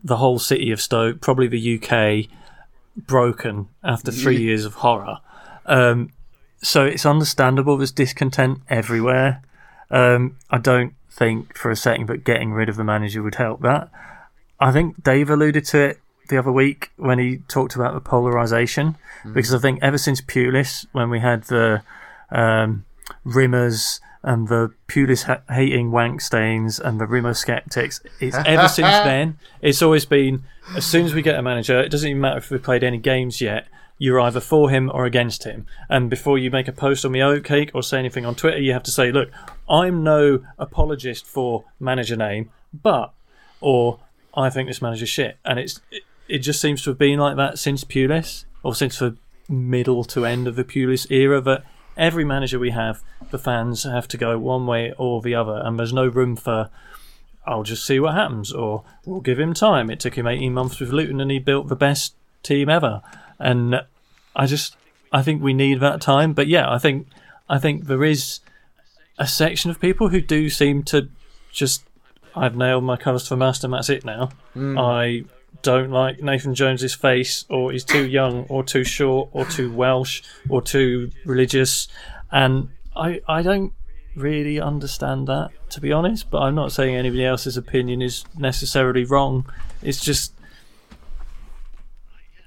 the 0.03 0.17
whole 0.17 0.39
city 0.39 0.71
of 0.71 0.82
Stoke, 0.82 1.21
probably 1.21 1.47
the 1.47 1.79
UK, 1.79 2.29
broken 2.95 3.67
after 3.84 4.12
three 4.12 4.41
years 4.41 4.65
of 4.65 4.75
horror. 4.75 5.17
Um, 5.65 6.12
so 6.62 6.86
it's 6.86 7.05
understandable 7.05 7.77
there's 7.77 7.91
discontent 7.91 8.62
everywhere. 8.69 9.41
Um, 9.91 10.38
I 10.49 10.58
don't 10.58 10.93
think 11.12 11.58
for 11.58 11.71
a 11.71 11.75
second 11.75 12.08
that 12.08 12.23
getting 12.23 12.51
rid 12.51 12.69
of 12.69 12.75
the 12.75 12.84
manager 12.84 13.23
would 13.23 13.36
help 13.36 13.62
that. 13.62 13.89
I 14.60 14.71
think 14.71 15.03
Dave 15.03 15.29
alluded 15.29 15.65
to 15.65 15.79
it 15.79 15.99
the 16.29 16.37
other 16.37 16.51
week 16.51 16.91
when 16.95 17.19
he 17.19 17.37
talked 17.47 17.75
about 17.75 17.93
the 17.93 18.01
polarization, 18.01 18.95
because 19.33 19.53
I 19.53 19.59
think 19.59 19.79
ever 19.81 19.97
since 19.97 20.21
Pulis, 20.21 20.85
when 20.91 21.09
we 21.09 21.19
had 21.19 21.43
the 21.43 21.83
um, 22.31 22.85
Rimmers 23.25 23.99
and 24.23 24.47
the 24.47 24.73
Pulis 24.87 25.23
ha- 25.23 25.41
hating 25.53 25.91
wank 25.91 26.21
stains 26.21 26.79
and 26.79 26.99
the 26.99 27.05
Rimmer 27.05 27.33
skeptics, 27.33 28.01
it's 28.19 28.37
ever 28.45 28.67
since 28.69 28.87
then, 28.87 29.37
it's 29.61 29.81
always 29.81 30.05
been 30.05 30.43
as 30.75 30.85
soon 30.85 31.05
as 31.05 31.13
we 31.13 31.21
get 31.21 31.37
a 31.37 31.41
manager, 31.41 31.79
it 31.79 31.89
doesn't 31.89 32.09
even 32.09 32.21
matter 32.21 32.37
if 32.37 32.49
we've 32.49 32.61
played 32.61 32.83
any 32.83 32.97
games 32.97 33.41
yet. 33.41 33.67
You're 33.97 34.21
either 34.21 34.39
for 34.39 34.69
him 34.69 34.89
or 34.93 35.05
against 35.05 35.43
him. 35.43 35.65
And 35.89 36.09
before 36.09 36.37
you 36.37 36.51
make 36.51 36.69
a 36.69 36.71
post 36.71 37.03
on 37.03 37.11
the 37.11 37.21
oat 37.21 37.43
cake 37.43 37.71
or 37.73 37.83
say 37.83 37.99
anything 37.99 38.25
on 38.25 38.33
Twitter, 38.33 38.59
you 38.59 38.71
have 38.71 38.83
to 38.83 38.91
say, 38.91 39.11
look, 39.11 39.29
I'm 39.69 40.03
no 40.03 40.39
apologist 40.57 41.25
for 41.25 41.65
manager 41.81 42.15
name, 42.15 42.49
but, 42.73 43.11
or 43.59 43.99
I 44.33 44.49
think 44.49 44.69
this 44.69 44.81
manager's 44.81 45.09
shit. 45.09 45.37
And 45.43 45.59
it's 45.59 45.81
it, 46.29 46.39
just 46.39 46.61
seems 46.61 46.83
to 46.83 46.91
have 46.91 46.97
been 46.97 47.19
like 47.19 47.35
that 47.37 47.59
since 47.59 47.83
Pulis, 47.83 48.45
or 48.63 48.75
since 48.75 48.99
the 48.99 49.17
middle 49.47 50.03
to 50.05 50.25
end 50.25 50.47
of 50.47 50.55
the 50.55 50.63
Pulis 50.63 51.09
era, 51.11 51.41
that 51.41 51.63
every 51.97 52.23
manager 52.23 52.59
we 52.59 52.71
have, 52.71 53.01
the 53.31 53.39
fans 53.39 53.83
have 53.83 54.07
to 54.09 54.17
go 54.17 54.37
one 54.37 54.65
way 54.65 54.93
or 54.97 55.21
the 55.21 55.35
other, 55.35 55.61
and 55.63 55.77
there's 55.77 55.93
no 55.93 56.07
room 56.07 56.35
for, 56.35 56.69
I'll 57.45 57.63
just 57.63 57.85
see 57.85 57.99
what 57.99 58.13
happens, 58.13 58.51
or 58.51 58.83
we'll 59.05 59.21
give 59.21 59.39
him 59.39 59.53
time. 59.53 59.89
It 59.89 59.99
took 59.99 60.15
him 60.15 60.27
18 60.27 60.53
months 60.53 60.79
with 60.79 60.91
Luton, 60.91 61.19
and 61.19 61.31
he 61.31 61.39
built 61.39 61.67
the 61.67 61.75
best 61.75 62.13
team 62.43 62.69
ever. 62.69 63.01
And 63.37 63.81
I 64.35 64.45
just, 64.45 64.75
I 65.11 65.21
think 65.21 65.41
we 65.41 65.53
need 65.53 65.79
that 65.79 66.01
time. 66.01 66.33
But 66.33 66.47
yeah, 66.47 66.71
I 66.71 66.77
think, 66.77 67.07
I 67.49 67.57
think 67.57 67.85
there 67.85 68.03
is 68.03 68.39
a 69.17 69.27
section 69.27 69.69
of 69.69 69.79
people 69.81 70.09
who 70.09 70.21
do 70.21 70.49
seem 70.49 70.83
to 70.83 71.09
just 71.51 71.83
I've 72.35 72.55
nailed 72.55 72.83
my 72.83 72.95
colours 72.95 73.23
to 73.23 73.29
the 73.31 73.37
mast 73.37 73.63
and 73.63 73.73
that's 73.73 73.89
it 73.89 74.05
now. 74.05 74.29
Hmm. 74.53 74.77
I 74.77 75.25
don't 75.62 75.91
like 75.91 76.21
Nathan 76.21 76.55
Jones's 76.55 76.95
face, 76.95 77.45
or 77.49 77.71
he's 77.71 77.83
too 77.83 78.07
young, 78.07 78.45
or 78.49 78.63
too 78.63 78.83
short, 78.83 79.29
or 79.33 79.45
too 79.45 79.71
Welsh, 79.71 80.21
or 80.47 80.62
too 80.62 81.12
religious, 81.25 81.88
and 82.31 82.69
I 82.95 83.21
I 83.27 83.41
don't 83.41 83.73
really 84.15 84.59
understand 84.59 85.27
that 85.27 85.51
to 85.71 85.81
be 85.81 85.91
honest. 85.91 86.29
But 86.29 86.39
I'm 86.39 86.55
not 86.55 86.71
saying 86.71 86.95
anybody 86.95 87.25
else's 87.25 87.57
opinion 87.57 88.01
is 88.01 88.25
necessarily 88.38 89.03
wrong. 89.03 89.45
It's 89.81 90.01
just, 90.03 90.33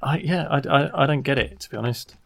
I 0.03 0.19
yeah 0.19 0.47
I, 0.49 0.63
I, 0.69 1.03
I 1.03 1.07
don't 1.07 1.23
get 1.23 1.39
it 1.39 1.61
to 1.61 1.71
be 1.71 1.77
honest. 1.77 2.17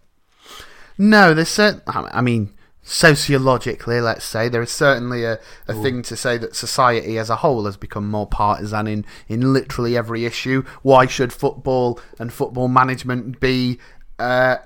No, 0.98 1.34
there's 1.34 1.48
certain. 1.48 1.82
I 1.86 2.20
mean, 2.22 2.54
sociologically, 2.88 4.00
let's 4.00 4.24
say 4.24 4.48
there 4.48 4.62
is 4.62 4.70
certainly 4.70 5.24
a, 5.24 5.40
a 5.66 5.74
thing 5.74 6.02
to 6.02 6.16
say 6.16 6.38
that 6.38 6.54
society 6.54 7.18
as 7.18 7.28
a 7.28 7.36
whole 7.36 7.64
has 7.64 7.76
become 7.76 8.08
more 8.08 8.28
partisan 8.28 8.86
in 8.86 9.04
in 9.28 9.52
literally 9.52 9.96
every 9.96 10.24
issue. 10.24 10.62
Why 10.82 11.06
should 11.06 11.32
football 11.32 11.98
and 12.20 12.32
football 12.32 12.68
management 12.68 13.40
be 13.40 13.80
uh, 14.20 14.58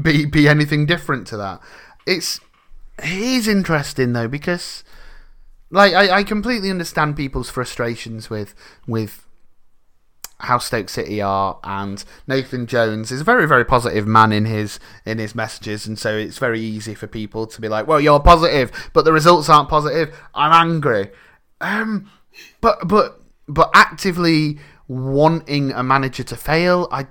be 0.00 0.24
be 0.24 0.48
anything 0.48 0.86
different 0.86 1.26
to 1.28 1.36
that? 1.36 1.60
It's 2.06 2.40
it 2.98 3.12
is 3.12 3.46
interesting 3.46 4.14
though 4.14 4.28
because 4.28 4.82
like 5.70 5.92
I, 5.92 6.18
I 6.18 6.24
completely 6.24 6.70
understand 6.70 7.14
people's 7.14 7.50
frustrations 7.50 8.30
with 8.30 8.54
with 8.86 9.26
how 10.42 10.58
Stoke 10.58 10.88
City 10.88 11.20
are, 11.20 11.58
and 11.62 12.04
Nathan 12.26 12.66
Jones 12.66 13.12
is 13.12 13.20
a 13.20 13.24
very, 13.24 13.46
very 13.46 13.64
positive 13.64 14.06
man 14.06 14.32
in 14.32 14.44
his 14.44 14.80
in 15.06 15.18
his 15.18 15.34
messages, 15.34 15.86
and 15.86 15.98
so 15.98 16.16
it's 16.16 16.38
very 16.38 16.60
easy 16.60 16.94
for 16.94 17.06
people 17.06 17.46
to 17.46 17.60
be 17.60 17.68
like, 17.68 17.86
"Well, 17.86 18.00
you're 18.00 18.20
positive, 18.20 18.90
but 18.92 19.04
the 19.04 19.12
results 19.12 19.48
aren't 19.48 19.68
positive. 19.68 20.14
I'm 20.34 20.52
angry." 20.52 21.10
Um, 21.60 22.10
but 22.60 22.86
but 22.88 23.20
but 23.48 23.70
actively 23.72 24.58
wanting 24.88 25.70
a 25.72 25.82
manager 25.82 26.24
to 26.24 26.36
fail, 26.36 26.88
I, 26.90 27.06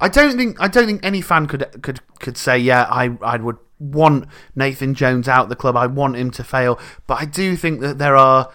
I 0.00 0.08
don't 0.08 0.36
think 0.36 0.60
I 0.60 0.68
don't 0.68 0.86
think 0.86 1.04
any 1.04 1.20
fan 1.20 1.46
could 1.46 1.82
could 1.82 2.00
could 2.18 2.36
say, 2.36 2.58
"Yeah, 2.58 2.86
I 2.90 3.16
I 3.22 3.36
would 3.36 3.58
want 3.78 4.26
Nathan 4.56 4.94
Jones 4.94 5.28
out 5.28 5.48
the 5.48 5.56
club. 5.56 5.76
I 5.76 5.86
want 5.86 6.16
him 6.16 6.32
to 6.32 6.44
fail." 6.44 6.78
But 7.06 7.20
I 7.20 7.24
do 7.24 7.56
think 7.56 7.80
that 7.82 7.98
there 7.98 8.16
are 8.16 8.50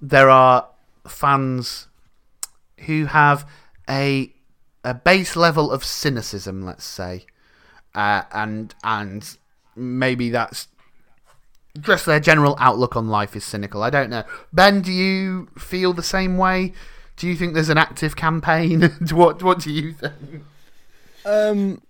there 0.00 0.28
are 0.28 0.68
fans 1.06 1.86
who 2.86 3.06
have 3.06 3.48
a 3.88 4.32
a 4.84 4.94
base 4.94 5.36
level 5.36 5.70
of 5.70 5.84
cynicism, 5.84 6.62
let's 6.64 6.84
say, 6.84 7.26
uh, 7.94 8.22
and 8.32 8.74
and 8.84 9.36
maybe 9.74 10.30
that's 10.30 10.68
just 11.80 12.06
their 12.06 12.20
general 12.20 12.56
outlook 12.58 12.96
on 12.96 13.08
life 13.08 13.36
is 13.36 13.44
cynical. 13.44 13.82
I 13.82 13.90
don't 13.90 14.10
know. 14.10 14.24
Ben, 14.52 14.80
do 14.80 14.92
you 14.92 15.48
feel 15.58 15.92
the 15.92 16.02
same 16.02 16.38
way? 16.38 16.72
Do 17.16 17.26
you 17.26 17.34
think 17.36 17.54
there's 17.54 17.68
an 17.68 17.78
active 17.78 18.16
campaign? 18.16 18.82
what 19.10 19.42
What 19.42 19.60
do 19.60 19.72
you 19.72 19.92
think? 19.92 20.44
Um, 21.24 21.82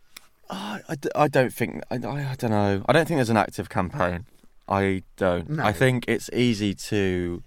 I, 0.48 0.80
I 1.14 1.28
don't 1.28 1.52
think 1.52 1.82
I, 1.90 1.96
I, 1.96 2.30
I 2.30 2.34
don't 2.38 2.50
know. 2.50 2.82
I 2.88 2.92
don't 2.92 3.06
think 3.06 3.18
there's 3.18 3.30
an 3.30 3.36
active 3.36 3.68
campaign. 3.68 4.26
I 4.68 5.02
don't. 5.16 5.50
No. 5.50 5.64
I 5.64 5.72
think 5.72 6.04
it's 6.08 6.30
easy 6.32 6.74
to 6.74 7.42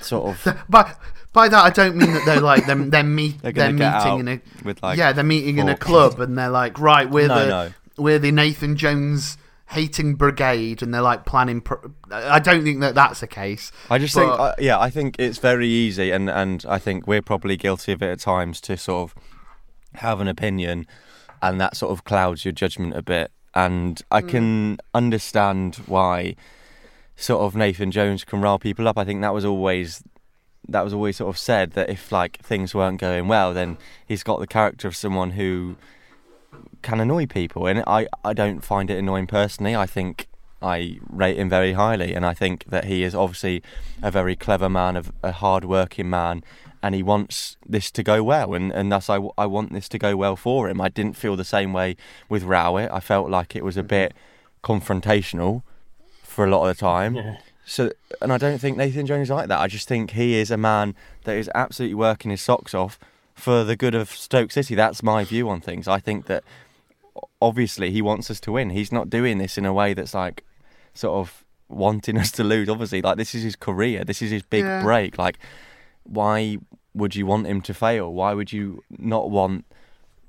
sort 0.00 0.36
of 0.46 0.64
But 0.68 0.98
by 1.32 1.48
that, 1.48 1.64
I 1.64 1.70
don't 1.70 1.96
mean 1.96 2.12
that 2.12 2.24
they're 2.24 2.40
like 2.40 2.66
them. 2.66 2.90
They're 2.90 3.02
meet. 3.02 3.42
They're 3.42 3.52
They're, 3.52 3.72
meeting 3.72 4.18
in 4.20 4.28
a 4.28 4.40
with 4.64 4.82
like 4.82 4.96
yeah. 4.98 5.12
They're 5.12 5.24
meeting 5.24 5.58
in 5.58 5.68
a 5.68 5.76
club, 5.76 6.20
and 6.20 6.38
they're 6.38 6.48
like, 6.48 6.78
right, 6.78 7.10
we're 7.10 7.28
No, 7.28 7.38
the 7.38 7.46
no. 7.46 7.70
we're 7.98 8.18
the 8.20 8.30
Nathan 8.30 8.76
Jones 8.76 9.36
hating 9.66 10.14
brigade, 10.14 10.82
and 10.82 10.94
they're 10.94 11.02
like 11.02 11.24
planning. 11.24 11.60
Pro- 11.60 11.92
I 12.10 12.38
don't 12.38 12.62
think 12.62 12.80
that 12.80 12.94
that's 12.94 13.20
the 13.20 13.26
case. 13.26 13.72
I 13.90 13.98
just 13.98 14.14
think, 14.14 14.28
But- 14.28 14.40
uh, 14.40 14.54
yeah, 14.60 14.78
I 14.78 14.90
think 14.90 15.16
it's 15.18 15.38
very 15.38 15.68
easy, 15.68 16.10
and, 16.12 16.30
and 16.30 16.64
I 16.68 16.78
think 16.78 17.06
we're 17.08 17.22
probably 17.22 17.56
guilty 17.56 17.90
of 17.92 18.02
it 18.02 18.10
at 18.10 18.20
times 18.20 18.60
to 18.62 18.76
sort 18.76 19.10
of 19.10 19.22
have 19.94 20.20
an 20.20 20.28
opinion, 20.28 20.86
and 21.42 21.60
that 21.60 21.76
sort 21.76 21.90
of 21.92 22.04
clouds 22.04 22.44
your 22.44 22.52
judgment 22.52 22.94
a 22.96 23.02
bit. 23.02 23.32
And 23.56 24.02
I 24.10 24.20
can 24.20 24.78
understand 24.94 25.76
why 25.86 26.34
sort 27.16 27.42
of 27.42 27.54
Nathan 27.54 27.90
Jones 27.90 28.24
can 28.24 28.40
rile 28.40 28.58
people 28.58 28.88
up. 28.88 28.98
I 28.98 29.04
think 29.04 29.20
that 29.22 29.34
was 29.34 29.44
always 29.44 30.02
that 30.68 30.82
was 30.82 30.94
always 30.94 31.18
sort 31.18 31.28
of 31.28 31.38
said 31.38 31.72
that 31.72 31.90
if 31.90 32.10
like 32.10 32.38
things 32.42 32.74
weren't 32.74 33.00
going 33.00 33.28
well, 33.28 33.52
then 33.52 33.76
he's 34.06 34.22
got 34.22 34.40
the 34.40 34.46
character 34.46 34.88
of 34.88 34.96
someone 34.96 35.32
who 35.32 35.76
can 36.82 37.00
annoy 37.00 37.26
people, 37.26 37.66
and 37.66 37.82
I 37.86 38.06
I 38.24 38.32
don't 38.32 38.60
find 38.60 38.90
it 38.90 38.98
annoying 38.98 39.26
personally. 39.26 39.76
I 39.76 39.86
think 39.86 40.28
I 40.62 40.98
rate 41.08 41.38
him 41.38 41.48
very 41.48 41.74
highly, 41.74 42.14
and 42.14 42.24
I 42.24 42.34
think 42.34 42.64
that 42.68 42.84
he 42.84 43.02
is 43.02 43.14
obviously 43.14 43.62
a 44.02 44.10
very 44.10 44.36
clever 44.36 44.68
man, 44.68 44.96
of 44.96 45.12
a 45.22 45.32
hard-working 45.32 46.08
man, 46.08 46.42
and 46.82 46.94
he 46.94 47.02
wants 47.02 47.56
this 47.66 47.90
to 47.92 48.02
go 48.02 48.22
well, 48.22 48.54
and 48.54 48.72
and 48.72 48.90
thus 48.90 49.10
I, 49.10 49.16
w- 49.16 49.32
I 49.36 49.46
want 49.46 49.72
this 49.72 49.88
to 49.90 49.98
go 49.98 50.16
well 50.16 50.36
for 50.36 50.68
him. 50.68 50.80
I 50.80 50.88
didn't 50.88 51.16
feel 51.16 51.36
the 51.36 51.44
same 51.44 51.72
way 51.72 51.96
with 52.28 52.44
Rowett. 52.44 52.90
I 52.90 53.00
felt 53.00 53.28
like 53.30 53.54
it 53.54 53.64
was 53.64 53.76
a 53.76 53.80
mm-hmm. 53.80 53.88
bit 53.88 54.14
confrontational 54.62 55.62
for 56.34 56.44
a 56.44 56.50
lot 56.50 56.68
of 56.68 56.76
the 56.76 56.80
time. 56.80 57.14
Yeah. 57.14 57.36
So, 57.66 57.90
and 58.20 58.30
I 58.32 58.36
don't 58.38 58.58
think 58.58 58.76
Nathan 58.76 59.06
Jones 59.06 59.28
is 59.28 59.30
like 59.30 59.48
that. 59.48 59.58
I 59.60 59.68
just 59.68 59.88
think 59.88 60.10
he 60.10 60.34
is 60.34 60.50
a 60.50 60.56
man 60.58 60.94
that 61.24 61.36
is 61.36 61.48
absolutely 61.54 61.94
working 61.94 62.30
his 62.30 62.42
socks 62.42 62.74
off 62.74 62.98
for 63.34 63.64
the 63.64 63.74
good 63.76 63.94
of 63.94 64.10
Stoke 64.10 64.50
City. 64.52 64.74
That's 64.74 65.02
my 65.02 65.24
view 65.24 65.48
on 65.48 65.60
things. 65.62 65.88
I 65.88 65.98
think 65.98 66.26
that 66.26 66.44
obviously 67.40 67.90
he 67.90 68.02
wants 68.02 68.30
us 68.30 68.40
to 68.40 68.52
win. 68.52 68.70
He's 68.70 68.92
not 68.92 69.08
doing 69.10 69.38
this 69.38 69.56
in 69.56 69.64
a 69.64 69.72
way 69.72 69.94
that's 69.94 70.12
like 70.14 70.44
sort 70.92 71.16
of 71.18 71.44
wanting 71.68 72.18
us 72.22 72.30
to 72.32 72.44
lose. 72.44 72.68
Obviously, 72.68 73.00
like 73.00 73.16
this 73.16 73.34
is 73.34 73.42
his 73.42 73.56
career. 73.56 74.04
This 74.04 74.20
is 74.20 74.30
his 74.30 74.42
big 74.42 74.64
Yeah. 74.64 74.82
break. 74.82 75.16
Like, 75.16 75.38
why 76.02 76.58
would 76.94 77.14
you 77.16 77.24
want 77.26 77.46
him 77.46 77.60
to 77.62 77.74
fail? 77.74 78.12
Why 78.12 78.34
would 78.34 78.52
you 78.52 78.82
not 78.90 79.30
want 79.30 79.64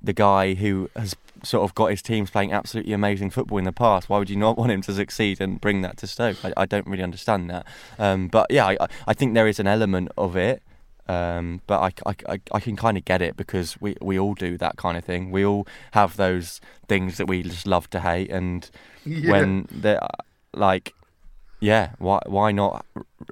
the 0.02 0.14
guy 0.14 0.54
who 0.54 0.90
has 0.96 1.16
sort 1.46 1.64
of 1.64 1.76
got 1.76 1.88
his 1.88 2.02
teams 2.02 2.30
playing 2.30 2.52
absolutely 2.52 2.94
amazing 2.94 3.30
football 3.30 3.58
in 3.58 3.66
the 3.66 3.72
past? 3.72 4.10
Why 4.10 4.18
would 4.18 4.30
you 4.30 4.36
not 4.36 4.58
want 4.58 4.72
him 4.72 4.82
to 4.84 4.94
succeed 4.94 5.40
and 5.40 5.60
bring 5.62 5.82
that 5.82 5.98
to 5.98 6.08
Stoke? 6.08 6.44
I, 6.44 6.54
I 6.58 6.66
don't 6.66 6.88
really 6.88 7.04
understand 7.04 7.50
that. 7.50 7.66
Um, 8.00 8.28
but 8.28 8.48
yeah, 8.50 8.66
I, 8.66 8.78
I- 9.08 9.14
think 9.14 9.34
there 9.34 9.48
is 9.48 9.60
an 9.60 9.68
element 9.68 10.10
of 10.18 10.36
it. 10.36 10.62
Um, 11.08 11.62
but 11.68 11.94
I, 12.08 12.12
I, 12.28 12.40
I, 12.52 12.60
can 12.60 12.76
kind 12.76 12.98
of 12.98 13.06
get 13.06 13.22
it 13.22 13.38
because 13.38 13.80
we, 13.80 13.96
we 14.02 14.18
all 14.18 14.34
do 14.34 14.58
that 14.58 14.76
kind 14.76 14.98
of 14.98 15.06
thing. 15.06 15.30
We 15.30 15.46
all 15.46 15.68
have 15.92 16.18
those 16.18 16.60
things 16.88 17.18
that 17.18 17.28
we 17.28 17.44
just 17.44 17.68
love 17.68 17.88
to 17.92 18.00
hate, 18.00 18.32
and 18.32 18.68
Yeah. 19.06 19.30
when 19.30 19.68
the 19.70 20.00
like, 20.56 20.95
yeah, 21.66 21.92
why 22.00 22.20
why 22.28 22.52
not 22.52 22.86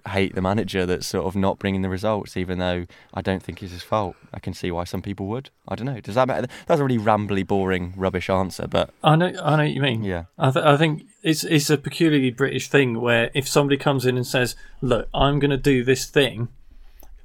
hate 0.09 0.33
the 0.35 0.41
manager 0.41 0.85
that's 0.85 1.05
sort 1.07 1.25
of 1.25 1.35
not 1.35 1.59
bringing 1.59 1.81
the 1.81 1.89
results, 1.89 2.35
even 2.35 2.57
though 2.57 2.85
I 3.13 3.21
don't 3.21 3.43
think 3.43 3.61
it's 3.61 3.71
his 3.71 3.83
fault. 3.83 4.15
I 4.33 4.39
can 4.39 4.53
see 4.53 4.71
why 4.71 4.83
some 4.85 5.01
people 5.01 5.27
would. 5.27 5.49
I 5.67 5.75
don't 5.75 5.85
know. 5.85 5.99
Does 6.01 6.15
that 6.15 6.27
matter? 6.27 6.47
That's 6.67 6.81
a 6.81 6.83
really 6.83 6.97
rambly, 6.97 7.45
boring, 7.45 7.93
rubbish 7.95 8.29
answer, 8.29 8.67
but 8.67 8.89
I 9.03 9.15
know, 9.15 9.27
I 9.43 9.51
know 9.57 9.63
what 9.63 9.71
you 9.71 9.81
mean. 9.81 10.03
Yeah. 10.03 10.23
I, 10.37 10.51
th- 10.51 10.65
I 10.65 10.75
think 10.77 11.03
it's 11.21 11.43
it's 11.43 11.69
a 11.69 11.77
peculiarly 11.77 12.31
British 12.31 12.67
thing 12.69 12.99
where 12.99 13.29
if 13.33 13.47
somebody 13.47 13.77
comes 13.77 14.05
in 14.05 14.17
and 14.17 14.25
says, 14.27 14.55
"Look, 14.81 15.07
I'm 15.13 15.39
going 15.39 15.51
to 15.51 15.57
do 15.57 15.83
this 15.83 16.05
thing, 16.09 16.49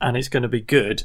and 0.00 0.16
it's 0.16 0.28
going 0.28 0.42
to 0.44 0.48
be 0.48 0.61
good," 0.61 1.04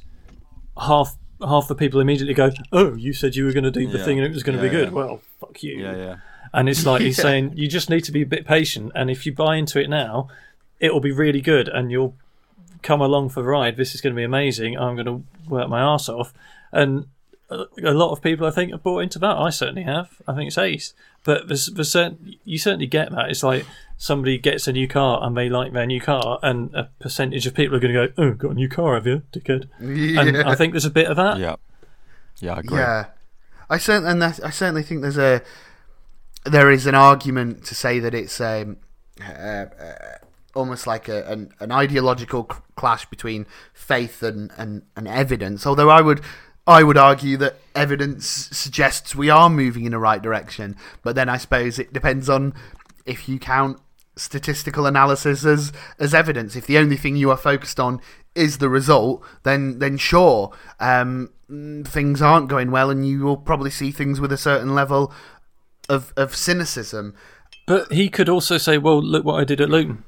half 0.78 1.18
half 1.42 1.68
the 1.68 1.76
people 1.76 2.00
immediately 2.02 2.34
go, 2.34 2.52
"Oh, 2.72 2.94
you 2.96 3.14
said 3.14 3.36
you 3.36 3.46
were 3.46 3.54
going 3.54 3.64
to 3.64 3.72
do 3.72 3.88
the 3.88 3.98
Yeah. 4.00 4.06
thing 4.06 4.20
and 4.20 4.26
it 4.28 4.34
was 4.34 4.44
going 4.44 4.58
to 4.58 4.64
Yeah, 4.64 4.70
be 4.70 4.76
good." 4.78 4.88
yeah. 4.90 4.94
Well, 4.96 5.22
fuck 5.40 5.62
you. 5.64 5.82
yeah. 5.82 6.16
And 6.54 6.70
it's 6.70 6.86
like 6.86 7.02
he's 7.02 7.18
Yeah. 7.20 7.24
saying, 7.24 7.54
you 7.56 7.68
just 7.68 7.90
need 7.90 8.04
to 8.06 8.12
be 8.12 8.22
a 8.22 8.26
bit 8.26 8.46
patient, 8.46 8.92
and 8.96 9.10
if 9.10 9.26
you 9.26 9.34
buy 9.34 9.56
into 9.56 9.80
it 9.82 9.90
now, 9.90 10.28
it 10.80 10.94
will 10.94 11.00
be 11.02 11.12
really 11.12 11.42
good, 11.42 11.68
and 11.68 11.92
you'll 11.92 12.16
come 12.82 13.02
along 13.02 13.30
for 13.30 13.42
the 13.42 13.48
ride. 13.50 13.78
This 13.78 13.96
is 13.96 14.02
going 14.02 14.14
to 14.14 14.18
be 14.20 14.24
amazing. 14.24 14.78
I'm 14.78 14.96
going 14.96 15.06
to 15.06 15.24
work 15.50 15.70
my 15.70 15.82
ass 15.82 16.10
off, 16.10 16.34
and 16.72 17.08
a 17.50 17.66
a 17.84 17.94
lot 17.94 18.12
of 18.12 18.22
people, 18.22 18.46
I 18.48 18.52
think, 18.52 18.72
have 18.72 18.84
bought 18.84 19.00
into 19.00 19.20
that. 19.20 19.36
I 19.38 19.50
certainly 19.50 19.84
have. 19.84 20.10
I 20.28 20.34
think 20.36 20.48
it's 20.48 20.58
ace. 20.58 20.94
But 21.24 21.48
there's, 21.48 21.68
there's 21.68 21.90
certain, 21.92 22.36
you 22.44 22.58
certainly 22.58 22.88
get 22.88 23.12
that. 23.12 23.30
It's 23.30 23.44
like 23.44 23.66
somebody 23.98 24.38
gets 24.38 24.68
a 24.68 24.74
new 24.74 24.88
car 24.90 25.24
and 25.24 25.38
they 25.38 25.48
like 25.50 25.72
their 25.72 25.86
new 25.86 26.02
car, 26.02 26.38
and 26.44 26.74
a 26.76 26.90
percentage 27.00 27.48
of 27.48 27.54
people 27.54 27.78
are 27.78 27.80
going 27.80 27.94
to 27.94 28.08
go, 28.08 28.14
"Oh, 28.18 28.32
got 28.34 28.52
a 28.52 28.56
new 28.56 28.68
car, 28.70 28.96
have 28.96 29.08
you, 29.08 29.22
dickhead?" 29.32 29.70
And 29.80 30.38
I 30.38 30.56
think 30.56 30.74
there's 30.74 30.86
a 30.86 30.90
bit 30.92 31.08
of 31.08 31.16
that. 31.18 31.38
Yeah. 31.40 31.56
Yeah, 32.40 32.56
I 32.56 32.60
agree. 32.60 32.78
Yeah, 32.80 33.06
I 33.70 33.78
certainly, 33.78 34.12
and 34.12 34.22
that's- 34.22 34.42
I 34.42 34.50
certainly 34.50 34.84
think 34.84 35.02
there's 35.02 35.18
a 35.18 35.42
there 36.46 36.72
is 36.72 36.86
an 36.86 36.96
argument 36.96 37.66
to 37.66 37.76
say 37.76 38.00
that 38.00 38.14
it's 38.14 38.40
um, 38.42 38.78
uh, 39.22 39.32
uh, 39.32 39.96
almost 40.54 40.88
like 40.88 41.08
a, 41.08 41.26
an, 41.26 41.54
an 41.60 41.72
ideological 41.72 42.48
c- 42.52 42.58
clash 42.76 43.06
between 43.06 43.46
faith 43.74 44.22
and, 44.24 44.52
and, 44.58 44.84
and 44.96 45.08
evidence. 45.08 45.66
Although 45.66 45.90
I 45.90 46.02
would 46.02 46.22
I 46.66 46.84
would 46.84 46.98
argue 46.98 47.36
that 47.38 47.58
evidence 47.76 48.26
suggests 48.26 49.16
we 49.16 49.30
are 49.30 49.50
moving 49.50 49.84
in 49.84 49.92
the 49.92 50.00
right 50.00 50.22
direction, 50.22 50.78
but 51.02 51.14
then 51.16 51.28
I 51.28 51.38
suppose 51.38 51.78
it 51.78 51.92
depends 51.92 52.30
on 52.30 52.54
if 53.06 53.28
you 53.28 53.38
count 53.38 53.80
statistical 54.16 54.86
analysis 54.86 55.44
as 55.46 55.74
as 56.00 56.14
evidence. 56.14 56.56
If 56.56 56.66
the 56.68 56.78
only 56.78 56.96
thing 56.96 57.18
you 57.18 57.32
are 57.32 57.38
focused 57.38 57.80
on 57.80 58.00
is 58.34 58.60
the 58.60 58.70
result, 58.70 59.24
then 59.44 59.80
then 59.80 59.98
sure, 59.98 60.52
um, 60.80 61.32
things 61.86 62.22
aren't 62.22 62.48
going 62.48 62.72
well, 62.72 62.90
and 62.90 63.06
you 63.06 63.24
will 63.24 63.38
probably 63.38 63.72
see 63.72 63.92
things 63.92 64.22
with 64.22 64.32
a 64.32 64.38
certain 64.38 64.74
level 64.74 65.12
of 65.90 66.14
of 66.16 66.36
cynicism. 66.36 67.16
But 67.66 67.92
he 67.92 68.10
could 68.10 68.30
also 68.30 68.58
say, 68.58 68.78
"Well, 68.78 69.02
look 69.02 69.24
what 69.24 69.40
I 69.40 69.44
did 69.44 69.62
at 69.62 69.70
Luton," 69.70 70.04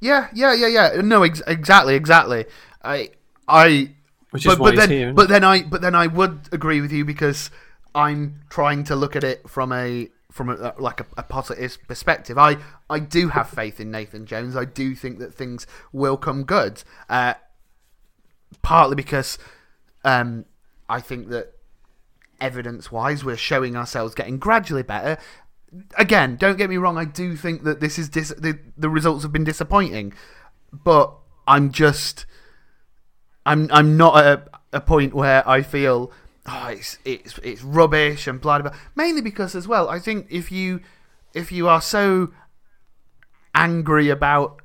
Yeah, 0.00 0.28
yeah, 0.34 0.54
yeah, 0.54 0.66
yeah. 0.66 1.00
No, 1.02 1.22
ex- 1.22 1.42
exactly, 1.46 1.94
exactly. 1.94 2.46
I 2.82 3.10
I 3.48 3.90
which 4.30 4.46
is 4.46 4.52
but, 4.52 4.58
why 4.58 4.70
but 4.70 4.76
then, 4.76 4.90
here. 4.90 5.12
but 5.12 5.28
then 5.28 5.44
I, 5.44 5.62
but 5.62 5.80
then 5.80 5.94
I 5.94 6.06
would 6.06 6.48
agree 6.52 6.80
with 6.80 6.92
you 6.92 7.04
because 7.04 7.50
I'm 7.94 8.40
trying 8.48 8.84
to 8.84 8.96
look 8.96 9.16
at 9.16 9.24
it 9.24 9.48
from 9.48 9.72
a 9.72 10.08
from 10.30 10.50
a, 10.50 10.74
like 10.78 11.00
a, 11.00 11.06
a 11.16 11.22
positive 11.22 11.78
perspective. 11.86 12.36
I 12.38 12.56
I 12.90 12.98
do 12.98 13.28
have 13.28 13.48
faith 13.48 13.80
in 13.80 13.90
Nathan 13.90 14.26
Jones. 14.26 14.56
I 14.56 14.64
do 14.64 14.94
think 14.94 15.18
that 15.20 15.34
things 15.34 15.66
will 15.92 16.16
come 16.16 16.44
good. 16.44 16.82
Uh, 17.08 17.34
partly 18.62 18.96
because 18.96 19.38
um, 20.04 20.44
I 20.88 21.00
think 21.00 21.28
that 21.28 21.53
evidence-wise, 22.40 23.24
we're 23.24 23.36
showing 23.36 23.76
ourselves 23.76 24.14
getting 24.14 24.38
gradually 24.38 24.82
better. 24.82 25.18
Again, 25.96 26.36
don't 26.36 26.56
get 26.56 26.70
me 26.70 26.76
wrong. 26.76 26.96
I 26.98 27.04
do 27.04 27.36
think 27.36 27.64
that 27.64 27.80
this 27.80 27.98
is 27.98 28.08
dis- 28.08 28.34
the 28.38 28.58
the 28.76 28.88
results 28.88 29.22
have 29.22 29.32
been 29.32 29.44
disappointing, 29.44 30.14
but 30.72 31.12
I'm 31.48 31.72
just 31.72 32.26
I'm 33.44 33.68
I'm 33.72 33.96
not 33.96 34.24
at 34.24 34.48
a, 34.72 34.76
a 34.78 34.80
point 34.80 35.14
where 35.14 35.46
I 35.48 35.62
feel 35.62 36.12
oh 36.46 36.68
it's 36.68 36.98
it's 37.04 37.38
it's 37.42 37.62
rubbish 37.62 38.26
and 38.26 38.40
blah. 38.40 38.60
blah. 38.60 38.74
Mainly 38.94 39.20
because 39.20 39.54
as 39.54 39.66
well, 39.66 39.88
I 39.88 39.98
think 39.98 40.26
if 40.30 40.52
you 40.52 40.80
if 41.34 41.50
you 41.50 41.68
are 41.68 41.80
so 41.80 42.32
angry 43.54 44.10
about 44.10 44.62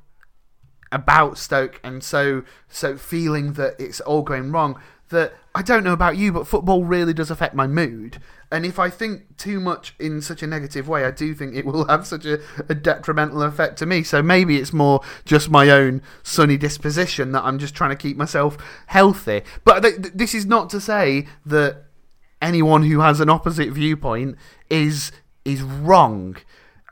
about 0.92 1.38
Stoke 1.38 1.80
and 1.84 2.02
so 2.02 2.44
so 2.68 2.96
feeling 2.96 3.54
that 3.54 3.74
it's 3.78 4.00
all 4.00 4.22
going 4.22 4.52
wrong 4.52 4.80
that 5.10 5.34
I 5.54 5.62
don't 5.62 5.84
know 5.84 5.92
about 5.92 6.16
you 6.16 6.32
but 6.32 6.46
football 6.46 6.84
really 6.84 7.12
does 7.12 7.30
affect 7.30 7.54
my 7.54 7.66
mood. 7.66 8.20
And 8.52 8.66
if 8.66 8.78
I 8.78 8.90
think 8.90 9.36
too 9.36 9.60
much 9.60 9.94
in 10.00 10.20
such 10.22 10.42
a 10.42 10.46
negative 10.46 10.88
way 10.88 11.04
I 11.04 11.10
do 11.10 11.34
think 11.34 11.54
it 11.54 11.66
will 11.66 11.84
have 11.88 12.06
such 12.06 12.24
a, 12.24 12.40
a 12.68 12.74
detrimental 12.74 13.42
effect 13.42 13.78
to 13.78 13.86
me. 13.86 14.02
So 14.02 14.22
maybe 14.22 14.56
it's 14.56 14.72
more 14.72 15.00
just 15.24 15.50
my 15.50 15.70
own 15.70 16.02
sunny 16.22 16.56
disposition 16.56 17.32
that 17.32 17.44
I'm 17.44 17.58
just 17.58 17.74
trying 17.74 17.90
to 17.90 17.96
keep 17.96 18.16
myself 18.16 18.56
healthy. 18.86 19.42
But 19.64 19.80
th- 19.80 20.02
th- 20.02 20.14
this 20.14 20.34
is 20.34 20.46
not 20.46 20.70
to 20.70 20.80
say 20.80 21.26
that 21.46 21.84
anyone 22.40 22.84
who 22.84 23.00
has 23.00 23.20
an 23.20 23.28
opposite 23.28 23.70
viewpoint 23.70 24.36
is 24.68 25.12
is 25.44 25.62
wrong. 25.62 26.36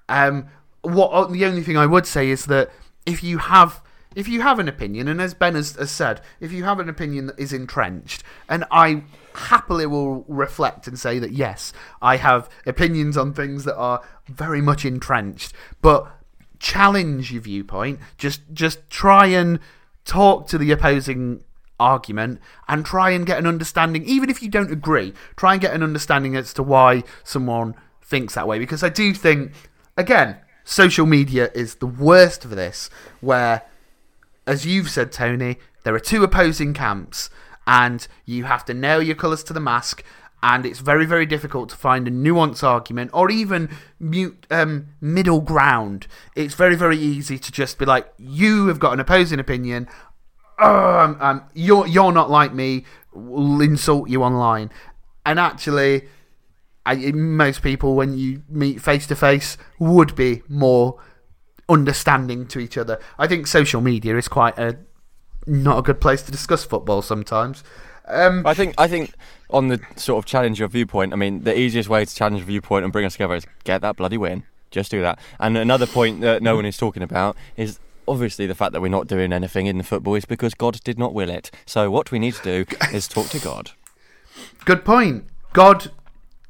Um, 0.08 0.48
what 0.82 1.08
uh, 1.10 1.26
the 1.26 1.44
only 1.44 1.62
thing 1.62 1.76
I 1.76 1.86
would 1.86 2.06
say 2.06 2.30
is 2.30 2.46
that 2.46 2.70
if 3.06 3.22
you 3.22 3.38
have 3.38 3.82
if 4.18 4.26
you 4.26 4.40
have 4.40 4.58
an 4.58 4.66
opinion, 4.66 5.06
and 5.06 5.20
as 5.20 5.32
Ben 5.32 5.54
has, 5.54 5.76
has 5.76 5.92
said, 5.92 6.20
if 6.40 6.50
you 6.50 6.64
have 6.64 6.80
an 6.80 6.88
opinion 6.88 7.26
that 7.26 7.38
is 7.38 7.52
entrenched, 7.52 8.24
and 8.48 8.64
I 8.68 9.04
happily 9.32 9.86
will 9.86 10.24
reflect 10.26 10.88
and 10.88 10.98
say 10.98 11.20
that 11.20 11.30
yes, 11.30 11.72
I 12.02 12.16
have 12.16 12.50
opinions 12.66 13.16
on 13.16 13.32
things 13.32 13.62
that 13.62 13.76
are 13.76 14.02
very 14.26 14.60
much 14.60 14.84
entrenched, 14.84 15.52
but 15.80 16.10
challenge 16.58 17.30
your 17.30 17.42
viewpoint. 17.42 18.00
Just 18.16 18.40
just 18.52 18.90
try 18.90 19.26
and 19.26 19.60
talk 20.04 20.48
to 20.48 20.58
the 20.58 20.72
opposing 20.72 21.44
argument 21.78 22.40
and 22.66 22.84
try 22.84 23.10
and 23.10 23.24
get 23.24 23.38
an 23.38 23.46
understanding 23.46 24.02
even 24.04 24.28
if 24.28 24.42
you 24.42 24.48
don't 24.48 24.72
agree 24.72 25.12
try 25.36 25.52
and 25.52 25.62
get 25.62 25.72
an 25.72 25.80
understanding 25.80 26.34
as 26.34 26.52
to 26.52 26.60
why 26.60 27.04
someone 27.22 27.72
thinks 28.02 28.34
that 28.34 28.48
way 28.48 28.58
because 28.58 28.82
i 28.82 28.88
do 28.88 29.14
think 29.14 29.52
again 29.96 30.36
social 30.64 31.06
media 31.06 31.52
is 31.54 31.76
the 31.76 31.86
worst 31.86 32.42
for 32.42 32.48
this 32.48 32.90
where 33.20 33.62
as 34.48 34.66
you've 34.66 34.90
said 34.90 35.12
tony 35.12 35.56
there 35.84 35.94
are 35.94 36.00
two 36.00 36.24
opposing 36.24 36.74
camps 36.74 37.30
and 37.66 38.08
you 38.24 38.44
have 38.44 38.64
to 38.64 38.74
nail 38.74 39.02
your 39.02 39.14
colours 39.14 39.44
to 39.44 39.52
the 39.52 39.60
mask 39.60 40.02
and 40.42 40.64
it's 40.64 40.78
very 40.78 41.04
very 41.04 41.26
difficult 41.26 41.68
to 41.68 41.76
find 41.76 42.06
a 42.06 42.10
nuanced 42.10 42.62
argument 42.62 43.10
or 43.12 43.30
even 43.30 43.68
mute, 43.98 44.46
um, 44.50 44.88
middle 45.00 45.40
ground. 45.40 46.06
It's 46.36 46.54
very 46.54 46.76
very 46.76 46.98
easy 46.98 47.38
to 47.38 47.52
just 47.52 47.78
be 47.78 47.84
like 47.84 48.12
you 48.18 48.68
have 48.68 48.78
got 48.78 48.92
an 48.92 49.00
opposing 49.00 49.40
opinion. 49.40 49.88
Oh, 50.58 51.16
um, 51.20 51.44
you're 51.54 51.86
you're 51.86 52.12
not 52.12 52.30
like 52.30 52.52
me. 52.52 52.84
We'll 53.12 53.60
insult 53.60 54.08
you 54.08 54.22
online, 54.22 54.70
and 55.26 55.40
actually, 55.40 56.08
I, 56.86 56.96
most 57.12 57.62
people 57.62 57.96
when 57.96 58.16
you 58.16 58.42
meet 58.48 58.80
face 58.80 59.06
to 59.08 59.16
face 59.16 59.56
would 59.78 60.14
be 60.14 60.42
more 60.48 61.00
understanding 61.68 62.46
to 62.48 62.58
each 62.58 62.78
other. 62.78 62.98
I 63.18 63.26
think 63.26 63.46
social 63.46 63.80
media 63.80 64.16
is 64.16 64.28
quite 64.28 64.58
a 64.58 64.76
not 65.46 65.78
a 65.78 65.82
good 65.82 66.00
place 66.00 66.22
to 66.22 66.32
discuss 66.32 66.64
football 66.64 67.02
sometimes. 67.02 67.64
Um, 68.06 68.46
I 68.46 68.54
think 68.54 68.74
I 68.78 68.88
think 68.88 69.14
on 69.50 69.68
the 69.68 69.80
sort 69.96 70.22
of 70.22 70.26
challenge 70.26 70.58
your 70.58 70.68
viewpoint, 70.68 71.12
I 71.12 71.16
mean, 71.16 71.44
the 71.44 71.58
easiest 71.58 71.88
way 71.88 72.04
to 72.04 72.14
challenge 72.14 72.42
a 72.42 72.44
viewpoint 72.44 72.84
and 72.84 72.92
bring 72.92 73.04
us 73.04 73.12
together 73.12 73.34
is 73.34 73.46
get 73.64 73.80
that 73.82 73.96
bloody 73.96 74.16
win. 74.18 74.44
Just 74.70 74.90
do 74.90 75.00
that. 75.02 75.18
And 75.40 75.56
another 75.56 75.86
point 75.86 76.20
that 76.20 76.42
no 76.42 76.56
one 76.56 76.66
is 76.66 76.76
talking 76.76 77.02
about 77.02 77.36
is 77.56 77.78
obviously 78.06 78.46
the 78.46 78.54
fact 78.54 78.72
that 78.72 78.80
we're 78.82 78.88
not 78.88 79.06
doing 79.06 79.32
anything 79.32 79.66
in 79.66 79.78
the 79.78 79.84
football 79.84 80.14
is 80.14 80.24
because 80.24 80.54
God 80.54 80.82
did 80.84 80.98
not 80.98 81.14
will 81.14 81.30
it. 81.30 81.50
So 81.66 81.90
what 81.90 82.10
we 82.10 82.18
need 82.18 82.34
to 82.34 82.64
do 82.64 82.76
is 82.92 83.08
talk 83.08 83.28
to 83.28 83.38
God. 83.38 83.70
good 84.64 84.84
point. 84.84 85.24
God, 85.54 85.90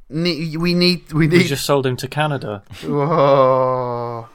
ne- 0.08 0.56
we 0.56 0.74
need 0.74 1.12
we 1.12 1.26
we 1.28 1.38
need. 1.38 1.46
just 1.46 1.64
sold 1.64 1.86
him 1.86 1.96
to 1.96 2.08
Canada. 2.08 2.62
Oh, 2.84 4.28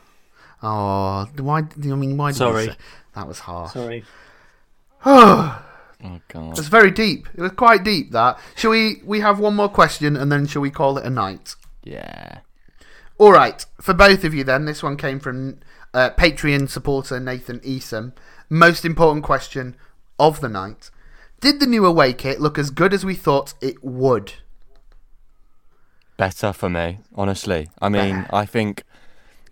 oh, 0.63 1.27
why? 1.37 1.59
I 1.59 1.95
mean, 1.95 2.17
why? 2.17 2.31
Sorry. 2.31 2.67
say- 2.67 2.75
that 3.15 3.27
was 3.27 3.39
harsh. 3.39 3.73
Sorry. 3.73 4.03
Oh. 5.05 5.63
Oh 6.05 6.19
God. 6.27 6.59
It's 6.59 6.67
very 6.67 6.91
deep. 6.91 7.29
It 7.33 7.39
was 7.39 7.53
quite 7.53 7.85
deep. 7.85 8.11
That. 8.11 8.37
Shall 8.57 8.71
we? 8.71 9.01
We 9.05 9.21
have 9.21 9.39
one 9.39 9.55
more 9.55 9.69
question, 9.69 10.17
and 10.17 10.29
then 10.29 10.45
shall 10.47 10.61
we 10.61 10.69
call 10.69 10.97
it 10.97 11.05
a 11.05 11.09
night? 11.09 11.55
Yeah. 11.85 12.39
All 13.17 13.31
right. 13.31 13.65
For 13.79 13.93
both 13.93 14.25
of 14.25 14.33
you, 14.33 14.43
then 14.43 14.65
this 14.65 14.83
one 14.83 14.97
came 14.97 15.21
from 15.21 15.59
uh, 15.93 16.09
Patreon 16.17 16.69
supporter 16.69 17.21
Nathan 17.21 17.61
Easom. 17.61 18.11
Most 18.49 18.83
important 18.83 19.23
question 19.23 19.77
of 20.19 20.41
the 20.41 20.49
night: 20.49 20.91
Did 21.39 21.61
the 21.61 21.67
new 21.67 21.85
away 21.85 22.11
kit 22.11 22.41
look 22.41 22.59
as 22.59 22.69
good 22.69 22.93
as 22.93 23.05
we 23.05 23.15
thought 23.15 23.53
it 23.61 23.81
would? 23.81 24.33
Better 26.17 26.51
for 26.51 26.69
me, 26.69 26.99
honestly. 27.15 27.69
I 27.81 27.87
mean, 27.87 28.27
I 28.31 28.45
think 28.45 28.83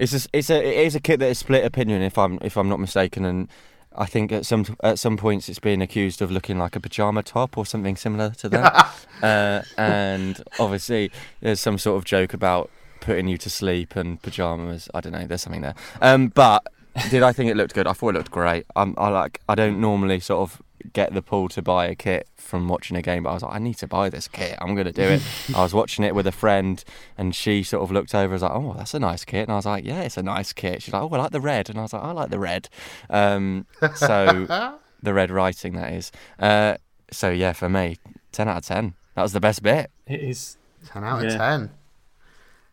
it's 0.02 0.14
a, 0.14 0.30
it's 0.34 0.50
a 0.50 0.58
it 0.58 0.88
is 0.88 0.96
a 0.96 1.00
kit 1.00 1.20
that 1.20 1.30
is 1.30 1.38
split 1.38 1.64
opinion 1.64 2.02
if 2.02 2.18
I'm 2.18 2.40
if 2.42 2.58
I'm 2.58 2.68
not 2.68 2.80
mistaken, 2.80 3.24
and 3.24 3.48
I 3.96 4.08
think 4.08 4.32
at 4.32 4.48
some 4.48 4.66
at 4.84 4.98
some 4.98 5.16
points 5.16 5.48
it's 5.48 5.60
been 5.60 5.82
accused 5.82 6.24
of 6.24 6.32
looking 6.32 6.58
like 6.58 6.76
a 6.76 6.80
pajama 6.80 7.22
top 7.22 7.56
or 7.56 7.68
something 7.68 7.96
similar 7.96 8.32
to 8.32 8.50
that. 8.50 8.96
uh, 9.22 9.62
and 9.78 10.42
obviously, 10.60 11.12
there's 11.42 11.60
some 11.60 11.78
sort 11.78 11.98
of 11.98 12.06
joke 12.06 12.34
about 12.34 12.72
putting 13.00 13.28
you 13.28 13.38
to 13.38 13.50
sleep 13.50 13.96
and 13.96 14.20
pajamas. 14.24 14.90
I 14.94 15.02
don't 15.02 15.14
know. 15.14 15.28
There's 15.28 15.44
something 15.44 15.62
there. 15.62 15.76
Um, 16.02 16.30
but 16.30 16.66
did 17.12 17.22
I 17.22 17.32
think 17.32 17.52
it 17.52 17.56
looked 17.56 17.76
good? 17.76 17.86
I 17.86 17.94
thought 17.94 18.16
it 18.16 18.18
looked 18.18 18.32
great. 18.32 18.66
Um, 18.76 18.96
I 18.98 19.10
like. 19.10 19.40
I 19.48 19.54
don't 19.54 19.80
normally 19.80 20.20
sort 20.20 20.42
of 20.42 20.62
get 20.94 21.14
the 21.14 21.22
pull 21.22 21.48
to 21.50 21.62
buy 21.62 21.88
a 21.88 21.96
kit 21.96 22.28
from 22.38 22.68
watching 22.68 22.98
a 22.98 23.02
game, 23.02 23.24
but 23.24 23.32
I 23.32 23.34
was 23.34 23.44
like, 23.44 23.56
I 23.56 23.60
need 23.60 23.78
to 23.78 23.88
buy 23.88 24.10
this 24.10 24.28
kit. 24.28 24.58
I'm 24.60 24.76
going 24.76 24.88
to 24.88 24.92
do 24.92 25.04
it. 25.04 25.22
I 25.56 25.62
was 25.64 25.74
watching 25.74 26.04
it 26.04 26.16
with 26.16 26.28
a 26.28 26.32
friend, 26.32 26.84
and 27.18 27.36
she 27.36 27.64
sort 27.64 27.84
of 27.84 27.92
looked 27.92 28.14
over 28.14 28.24
and 28.26 28.34
was 28.34 28.42
like, 28.42 28.52
Oh, 28.52 28.74
that's 28.78 28.94
a 28.94 29.00
nice 29.00 29.26
kit. 29.26 29.44
And 29.44 29.52
I 29.52 29.56
was 29.56 29.66
like, 29.66 29.86
Yeah, 29.86 30.02
it's 30.02 30.18
a 30.18 30.24
nice 30.24 30.54
kit. 30.54 30.84
She's 30.84 30.94
like, 30.94 31.04
Oh, 31.04 31.10
I 31.14 31.18
like 31.18 31.32
the 31.32 31.42
red. 31.42 31.70
And 31.70 31.80
I 31.80 31.84
was 31.84 31.94
like, 31.94 32.04
I 32.04 32.12
like 32.12 32.30
the 32.30 32.40
red. 32.40 32.70
Um, 33.10 33.66
so 33.96 34.46
the 35.04 35.14
red 35.14 35.32
writing, 35.32 35.74
that 35.74 35.94
is. 35.94 36.12
Uh, 36.40 36.78
so 37.12 37.30
yeah, 37.30 37.54
for 37.54 37.70
me, 37.70 37.98
10 38.32 38.48
out 38.48 38.58
of 38.58 38.66
10. 38.66 38.94
That 39.16 39.22
was 39.22 39.34
the 39.34 39.40
best 39.40 39.62
bit. 39.64 39.92
It 40.08 40.22
is. 40.22 40.58
10 40.88 41.04
out 41.04 41.26
of 41.26 41.32
10. 41.32 41.72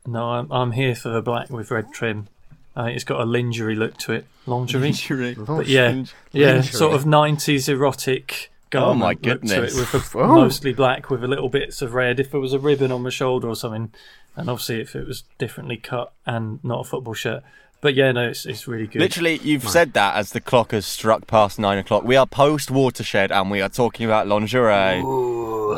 No, 0.06 0.30
I'm 0.30 0.50
I'm 0.50 0.72
here 0.72 0.94
for 0.94 1.10
the 1.10 1.20
black 1.20 1.50
with 1.50 1.70
red 1.70 1.92
trim. 1.92 2.28
I 2.76 2.84
think 2.84 2.96
it's 2.96 3.04
got 3.04 3.20
a 3.20 3.24
lingerie 3.24 3.74
look 3.74 3.96
to 3.98 4.12
it. 4.12 4.26
Lingerie. 4.46 5.34
But 5.34 5.66
yeah, 5.66 6.04
yeah, 6.32 6.52
Lingerie. 6.52 6.62
sort 6.72 6.94
of 6.94 7.04
nineties 7.06 7.68
erotic 7.68 8.50
Oh 8.70 8.92
garment 8.94 9.00
my 9.00 9.30
look 9.30 9.42
to 9.42 9.62
it 9.64 9.74
with 9.74 9.94
a, 9.94 10.18
Oh. 10.18 10.26
mostly 10.36 10.72
black 10.72 11.10
with 11.10 11.24
a 11.24 11.28
little 11.28 11.48
bits 11.48 11.80
of 11.82 11.94
red. 11.94 12.20
If 12.20 12.30
there 12.30 12.40
was 12.40 12.52
a 12.52 12.58
ribbon 12.58 12.92
on 12.92 13.02
the 13.02 13.10
shoulder 13.10 13.48
or 13.48 13.56
something, 13.56 13.92
and 14.36 14.48
obviously 14.50 14.80
if 14.80 14.94
it 14.94 15.06
was 15.06 15.24
differently 15.38 15.76
cut 15.76 16.12
and 16.26 16.62
not 16.62 16.80
a 16.80 16.84
football 16.84 17.14
shirt. 17.14 17.42
But 17.80 17.94
yeah, 17.94 18.10
no, 18.12 18.28
it's 18.28 18.44
it's 18.44 18.66
really 18.68 18.86
good. 18.88 19.00
Literally, 19.00 19.38
you've 19.38 19.68
said 19.68 19.92
that 19.92 20.16
as 20.16 20.32
the 20.32 20.40
clock 20.40 20.72
has 20.72 20.84
struck 20.84 21.26
past 21.28 21.58
nine 21.60 21.78
o'clock. 21.78 22.02
We 22.04 22.16
are 22.16 22.26
post 22.26 22.70
watershed 22.72 23.30
and 23.32 23.50
we 23.52 23.60
are 23.60 23.68
talking 23.68 24.04
about 24.04 24.26
lingerie. 24.26 25.00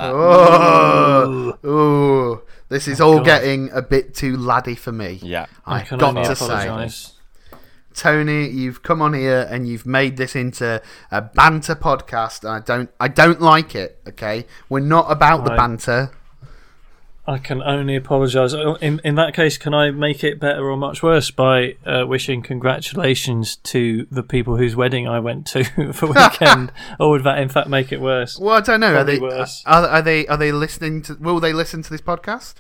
Oh, 0.03 1.59
ooh. 1.65 2.43
This 2.71 2.87
oh 2.87 2.93
is 2.93 3.01
all 3.01 3.17
God. 3.17 3.25
getting 3.25 3.71
a 3.73 3.83
bit 3.83 4.15
too 4.15 4.37
laddie 4.37 4.77
for 4.77 4.93
me. 4.93 5.19
Yeah. 5.23 5.47
I 5.67 5.81
I've 5.81 5.91
got 5.91 6.17
only 6.17 6.25
to 6.25 6.37
say. 6.37 7.17
Tony, 7.93 8.49
you've 8.49 8.85
come 8.85 9.03
on 9.03 9.13
here 9.13 9.49
and 9.51 9.69
you've 9.69 9.85
made 9.85 10.17
this 10.17 10.37
into 10.37 10.81
a 11.11 11.21
banter 11.21 11.75
podcast, 11.75 12.45
and 12.45 12.53
I 12.53 12.61
don't, 12.61 12.91
I 13.01 13.09
don't 13.09 13.41
like 13.41 13.75
it. 13.75 14.01
Okay, 14.09 14.47
we're 14.69 14.79
not 14.79 15.11
about 15.11 15.45
the 15.45 15.51
banter. 15.51 16.13
I 17.35 17.39
can 17.39 17.63
only 17.63 17.95
apologise. 17.97 18.53
Oh, 18.55 18.75
In 18.77 19.01
in 19.05 19.15
that 19.15 19.35
case, 19.35 19.57
can 19.59 19.73
I 19.73 19.91
make 19.91 20.25
it 20.25 20.41
better 20.41 20.69
or 20.71 20.77
much 20.77 21.03
worse 21.03 21.31
by 21.31 21.77
uh, 21.87 22.05
wishing 22.07 22.43
congratulations 22.43 23.57
to 23.57 24.07
the 24.11 24.23
people 24.23 24.57
whose 24.57 24.75
wedding 24.75 25.07
I 25.07 25.21
went 25.21 25.47
to 25.49 25.65
for 25.93 26.07
weekend, 26.13 26.73
or 26.99 27.11
would 27.11 27.25
that 27.25 27.39
in 27.39 27.49
fact 27.49 27.69
make 27.69 27.93
it 27.93 28.01
worse? 28.01 28.39
Well, 28.39 28.57
I 28.57 28.61
don't 28.61 28.81
know. 28.81 28.95
Are 28.97 29.05
they, 29.05 29.19
worse. 29.19 29.63
are, 29.67 29.87
are 29.87 30.03
they, 30.03 30.27
are 30.27 30.37
they 30.37 30.51
listening 30.53 31.03
to? 31.03 31.15
Will 31.15 31.41
they 31.41 31.53
listen 31.53 31.83
to 31.83 31.91
this 31.91 32.01
podcast? 32.01 32.55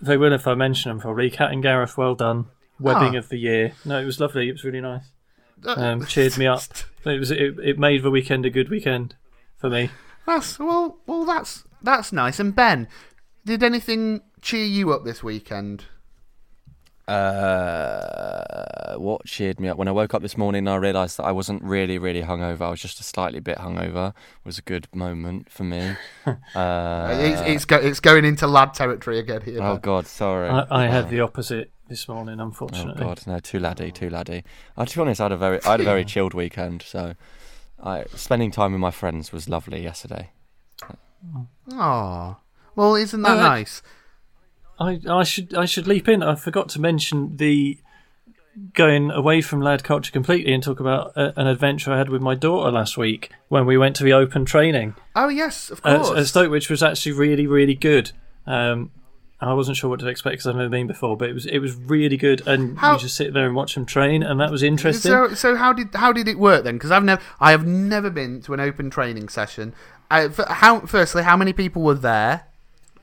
They 0.00 0.16
will 0.16 0.32
if 0.32 0.46
I 0.46 0.54
mention 0.54 0.90
them 0.90 1.00
probably. 1.00 1.30
Cat 1.30 1.52
and 1.52 1.62
Gareth, 1.62 1.96
well 1.98 2.14
done. 2.14 2.46
Webbing 2.80 3.14
Ah. 3.14 3.18
of 3.18 3.28
the 3.28 3.38
year. 3.38 3.72
No, 3.84 4.00
it 4.00 4.04
was 4.04 4.18
lovely. 4.18 4.48
It 4.48 4.52
was 4.52 4.64
really 4.64 4.80
nice. 4.80 5.04
Uh, 5.64 5.74
Um, 5.76 6.06
cheered 6.06 6.36
me 6.38 6.46
up. 6.46 6.62
It 7.06 7.18
was 7.18 7.30
it, 7.30 7.58
it 7.62 7.78
made 7.78 8.02
the 8.02 8.10
weekend 8.10 8.46
a 8.46 8.50
good 8.50 8.70
weekend 8.70 9.14
for 9.58 9.68
me. 9.68 9.90
That's 10.26 10.58
well, 10.58 10.96
well, 11.06 11.26
that's 11.26 11.64
that's 11.82 12.12
nice. 12.12 12.40
And 12.40 12.56
Ben, 12.56 12.88
did 13.44 13.62
anything 13.62 14.22
cheer 14.40 14.64
you 14.64 14.92
up 14.92 15.04
this 15.04 15.22
weekend? 15.22 15.86
Uh, 17.06 18.94
what 18.96 19.26
cheered 19.26 19.60
me 19.60 19.68
up 19.68 19.76
when 19.76 19.88
I 19.88 19.92
woke 19.92 20.14
up 20.14 20.22
this 20.22 20.38
morning? 20.38 20.66
I 20.66 20.76
realised 20.76 21.18
that 21.18 21.24
I 21.24 21.32
wasn't 21.32 21.62
really, 21.62 21.98
really 21.98 22.22
hungover. 22.22 22.62
I 22.62 22.70
was 22.70 22.80
just 22.80 22.98
a 22.98 23.02
slightly 23.02 23.40
bit 23.40 23.58
hungover. 23.58 24.08
It 24.10 24.46
Was 24.46 24.58
a 24.58 24.62
good 24.62 24.88
moment 24.94 25.50
for 25.50 25.64
me. 25.64 25.96
Uh, 26.54 27.08
it's 27.20 27.40
it's, 27.42 27.64
go, 27.66 27.76
it's 27.76 28.00
going 28.00 28.24
into 28.24 28.46
lad 28.46 28.72
territory 28.72 29.18
again 29.18 29.42
here. 29.42 29.58
oh 29.60 29.74
Ben. 29.74 29.80
God, 29.80 30.06
sorry. 30.06 30.48
I, 30.48 30.66
I 30.70 30.86
had 30.86 31.10
the 31.10 31.20
opposite 31.20 31.70
this 31.88 32.08
morning, 32.08 32.40
unfortunately. 32.40 32.92
Oh 32.96 33.08
unfortunately. 33.10 33.32
God, 33.32 33.34
no, 33.34 33.40
too 33.40 33.58
laddie, 33.58 33.92
too 33.92 34.08
laddie. 34.08 34.44
Uh, 34.76 34.86
to 34.86 34.96
be 34.96 35.00
honest, 35.02 35.20
I 35.20 35.24
had 35.24 35.32
a 35.32 35.36
very, 35.36 35.62
I 35.64 35.72
had 35.72 35.80
a 35.80 35.84
very 35.84 36.04
chilled 36.12 36.32
weekend. 36.32 36.80
So, 36.82 37.14
I 37.82 38.04
spending 38.14 38.50
time 38.50 38.72
with 38.72 38.80
my 38.80 38.90
friends 38.90 39.32
was 39.32 39.48
lovely 39.48 39.82
yesterday. 39.82 40.30
Aw. 41.72 42.36
Well, 42.76 42.94
isn't 42.94 43.22
that 43.22 43.38
I- 43.38 43.42
nice? 43.42 43.82
I, 44.78 45.00
I 45.08 45.22
should 45.22 45.54
I 45.54 45.66
should 45.66 45.86
leap 45.86 46.08
in. 46.08 46.20
I 46.22 46.34
forgot 46.34 46.68
to 46.70 46.80
mention 46.80 47.36
the 47.36 47.78
going 48.72 49.10
away 49.10 49.40
from 49.40 49.60
lad 49.60 49.82
culture 49.84 50.12
completely 50.12 50.52
and 50.52 50.62
talk 50.62 50.78
about 50.80 51.12
uh, 51.16 51.32
an 51.36 51.46
adventure 51.46 51.92
I 51.92 51.98
had 51.98 52.08
with 52.08 52.22
my 52.22 52.34
daughter 52.34 52.70
last 52.70 52.96
week 52.96 53.30
when 53.48 53.66
we 53.66 53.76
went 53.76 53.96
to 53.96 54.04
the 54.04 54.12
open 54.12 54.44
training 54.44 54.94
Oh 55.16 55.28
yes, 55.28 55.70
of 55.70 55.82
course. 55.82 56.10
at 56.10 56.26
Stoke, 56.26 56.50
which 56.50 56.70
was 56.70 56.82
actually 56.82 57.12
really 57.12 57.46
really 57.46 57.74
good. 57.74 58.12
Um, 58.46 58.90
I 59.40 59.52
wasn't 59.54 59.76
sure 59.76 59.90
what 59.90 60.00
to 60.00 60.06
expect 60.08 60.34
because 60.34 60.46
I've 60.46 60.56
never 60.56 60.68
been 60.68 60.86
before, 60.86 61.16
but 61.16 61.28
it 61.28 61.34
was 61.34 61.46
it 61.46 61.58
was 61.58 61.74
really 61.74 62.16
good, 62.16 62.46
and 62.46 62.78
How- 62.78 62.94
you 62.94 62.98
just 63.00 63.16
sit 63.16 63.32
there 63.32 63.46
and 63.46 63.54
watch 63.54 63.74
them 63.74 63.86
train, 63.86 64.22
and 64.22 64.40
that 64.40 64.50
was 64.50 64.62
interesting. 64.62 65.10
So, 65.10 65.34
so 65.34 65.54
how 65.56 65.72
did 65.72 65.88
how 65.94 66.12
did 66.12 66.26
it 66.28 66.38
work 66.38 66.64
then? 66.64 66.74
Because 66.76 66.90
I've 66.90 67.04
never 67.04 67.22
I 67.40 67.50
have 67.52 67.66
never 67.66 68.10
been 68.10 68.40
to 68.42 68.54
an 68.54 68.60
open 68.60 68.90
training 68.90 69.28
session. 69.28 69.74
Uh, 70.10 70.28
how 70.48 70.80
firstly, 70.80 71.22
how 71.24 71.36
many 71.36 71.52
people 71.52 71.82
were 71.82 71.94
there? 71.94 72.46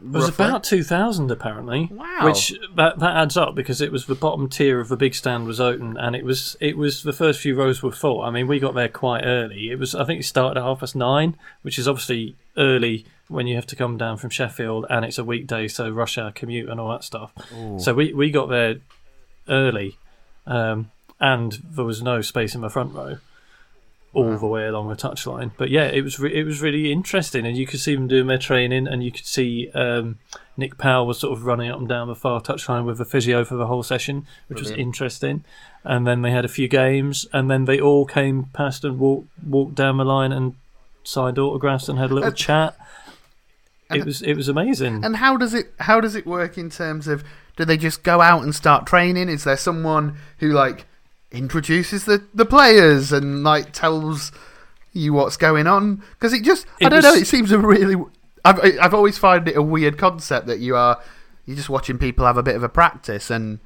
It 0.02 0.08
was 0.12 0.26
roughly? 0.26 0.45
about 0.45 0.64
two 0.64 0.84
thousand 0.84 1.30
apparently. 1.30 1.89
Wow. 1.91 2.26
Which 2.26 2.54
that 2.76 2.99
that 2.99 3.16
adds 3.16 3.38
up 3.38 3.54
because 3.56 3.82
it 3.82 3.91
was 3.91 4.08
the 4.08 4.16
bottom 4.16 4.49
tier 4.49 4.80
of 4.80 4.88
the 4.88 4.97
big 4.97 5.14
stand 5.14 5.45
was 5.45 5.60
open 5.60 5.95
and 5.97 6.16
it 6.16 6.26
was 6.26 6.58
it 6.60 6.76
was 6.76 7.04
the 7.04 7.14
first 7.14 7.39
few 7.39 7.56
rows 7.56 7.84
were 7.84 7.91
full. 7.91 8.22
I 8.22 8.32
mean 8.32 8.47
we 8.47 8.60
got 8.60 8.74
there 8.74 8.89
quite 8.89 9.24
early. 9.24 9.70
It 9.70 9.78
was 9.78 9.93
I 9.93 10.04
think 10.06 10.20
it 10.22 10.24
started 10.24 10.60
at 10.60 10.64
half 10.64 10.80
past 10.80 10.95
nine, 10.95 11.38
which 11.62 11.78
is 11.78 11.88
obviously 11.88 12.36
early 12.58 13.06
when 13.28 13.47
you 13.47 13.56
have 13.56 13.68
to 13.68 13.76
come 13.76 13.97
down 13.97 14.18
from 14.18 14.30
Sheffield 14.30 14.86
and 14.89 15.06
it's 15.06 15.18
a 15.18 15.24
weekday, 15.24 15.68
so 15.68 15.89
rush 15.89 16.18
hour 16.18 16.32
commute 16.32 16.70
and 16.70 16.80
all 16.80 16.89
that 16.89 17.04
stuff. 17.04 17.32
So 17.78 17.93
we, 17.93 18.12
we 18.12 18.30
got 18.30 18.49
there 18.49 18.76
early, 19.47 19.97
um, 20.45 20.91
and 21.18 21.54
there 21.64 21.86
was 21.86 22.02
no 22.02 22.20
space 22.22 22.56
in 22.56 22.62
the 22.62 22.70
front 22.70 22.93
row 22.93 23.20
all 24.14 24.38
the 24.38 24.45
way 24.47 24.68
along 24.68 24.89
the 24.89 24.95
touchline. 24.95 25.51
But 25.57 25.70
yeah, 25.70 25.86
it 25.86 26.03
was 26.03 26.20
re- 26.20 26.34
it 26.34 26.43
was 26.43 26.62
really 26.62 26.91
interesting, 26.91 27.45
and 27.45 27.55
you 27.55 27.66
could 27.66 27.80
see 27.80 27.95
them 27.95 28.07
doing 28.07 28.28
their 28.28 28.38
training, 28.38 28.88
and 28.88 29.03
you 29.03 29.12
could 29.12 29.26
see 29.26 29.70
um, 29.74 30.20
Nick 30.57 30.78
Powell 30.78 31.07
was 31.07 31.20
sort 31.20 31.38
of 31.38 31.45
running 31.45 31.72
up 31.72 31.80
and 31.80 31.88
down 31.88 32.07
the 32.07 32.16
far 32.16 32.41
touchline 32.41 32.86
with 32.86 32.97
the 32.97 33.05
physio 33.05 33.45
for 33.45 33.55
the 33.55 33.68
whole 33.68 33.84
session, 33.84 34.26
which 34.47 34.59
was 34.59 34.72
interesting. 34.72 35.43
And 35.84 36.05
then 36.05 36.22
they 36.22 36.32
had 36.32 36.45
a 36.45 36.49
few 36.49 36.68
games, 36.68 37.26
and 37.32 37.49
then 37.49 37.66
they 37.66 37.80
all 37.80 38.05
came 38.05 38.45
past 38.53 38.84
and 38.84 38.99
walked 38.99 39.30
walked 39.45 39.76
down 39.76 39.97
the 39.97 40.05
line 40.05 40.32
and 40.32 40.55
signed 41.03 41.39
autographs 41.39 41.89
and 41.89 41.97
had 41.97 42.12
a 42.12 42.14
little 42.14 42.30
Uh, 42.30 42.34
chat. 42.34 42.76
It 43.93 44.05
was 44.05 44.22
it 44.22 44.36
was 44.36 44.47
amazing. 44.47 45.03
And 45.03 45.18
how 45.18 45.36
does 45.38 45.53
it 45.53 45.74
how 45.80 45.99
does 45.99 46.16
it 46.16 46.26
work 46.26 46.57
in 46.57 46.70
terms 46.70 47.07
of 47.07 47.24
do 47.57 47.66
they 47.66 47.78
just 47.78 48.03
go 48.03 48.22
out 48.22 48.43
and 48.43 48.55
start 48.55 48.86
training? 48.86 49.28
Is 49.30 49.43
there 49.43 49.57
someone 49.57 50.16
who 50.39 50.49
like 50.49 50.86
introduces 51.32 52.05
the 52.05 52.23
the 52.34 52.45
players 52.45 53.11
and 53.11 53.43
like 53.43 53.71
tells 53.71 54.32
you 54.93 55.13
what's 55.13 55.38
going 55.38 55.67
on? 55.67 56.03
Because 56.11 56.34
it 56.34 56.43
just 56.43 56.65
I 56.82 56.89
don't 56.89 57.03
know. 57.03 57.13
It 57.13 57.27
seems 57.27 57.51
a 57.51 57.57
really 57.59 57.95
I've 58.43 58.59
I've 58.82 58.93
always 58.93 59.17
found 59.17 59.47
it 59.47 59.55
a 59.55 59.61
weird 59.61 59.97
concept 59.97 60.47
that 60.47 60.59
you 60.59 60.75
are 60.75 61.01
you're 61.45 61.55
just 61.57 61.69
watching 61.69 61.97
people 61.97 62.25
have 62.25 62.38
a 62.38 62.43
bit 62.43 62.55
of 62.55 62.63
a 62.63 62.69
practice 62.69 63.29
and 63.29 63.59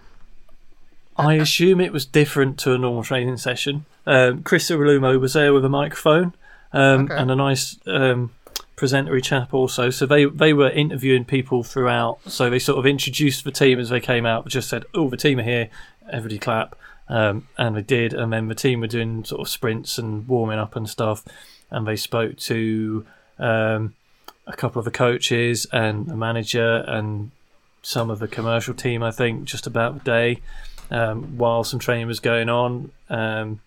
I 1.17 1.35
assume 1.35 1.79
it 1.79 1.93
was 1.93 2.05
different 2.05 2.57
to 2.59 2.73
a 2.73 2.77
normal 2.77 3.03
training 3.03 3.37
session. 3.37 3.85
Um, 4.05 4.43
Chris 4.43 4.69
Iwelumo 4.69 5.19
was 5.19 5.33
there 5.33 5.53
with 5.53 5.63
a 5.63 5.69
microphone 5.69 6.33
um, 6.73 7.05
Okay. 7.05 7.15
and 7.15 7.31
a 7.31 7.35
nice 7.35 7.77
um, 7.87 8.31
presentery 8.75 9.23
chap 9.23 9.53
also. 9.53 9.89
So 9.89 10.05
they 10.05 10.25
they 10.25 10.51
were 10.53 10.69
interviewing 10.69 11.23
people 11.23 11.63
throughout. 11.63 12.19
So 12.27 12.49
they 12.49 12.59
sort 12.59 12.79
of 12.79 12.85
introduced 12.85 13.45
the 13.45 13.51
team 13.51 13.79
as 13.79 13.89
they 13.89 14.01
came 14.01 14.25
out. 14.25 14.47
Just 14.47 14.67
said, 14.69 14.83
"Oh, 14.93 15.09
the 15.09 15.15
team 15.17 15.39
are 15.39 15.43
here. 15.43 15.69
Everybody 16.11 16.37
clap." 16.37 16.75
Um, 17.07 17.47
and 17.57 17.75
they 17.75 17.81
did. 17.81 18.13
And 18.13 18.33
then 18.33 18.47
the 18.47 18.55
team 18.55 18.81
were 18.81 18.87
doing 18.87 19.23
sort 19.25 19.41
of 19.41 19.49
sprints 19.49 19.97
and 19.97 20.27
warming 20.27 20.59
up 20.59 20.75
and 20.75 20.89
stuff. 20.89 21.23
And 21.69 21.87
they 21.87 21.95
spoke 21.95 22.37
to 22.37 23.05
um, 23.37 23.93
a 24.47 24.53
couple 24.53 24.79
of 24.79 24.85
the 24.85 24.91
coaches 24.91 25.67
and 25.71 26.07
the 26.07 26.15
manager 26.15 26.83
and 26.87 27.31
some 27.81 28.09
of 28.09 28.19
the 28.19 28.27
commercial 28.27 28.73
team. 28.73 29.03
I 29.03 29.11
think 29.11 29.45
just 29.45 29.67
about 29.67 29.95
the 29.95 30.03
day 30.03 30.41
um, 30.89 31.37
while 31.37 31.63
some 31.63 31.79
training 31.79 32.07
was 32.07 32.19
going 32.19 32.49
on. 32.49 32.91
Um, 33.09 33.59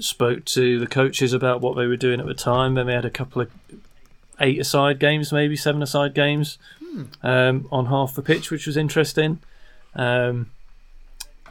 spoke 0.00 0.44
to 0.46 0.78
the 0.78 0.86
coaches 0.86 1.32
about 1.32 1.60
what 1.60 1.76
they 1.76 1.86
were 1.86 1.96
doing 1.96 2.20
at 2.20 2.26
the 2.26 2.34
time. 2.34 2.74
Then 2.74 2.86
they 2.86 2.94
had 2.94 3.04
a 3.04 3.10
couple 3.10 3.42
of 3.42 3.50
eight 4.40 4.58
aside 4.58 4.98
games, 4.98 5.32
maybe 5.32 5.56
seven 5.56 5.82
aside 5.82 6.14
games 6.14 6.58
um, 7.22 7.68
on 7.70 7.86
half 7.86 8.14
the 8.14 8.22
pitch, 8.22 8.50
which 8.50 8.66
was 8.66 8.76
interesting. 8.76 9.38
Um, 9.94 10.50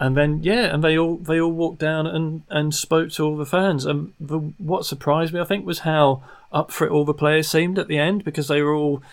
and 0.02 0.18
then 0.18 0.42
yeah, 0.42 0.74
and 0.74 0.84
they 0.84 0.98
all 0.98 1.16
they 1.18 1.40
all 1.40 1.52
walked 1.52 1.80
down 1.80 2.08
and, 2.08 2.42
and 2.50 2.74
spoke 2.74 3.12
to 3.12 3.24
all 3.24 3.38
the 3.38 3.46
fans. 3.46 3.86
And 3.86 4.14
the, 4.20 4.40
what 4.58 4.86
surprised 4.86 5.32
me, 5.32 5.40
I 5.40 5.46
think, 5.46 5.66
was 5.66 5.80
how 5.80 6.24
up 6.52 6.72
for 6.72 6.86
it 6.88 6.92
all 6.92 7.06
the 7.06 7.14
players 7.14 7.48
seemed 7.48 7.78
at 7.78 7.88
the 7.88 8.00
end 8.00 8.24
because 8.26 8.48
they 8.48 8.62
were 8.62 8.74
all. 8.74 9.04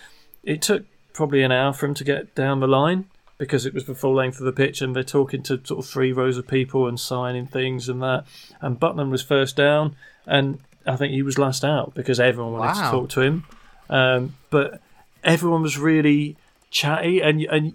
It 0.43 0.61
took 0.63 0.83
probably 1.13 1.43
an 1.43 1.51
hour 1.51 1.73
for 1.73 1.85
them 1.85 1.93
to 1.95 2.03
get 2.03 2.33
down 2.33 2.59
the 2.59 2.67
line 2.67 3.05
because 3.37 3.65
it 3.67 3.73
was 3.73 3.85
the 3.85 3.93
full 3.93 4.15
length 4.15 4.39
of 4.39 4.45
the 4.45 4.51
pitch 4.51 4.81
and 4.81 4.95
they're 4.95 5.03
talking 5.03 5.43
to 5.43 5.61
sort 5.63 5.79
of 5.79 5.85
three 5.85 6.11
rows 6.11 6.37
of 6.37 6.47
people 6.47 6.87
and 6.87 6.99
signing 6.99 7.45
things 7.45 7.87
and 7.87 8.01
that. 8.01 8.25
And 8.59 8.79
Butland 8.79 9.11
was 9.11 9.21
first 9.21 9.55
down 9.55 9.95
and 10.25 10.59
I 10.87 10.95
think 10.95 11.13
he 11.13 11.21
was 11.21 11.37
last 11.37 11.63
out 11.63 11.93
because 11.93 12.19
everyone 12.19 12.53
wanted 12.53 12.79
Wow. 12.79 12.91
to 12.91 12.97
talk 12.97 13.09
to 13.11 13.21
him. 13.21 13.45
Um, 13.89 14.35
but 14.49 14.81
everyone 15.23 15.61
was 15.61 15.77
really 15.77 16.35
chatty 16.71 17.21
and 17.21 17.41
and 17.43 17.73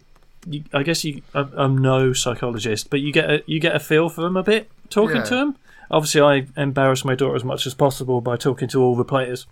you, 0.49 0.65
I 0.73 0.83
guess 0.83 1.05
you. 1.05 1.23
I'm, 1.35 1.51
I'm 1.57 1.79
no 1.79 2.13
psychologist, 2.13 2.91
but 2.91 3.01
you 3.01 3.13
get 3.13 3.31
a, 3.31 3.43
you 3.47 3.61
get 3.61 3.75
a 3.75 3.81
feel 3.81 4.09
for 4.09 4.21
them 4.23 4.37
a 4.37 4.43
bit 4.43 4.71
talking 4.91 5.17
Yeah. 5.17 5.23
to 5.25 5.35
them. 5.37 5.57
Obviously, 5.91 6.21
I 6.23 6.47
embarrass 6.57 7.05
my 7.05 7.15
daughter 7.15 7.37
as 7.37 7.45
much 7.45 7.67
as 7.67 7.75
possible 7.75 8.21
by 8.21 8.37
talking 8.37 8.69
to 8.69 8.83
all 8.83 8.97
the 8.97 9.05
players. 9.05 9.47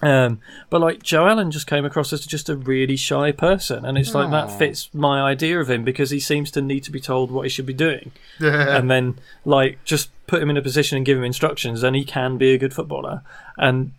Um, 0.00 0.40
but 0.70 0.80
like 0.80 1.02
Joe 1.02 1.26
Allen 1.26 1.50
just 1.50 1.66
came 1.66 1.84
across 1.84 2.12
as 2.12 2.24
just 2.24 2.48
a 2.48 2.54
really 2.54 2.94
shy 2.96 3.32
person, 3.32 3.84
and 3.84 3.98
it's 3.98 4.14
like 4.14 4.30
that 4.30 4.56
fits 4.56 4.88
my 4.94 5.20
idea 5.22 5.58
of 5.60 5.68
him 5.68 5.82
because 5.82 6.10
he 6.10 6.20
seems 6.20 6.52
to 6.52 6.62
need 6.62 6.84
to 6.84 6.92
be 6.92 7.00
told 7.00 7.32
what 7.32 7.42
he 7.42 7.48
should 7.48 7.66
be 7.66 7.74
doing, 7.74 8.12
and 8.78 8.88
then 8.88 9.18
like 9.44 9.82
just 9.84 10.10
put 10.28 10.40
him 10.40 10.50
in 10.50 10.56
a 10.56 10.62
position 10.62 10.96
and 10.96 11.04
give 11.04 11.18
him 11.18 11.24
instructions, 11.24 11.82
and 11.82 11.96
he 11.96 12.04
can 12.04 12.38
be 12.38 12.54
a 12.54 12.58
good 12.58 12.72
footballer. 12.72 13.22
And 13.56 13.90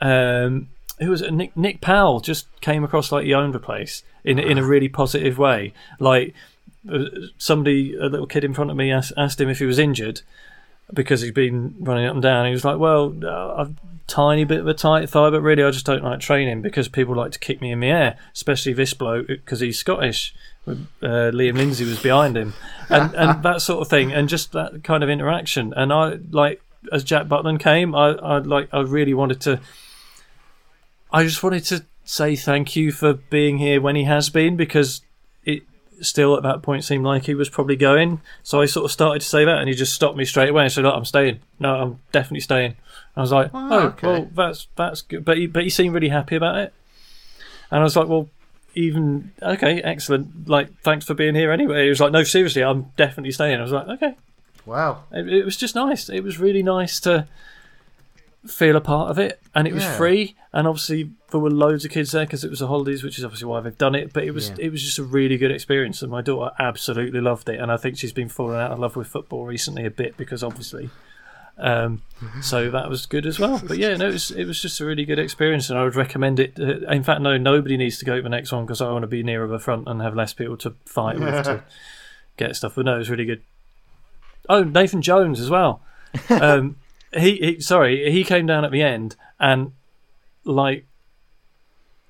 um, 0.00 0.68
who 1.00 1.10
was 1.10 1.22
it? 1.22 1.32
Nick 1.32 1.56
Nick 1.56 1.80
Powell 1.80 2.20
just 2.20 2.46
came 2.60 2.84
across 2.84 3.12
like 3.12 3.24
he 3.24 3.34
owned 3.34 3.54
the 3.54 3.60
place 3.60 4.02
in 4.24 4.38
in 4.38 4.58
a 4.58 4.64
really 4.64 4.88
positive 4.88 5.38
way. 5.38 5.72
Like 5.98 6.34
uh, 6.90 7.04
somebody, 7.38 7.94
a 7.94 8.06
little 8.06 8.26
kid 8.26 8.44
in 8.44 8.54
front 8.54 8.70
of 8.70 8.76
me 8.76 8.90
asked, 8.90 9.12
asked 9.16 9.40
him 9.40 9.48
if 9.48 9.58
he 9.58 9.64
was 9.64 9.78
injured 9.78 10.22
because 10.92 11.20
he'd 11.20 11.34
been 11.34 11.74
running 11.80 12.06
up 12.06 12.14
and 12.14 12.22
down. 12.22 12.46
He 12.46 12.52
was 12.52 12.64
like, 12.64 12.78
"Well, 12.78 13.14
uh, 13.22 13.54
I've 13.56 13.74
tiny 14.06 14.44
bit 14.44 14.60
of 14.60 14.66
a 14.66 14.74
tight 14.74 15.08
thigh, 15.10 15.30
but 15.30 15.42
really 15.42 15.62
I 15.62 15.70
just 15.70 15.84
don't 15.84 16.02
like 16.02 16.20
training 16.20 16.62
because 16.62 16.88
people 16.88 17.14
like 17.14 17.32
to 17.32 17.38
kick 17.38 17.60
me 17.60 17.70
in 17.70 17.80
the 17.80 17.88
air, 17.88 18.16
especially 18.32 18.72
this 18.72 18.94
bloke 18.94 19.26
because 19.28 19.60
he's 19.60 19.78
Scottish." 19.78 20.34
Uh, 20.66 21.32
Liam 21.32 21.54
Lindsay 21.54 21.84
was 21.84 22.02
behind 22.02 22.36
him, 22.36 22.54
and 22.90 23.14
and 23.16 23.42
that 23.42 23.62
sort 23.62 23.80
of 23.80 23.88
thing, 23.88 24.12
and 24.12 24.28
just 24.28 24.52
that 24.52 24.84
kind 24.84 25.02
of 25.02 25.10
interaction. 25.10 25.72
And 25.76 25.92
I 25.92 26.18
like 26.30 26.60
as 26.92 27.04
Jack 27.04 27.26
Butland 27.26 27.60
came, 27.60 27.94
I, 27.94 28.10
I 28.12 28.38
like 28.38 28.68
I 28.72 28.80
really 28.80 29.14
wanted 29.14 29.40
to. 29.42 29.60
I 31.12 31.24
just 31.24 31.42
wanted 31.42 31.64
to 31.66 31.84
say 32.04 32.36
thank 32.36 32.74
you 32.76 32.92
for 32.92 33.14
being 33.14 33.58
here 33.58 33.80
when 33.80 33.96
he 33.96 34.04
has 34.04 34.30
been 34.30 34.56
because 34.56 35.02
it 35.44 35.62
still 36.00 36.36
at 36.36 36.42
that 36.42 36.62
point 36.62 36.84
seemed 36.84 37.04
like 37.04 37.24
he 37.24 37.34
was 37.34 37.48
probably 37.48 37.76
going. 37.76 38.20
So 38.42 38.60
I 38.60 38.66
sort 38.66 38.84
of 38.84 38.92
started 38.92 39.20
to 39.20 39.26
say 39.26 39.44
that, 39.44 39.58
and 39.58 39.68
he 39.68 39.74
just 39.74 39.94
stopped 39.94 40.16
me 40.16 40.24
straight 40.24 40.48
away 40.50 40.64
and 40.64 40.72
said, 40.72 40.84
"Look, 40.84 40.94
I'm 40.94 41.04
staying. 41.04 41.40
No, 41.58 41.74
I'm 41.74 42.00
definitely 42.12 42.40
staying." 42.40 42.76
I 43.16 43.20
was 43.20 43.32
like, 43.32 43.50
Oh, 43.52 43.68
"Oh, 43.70 43.86
okay. 43.88 44.06
well, 44.06 44.30
that's 44.34 44.68
that's 44.76 45.02
good." 45.02 45.24
But 45.24 45.38
he 45.38 45.46
but 45.46 45.64
he 45.64 45.70
seemed 45.70 45.94
really 45.94 46.08
happy 46.08 46.36
about 46.36 46.56
it, 46.58 46.72
and 47.70 47.80
I 47.80 47.82
was 47.84 47.96
like, 47.96 48.08
"Well." 48.08 48.28
Even 48.74 49.32
okay, 49.42 49.82
excellent. 49.82 50.46
Like, 50.48 50.68
thanks 50.82 51.04
for 51.04 51.14
being 51.14 51.34
here 51.34 51.50
anyway. 51.50 51.84
He 51.84 51.88
was 51.88 51.98
like, 52.00 52.12
"No, 52.12 52.22
seriously, 52.22 52.62
I'm 52.62 52.92
definitely 52.96 53.32
staying." 53.32 53.58
I 53.58 53.62
was 53.62 53.72
like, 53.72 53.88
"Okay." 53.88 54.14
wow. 54.66 55.04
It, 55.10 55.26
it 55.28 55.44
was 55.44 55.56
just 55.56 55.74
nice. 55.74 56.08
It 56.08 56.20
was 56.22 56.38
really 56.38 56.62
nice 56.62 57.00
to 57.00 57.26
feel 58.46 58.76
a 58.76 58.80
part 58.80 59.10
of 59.10 59.18
it, 59.18 59.40
and 59.54 59.66
it 59.66 59.74
was 59.74 59.82
Yeah. 59.84 59.96
free. 59.96 60.36
And 60.52 60.66
obviously, 60.66 61.10
there 61.30 61.40
were 61.40 61.50
loads 61.50 61.84
of 61.84 61.90
kids 61.90 62.12
there 62.12 62.24
because 62.24 62.44
it 62.44 62.50
was 62.50 62.60
the 62.60 62.66
holidays, 62.68 63.02
which 63.02 63.18
is 63.18 63.24
obviously 63.24 63.46
why 63.46 63.60
they've 63.60 63.76
done 63.76 63.94
it. 63.94 64.12
But 64.12 64.24
it 64.24 64.30
was 64.32 64.50
Yeah. 64.50 64.56
it 64.66 64.72
was 64.72 64.82
just 64.82 64.98
a 64.98 65.02
really 65.04 65.36
good 65.36 65.50
experience, 65.50 66.00
and 66.02 66.10
my 66.10 66.22
daughter 66.22 66.54
absolutely 66.58 67.20
loved 67.20 67.48
it. 67.48 67.60
And 67.60 67.70
I 67.70 67.76
think 67.76 67.98
she's 67.98 68.12
been 68.12 68.28
falling 68.28 68.56
out 68.58 68.70
of 68.70 68.78
love 68.78 68.96
with 68.96 69.06
football 69.08 69.44
recently 69.44 69.84
a 69.84 69.90
bit 69.90 70.16
because 70.16 70.42
obviously. 70.42 70.90
Um, 71.60 72.02
so 72.40 72.70
that 72.70 72.88
was 72.88 73.04
good 73.06 73.26
as 73.26 73.40
well. 73.40 73.60
But 73.66 73.78
yeah, 73.78 73.96
no, 73.96 74.08
it 74.08 74.12
was 74.12 74.30
it 74.30 74.44
was 74.44 74.62
just 74.62 74.80
a 74.80 74.84
really 74.86 75.04
good 75.04 75.18
experience, 75.18 75.68
and 75.70 75.78
I 75.78 75.82
would 75.82 75.96
recommend 75.96 76.38
it. 76.38 76.54
Uh, 76.58 76.88
in 76.92 77.02
fact, 77.02 77.20
no, 77.20 77.36
nobody 77.36 77.76
needs 77.76 77.98
to 77.98 78.04
go 78.04 78.14
to 78.16 78.22
the 78.22 78.28
next 78.28 78.52
one 78.52 78.64
because 78.64 78.80
I 78.80 78.90
want 78.92 79.02
to 79.02 79.08
be 79.08 79.24
nearer 79.24 79.48
the 79.48 79.58
front 79.58 79.88
and 79.88 80.00
have 80.00 80.14
less 80.14 80.32
people 80.32 80.56
to 80.58 80.74
fight 80.86 81.18
with 81.18 81.44
to 81.46 81.64
get 82.36 82.54
stuff. 82.54 82.74
But 82.76 82.84
no, 82.84 82.94
it 82.94 82.98
was 82.98 83.10
really 83.10 83.24
good. 83.24 83.42
Oh, 84.48 84.62
Nathan 84.62 85.02
Jones 85.02 85.40
as 85.40 85.50
well. 85.50 85.82
Um, 86.30 86.76
he, 87.12 87.36
he 87.36 87.60
sorry, 87.60 88.10
he 88.10 88.24
came 88.24 88.46
down 88.46 88.64
at 88.64 88.72
the 88.72 88.82
end, 88.82 89.16
and 89.38 89.72
like 90.44 90.86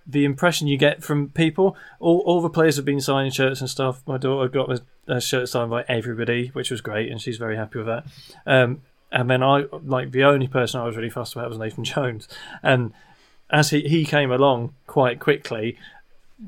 the 0.06 0.24
impression 0.24 0.66
you 0.66 0.78
get 0.78 1.02
from 1.02 1.28
people, 1.30 1.76
all 2.00 2.20
all 2.20 2.40
the 2.40 2.50
players 2.50 2.76
have 2.76 2.84
been 2.84 3.00
signing 3.00 3.30
shirts 3.30 3.60
and 3.60 3.68
stuff. 3.68 4.02
My 4.06 4.16
daughter 4.16 4.48
got 4.48 4.70
a, 4.70 4.82
a 5.06 5.20
shirt 5.20 5.48
signed 5.48 5.70
by 5.70 5.84
everybody, 5.88 6.48
which 6.48 6.70
was 6.70 6.80
great, 6.80 7.10
and 7.10 7.20
she's 7.20 7.36
very 7.36 7.56
happy 7.56 7.78
with 7.78 7.86
that. 7.86 8.06
Um, 8.46 8.82
and 9.12 9.30
then 9.30 9.42
I 9.42 9.64
like 9.84 10.10
the 10.10 10.24
only 10.24 10.48
person 10.48 10.80
I 10.80 10.84
was 10.84 10.96
really 10.96 11.10
fussed 11.10 11.34
about 11.34 11.48
was 11.48 11.58
Nathan 11.58 11.84
Jones, 11.92 12.28
and 12.62 12.92
as 13.50 13.70
he 13.70 13.82
he 13.82 14.04
came 14.04 14.30
along 14.30 14.74
quite 14.86 15.20
quickly, 15.20 15.76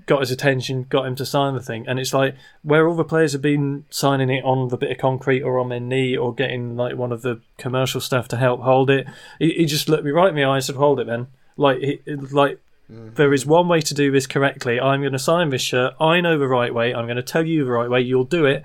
got 0.07 0.21
his 0.21 0.31
attention, 0.31 0.87
got 0.89 1.07
him 1.07 1.17
to 1.17 1.27
sign 1.27 1.55
the 1.55 1.63
thing, 1.63 1.85
and 1.89 1.99
it's 1.99 2.15
like 2.15 2.37
where 2.63 2.87
all 2.87 2.95
the 2.95 3.05
players 3.05 3.33
have 3.33 3.43
been 3.43 3.85
signing 3.91 4.31
it 4.31 4.45
on 4.45 4.69
the 4.69 4.77
bit 4.77 4.91
of 4.91 4.99
concrete 4.99 5.43
or 5.43 5.59
on 5.59 5.69
their 5.69 5.81
knee 5.81 6.17
or 6.17 6.35
getting 6.35 6.77
like 6.77 6.97
one 6.97 7.13
of 7.13 7.23
the 7.23 7.41
commercial 7.59 8.01
staff 8.01 8.29
to 8.29 8.37
help 8.37 8.61
hold 8.61 8.89
it. 8.89 9.07
He, 9.39 9.53
he 9.53 9.67
just 9.67 9.89
looked 9.89 10.05
me 10.05 10.11
right 10.11 10.29
in 10.29 10.37
the 10.37 10.45
eye 10.45 10.57
and 10.57 10.65
said, 10.65 10.77
"Hold 10.77 11.01
it, 11.01 11.07
then." 11.07 11.27
Like, 11.57 11.79
he, 11.79 12.01
like 12.07 12.61
mm-hmm. 12.91 13.15
there 13.15 13.35
is 13.35 13.45
one 13.45 13.69
way 13.69 13.81
to 13.81 13.95
do 13.95 14.11
this 14.11 14.27
correctly. 14.27 14.81
I'm 14.81 15.01
going 15.01 15.13
to 15.13 15.19
sign 15.19 15.51
this 15.51 15.63
shirt. 15.63 15.95
I 16.01 16.21
know 16.21 16.39
the 16.39 16.49
right 16.49 16.73
way. 16.73 16.95
I'm 16.95 17.07
going 17.07 17.17
to 17.17 17.23
tell 17.23 17.45
you 17.45 17.65
the 17.65 17.73
right 17.73 17.91
way. 17.91 18.01
You'll 18.01 18.25
do 18.25 18.47
it. 18.47 18.63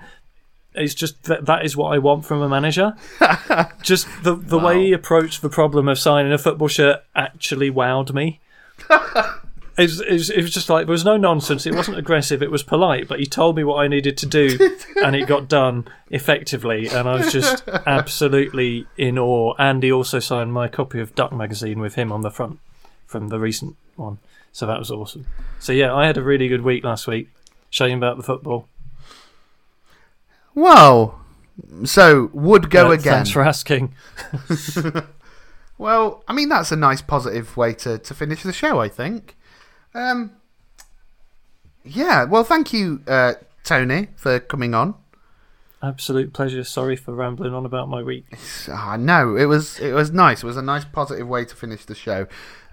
It's 0.74 0.94
just 0.94 1.24
that 1.24 1.46
that 1.46 1.64
is 1.64 1.76
what 1.76 1.92
I 1.92 1.98
want 1.98 2.24
from 2.24 2.42
a 2.42 2.48
manager. 2.48 2.94
just 3.82 4.06
the 4.22 4.34
the 4.34 4.58
way 4.58 4.86
he 4.86 4.92
approached 4.92 5.42
the 5.42 5.48
problem 5.48 5.88
of 5.88 5.98
signing 5.98 6.32
a 6.32 6.38
football 6.38 6.68
shirt 6.68 7.02
actually 7.14 7.70
wowed 7.70 8.12
me. 8.12 8.40
It 9.78 9.82
was, 9.82 10.00
it, 10.00 10.12
was, 10.12 10.30
it 10.30 10.40
was 10.42 10.50
just 10.52 10.70
like 10.70 10.86
there 10.86 10.92
was 10.92 11.04
no 11.04 11.18
nonsense. 11.18 11.66
It 11.66 11.74
wasn't 11.74 11.98
aggressive. 11.98 12.42
It 12.42 12.50
was 12.50 12.62
polite, 12.62 13.08
but 13.08 13.18
he 13.20 13.26
told 13.26 13.56
me 13.56 13.64
what 13.64 13.76
I 13.76 13.88
needed 13.88 14.16
to 14.18 14.26
do, 14.26 14.58
and 15.02 15.14
it 15.14 15.26
got 15.28 15.48
done 15.48 15.86
effectively. 16.10 16.88
And 16.88 17.06
I 17.06 17.16
was 17.16 17.30
just 17.30 17.62
absolutely 17.86 18.86
in 18.96 19.18
awe. 19.18 19.54
And 19.58 19.82
he 19.82 19.92
also 19.92 20.18
signed 20.18 20.52
my 20.54 20.68
copy 20.68 20.98
of 20.98 21.14
Duck 21.14 21.30
magazine 21.32 21.78
with 21.78 21.94
him 21.94 22.10
on 22.10 22.22
the 22.22 22.30
front 22.30 22.58
from 23.06 23.28
the 23.28 23.38
recent 23.38 23.76
one. 23.96 24.18
So 24.50 24.66
that 24.66 24.78
was 24.78 24.90
awesome. 24.90 25.26
So 25.60 25.72
yeah, 25.72 25.94
I 25.94 26.06
had 26.06 26.16
a 26.16 26.22
really 26.22 26.48
good 26.48 26.62
week 26.62 26.82
last 26.82 27.06
week. 27.06 27.28
Shame 27.68 27.98
about 27.98 28.16
the 28.16 28.22
football. 28.22 28.68
Well, 30.54 31.20
so 31.84 32.30
would 32.32 32.70
go 32.70 32.88
Uh, 32.88 32.92
again. 32.92 33.12
Thanks 33.12 33.30
for 33.30 33.42
asking. 33.42 33.94
Well, 35.78 36.24
I 36.26 36.32
mean 36.32 36.48
that's 36.48 36.72
a 36.72 36.76
nice 36.76 37.02
positive 37.02 37.54
way 37.54 37.74
to, 37.74 37.98
to 37.98 38.14
finish 38.14 38.42
the 38.42 38.52
show, 38.54 38.80
I 38.80 38.88
think. 38.88 39.35
Um, 39.96 40.32
yeah. 41.84 42.24
Well, 42.24 42.44
thank 42.44 42.72
you, 42.72 43.02
uh, 43.06 43.34
Tony, 43.64 44.08
for 44.16 44.38
coming 44.40 44.74
on. 44.74 44.94
Absolute 45.82 46.32
pleasure. 46.32 46.64
Sorry 46.64 46.96
for 46.96 47.14
rambling 47.14 47.52
on 47.54 47.64
about 47.66 47.88
my 47.88 48.02
week. 48.02 48.26
Ah, 48.68 48.96
no, 48.98 49.36
it 49.36 49.44
was 49.44 49.78
it 49.78 49.92
was 49.92 50.10
nice. 50.10 50.42
It 50.42 50.46
was 50.46 50.56
a 50.56 50.62
nice 50.62 50.84
positive 50.84 51.28
way 51.28 51.44
to 51.44 51.54
finish 51.54 51.84
the 51.84 51.94
show. 51.94 52.26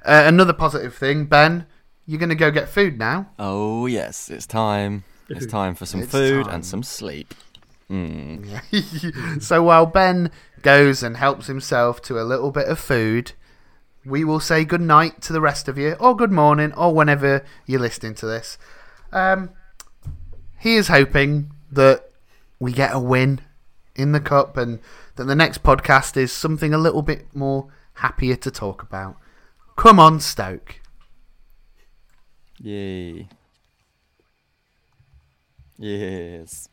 Uh, 0.06 0.24
another 0.26 0.54
positive 0.54 0.96
thing, 0.96 1.26
Ben. 1.26 1.66
You're 2.06 2.20
gonna 2.20 2.36
go 2.36 2.50
get 2.52 2.70
food 2.70 2.98
now. 2.98 3.30
Oh 3.38 3.86
yes, 3.86 4.30
it's 4.30 4.46
time. 4.48 5.04
It's 5.30 5.46
time 5.46 5.76
for 5.76 5.86
some 5.86 6.02
It's 6.02 6.12
food 6.12 6.46
time. 6.46 6.56
and 6.56 6.66
some 6.66 6.84
sleep. 6.84 7.34
Mm. 7.92 9.42
so 9.44 9.62
while 9.62 9.86
Ben 9.86 10.32
goes 10.64 11.04
and 11.04 11.16
helps 11.18 11.46
himself 11.48 12.02
to 12.04 12.20
a 12.20 12.24
little 12.24 12.50
bit 12.50 12.68
of 12.68 12.80
food, 12.80 13.34
we 14.06 14.24
will 14.24 14.40
say 14.40 14.66
good 14.66 14.82
night 14.82 15.22
to 15.22 15.34
the 15.34 15.42
rest 15.42 15.68
of 15.68 15.78
you, 15.78 15.94
or 15.94 16.16
good 16.16 16.32
morning, 16.32 16.74
or 16.74 16.94
whenever 16.94 17.44
you're 17.66 17.80
listening 17.80 18.16
to 18.16 18.26
this. 18.26 18.58
Um, 19.12 19.52
he 20.60 20.76
is 20.76 20.88
hoping 20.88 21.52
that 21.72 22.10
we 22.60 22.72
get 22.72 22.94
a 22.94 23.00
win 23.00 23.42
in 23.96 24.12
the 24.12 24.20
cup, 24.20 24.58
and 24.58 24.80
that 25.16 25.26
the 25.26 25.36
next 25.36 25.64
podcast 25.64 26.18
is 26.18 26.32
something 26.32 26.74
a 26.74 26.78
little 26.78 27.02
bit 27.02 27.28
more 27.36 27.68
happier 27.96 28.36
to 28.36 28.52
talk 28.52 28.82
about. 28.82 29.18
Come 29.76 30.00
on, 30.00 30.20
Stoke. 30.20 30.80
Yay. 32.60 33.28
Yes. 35.78 36.70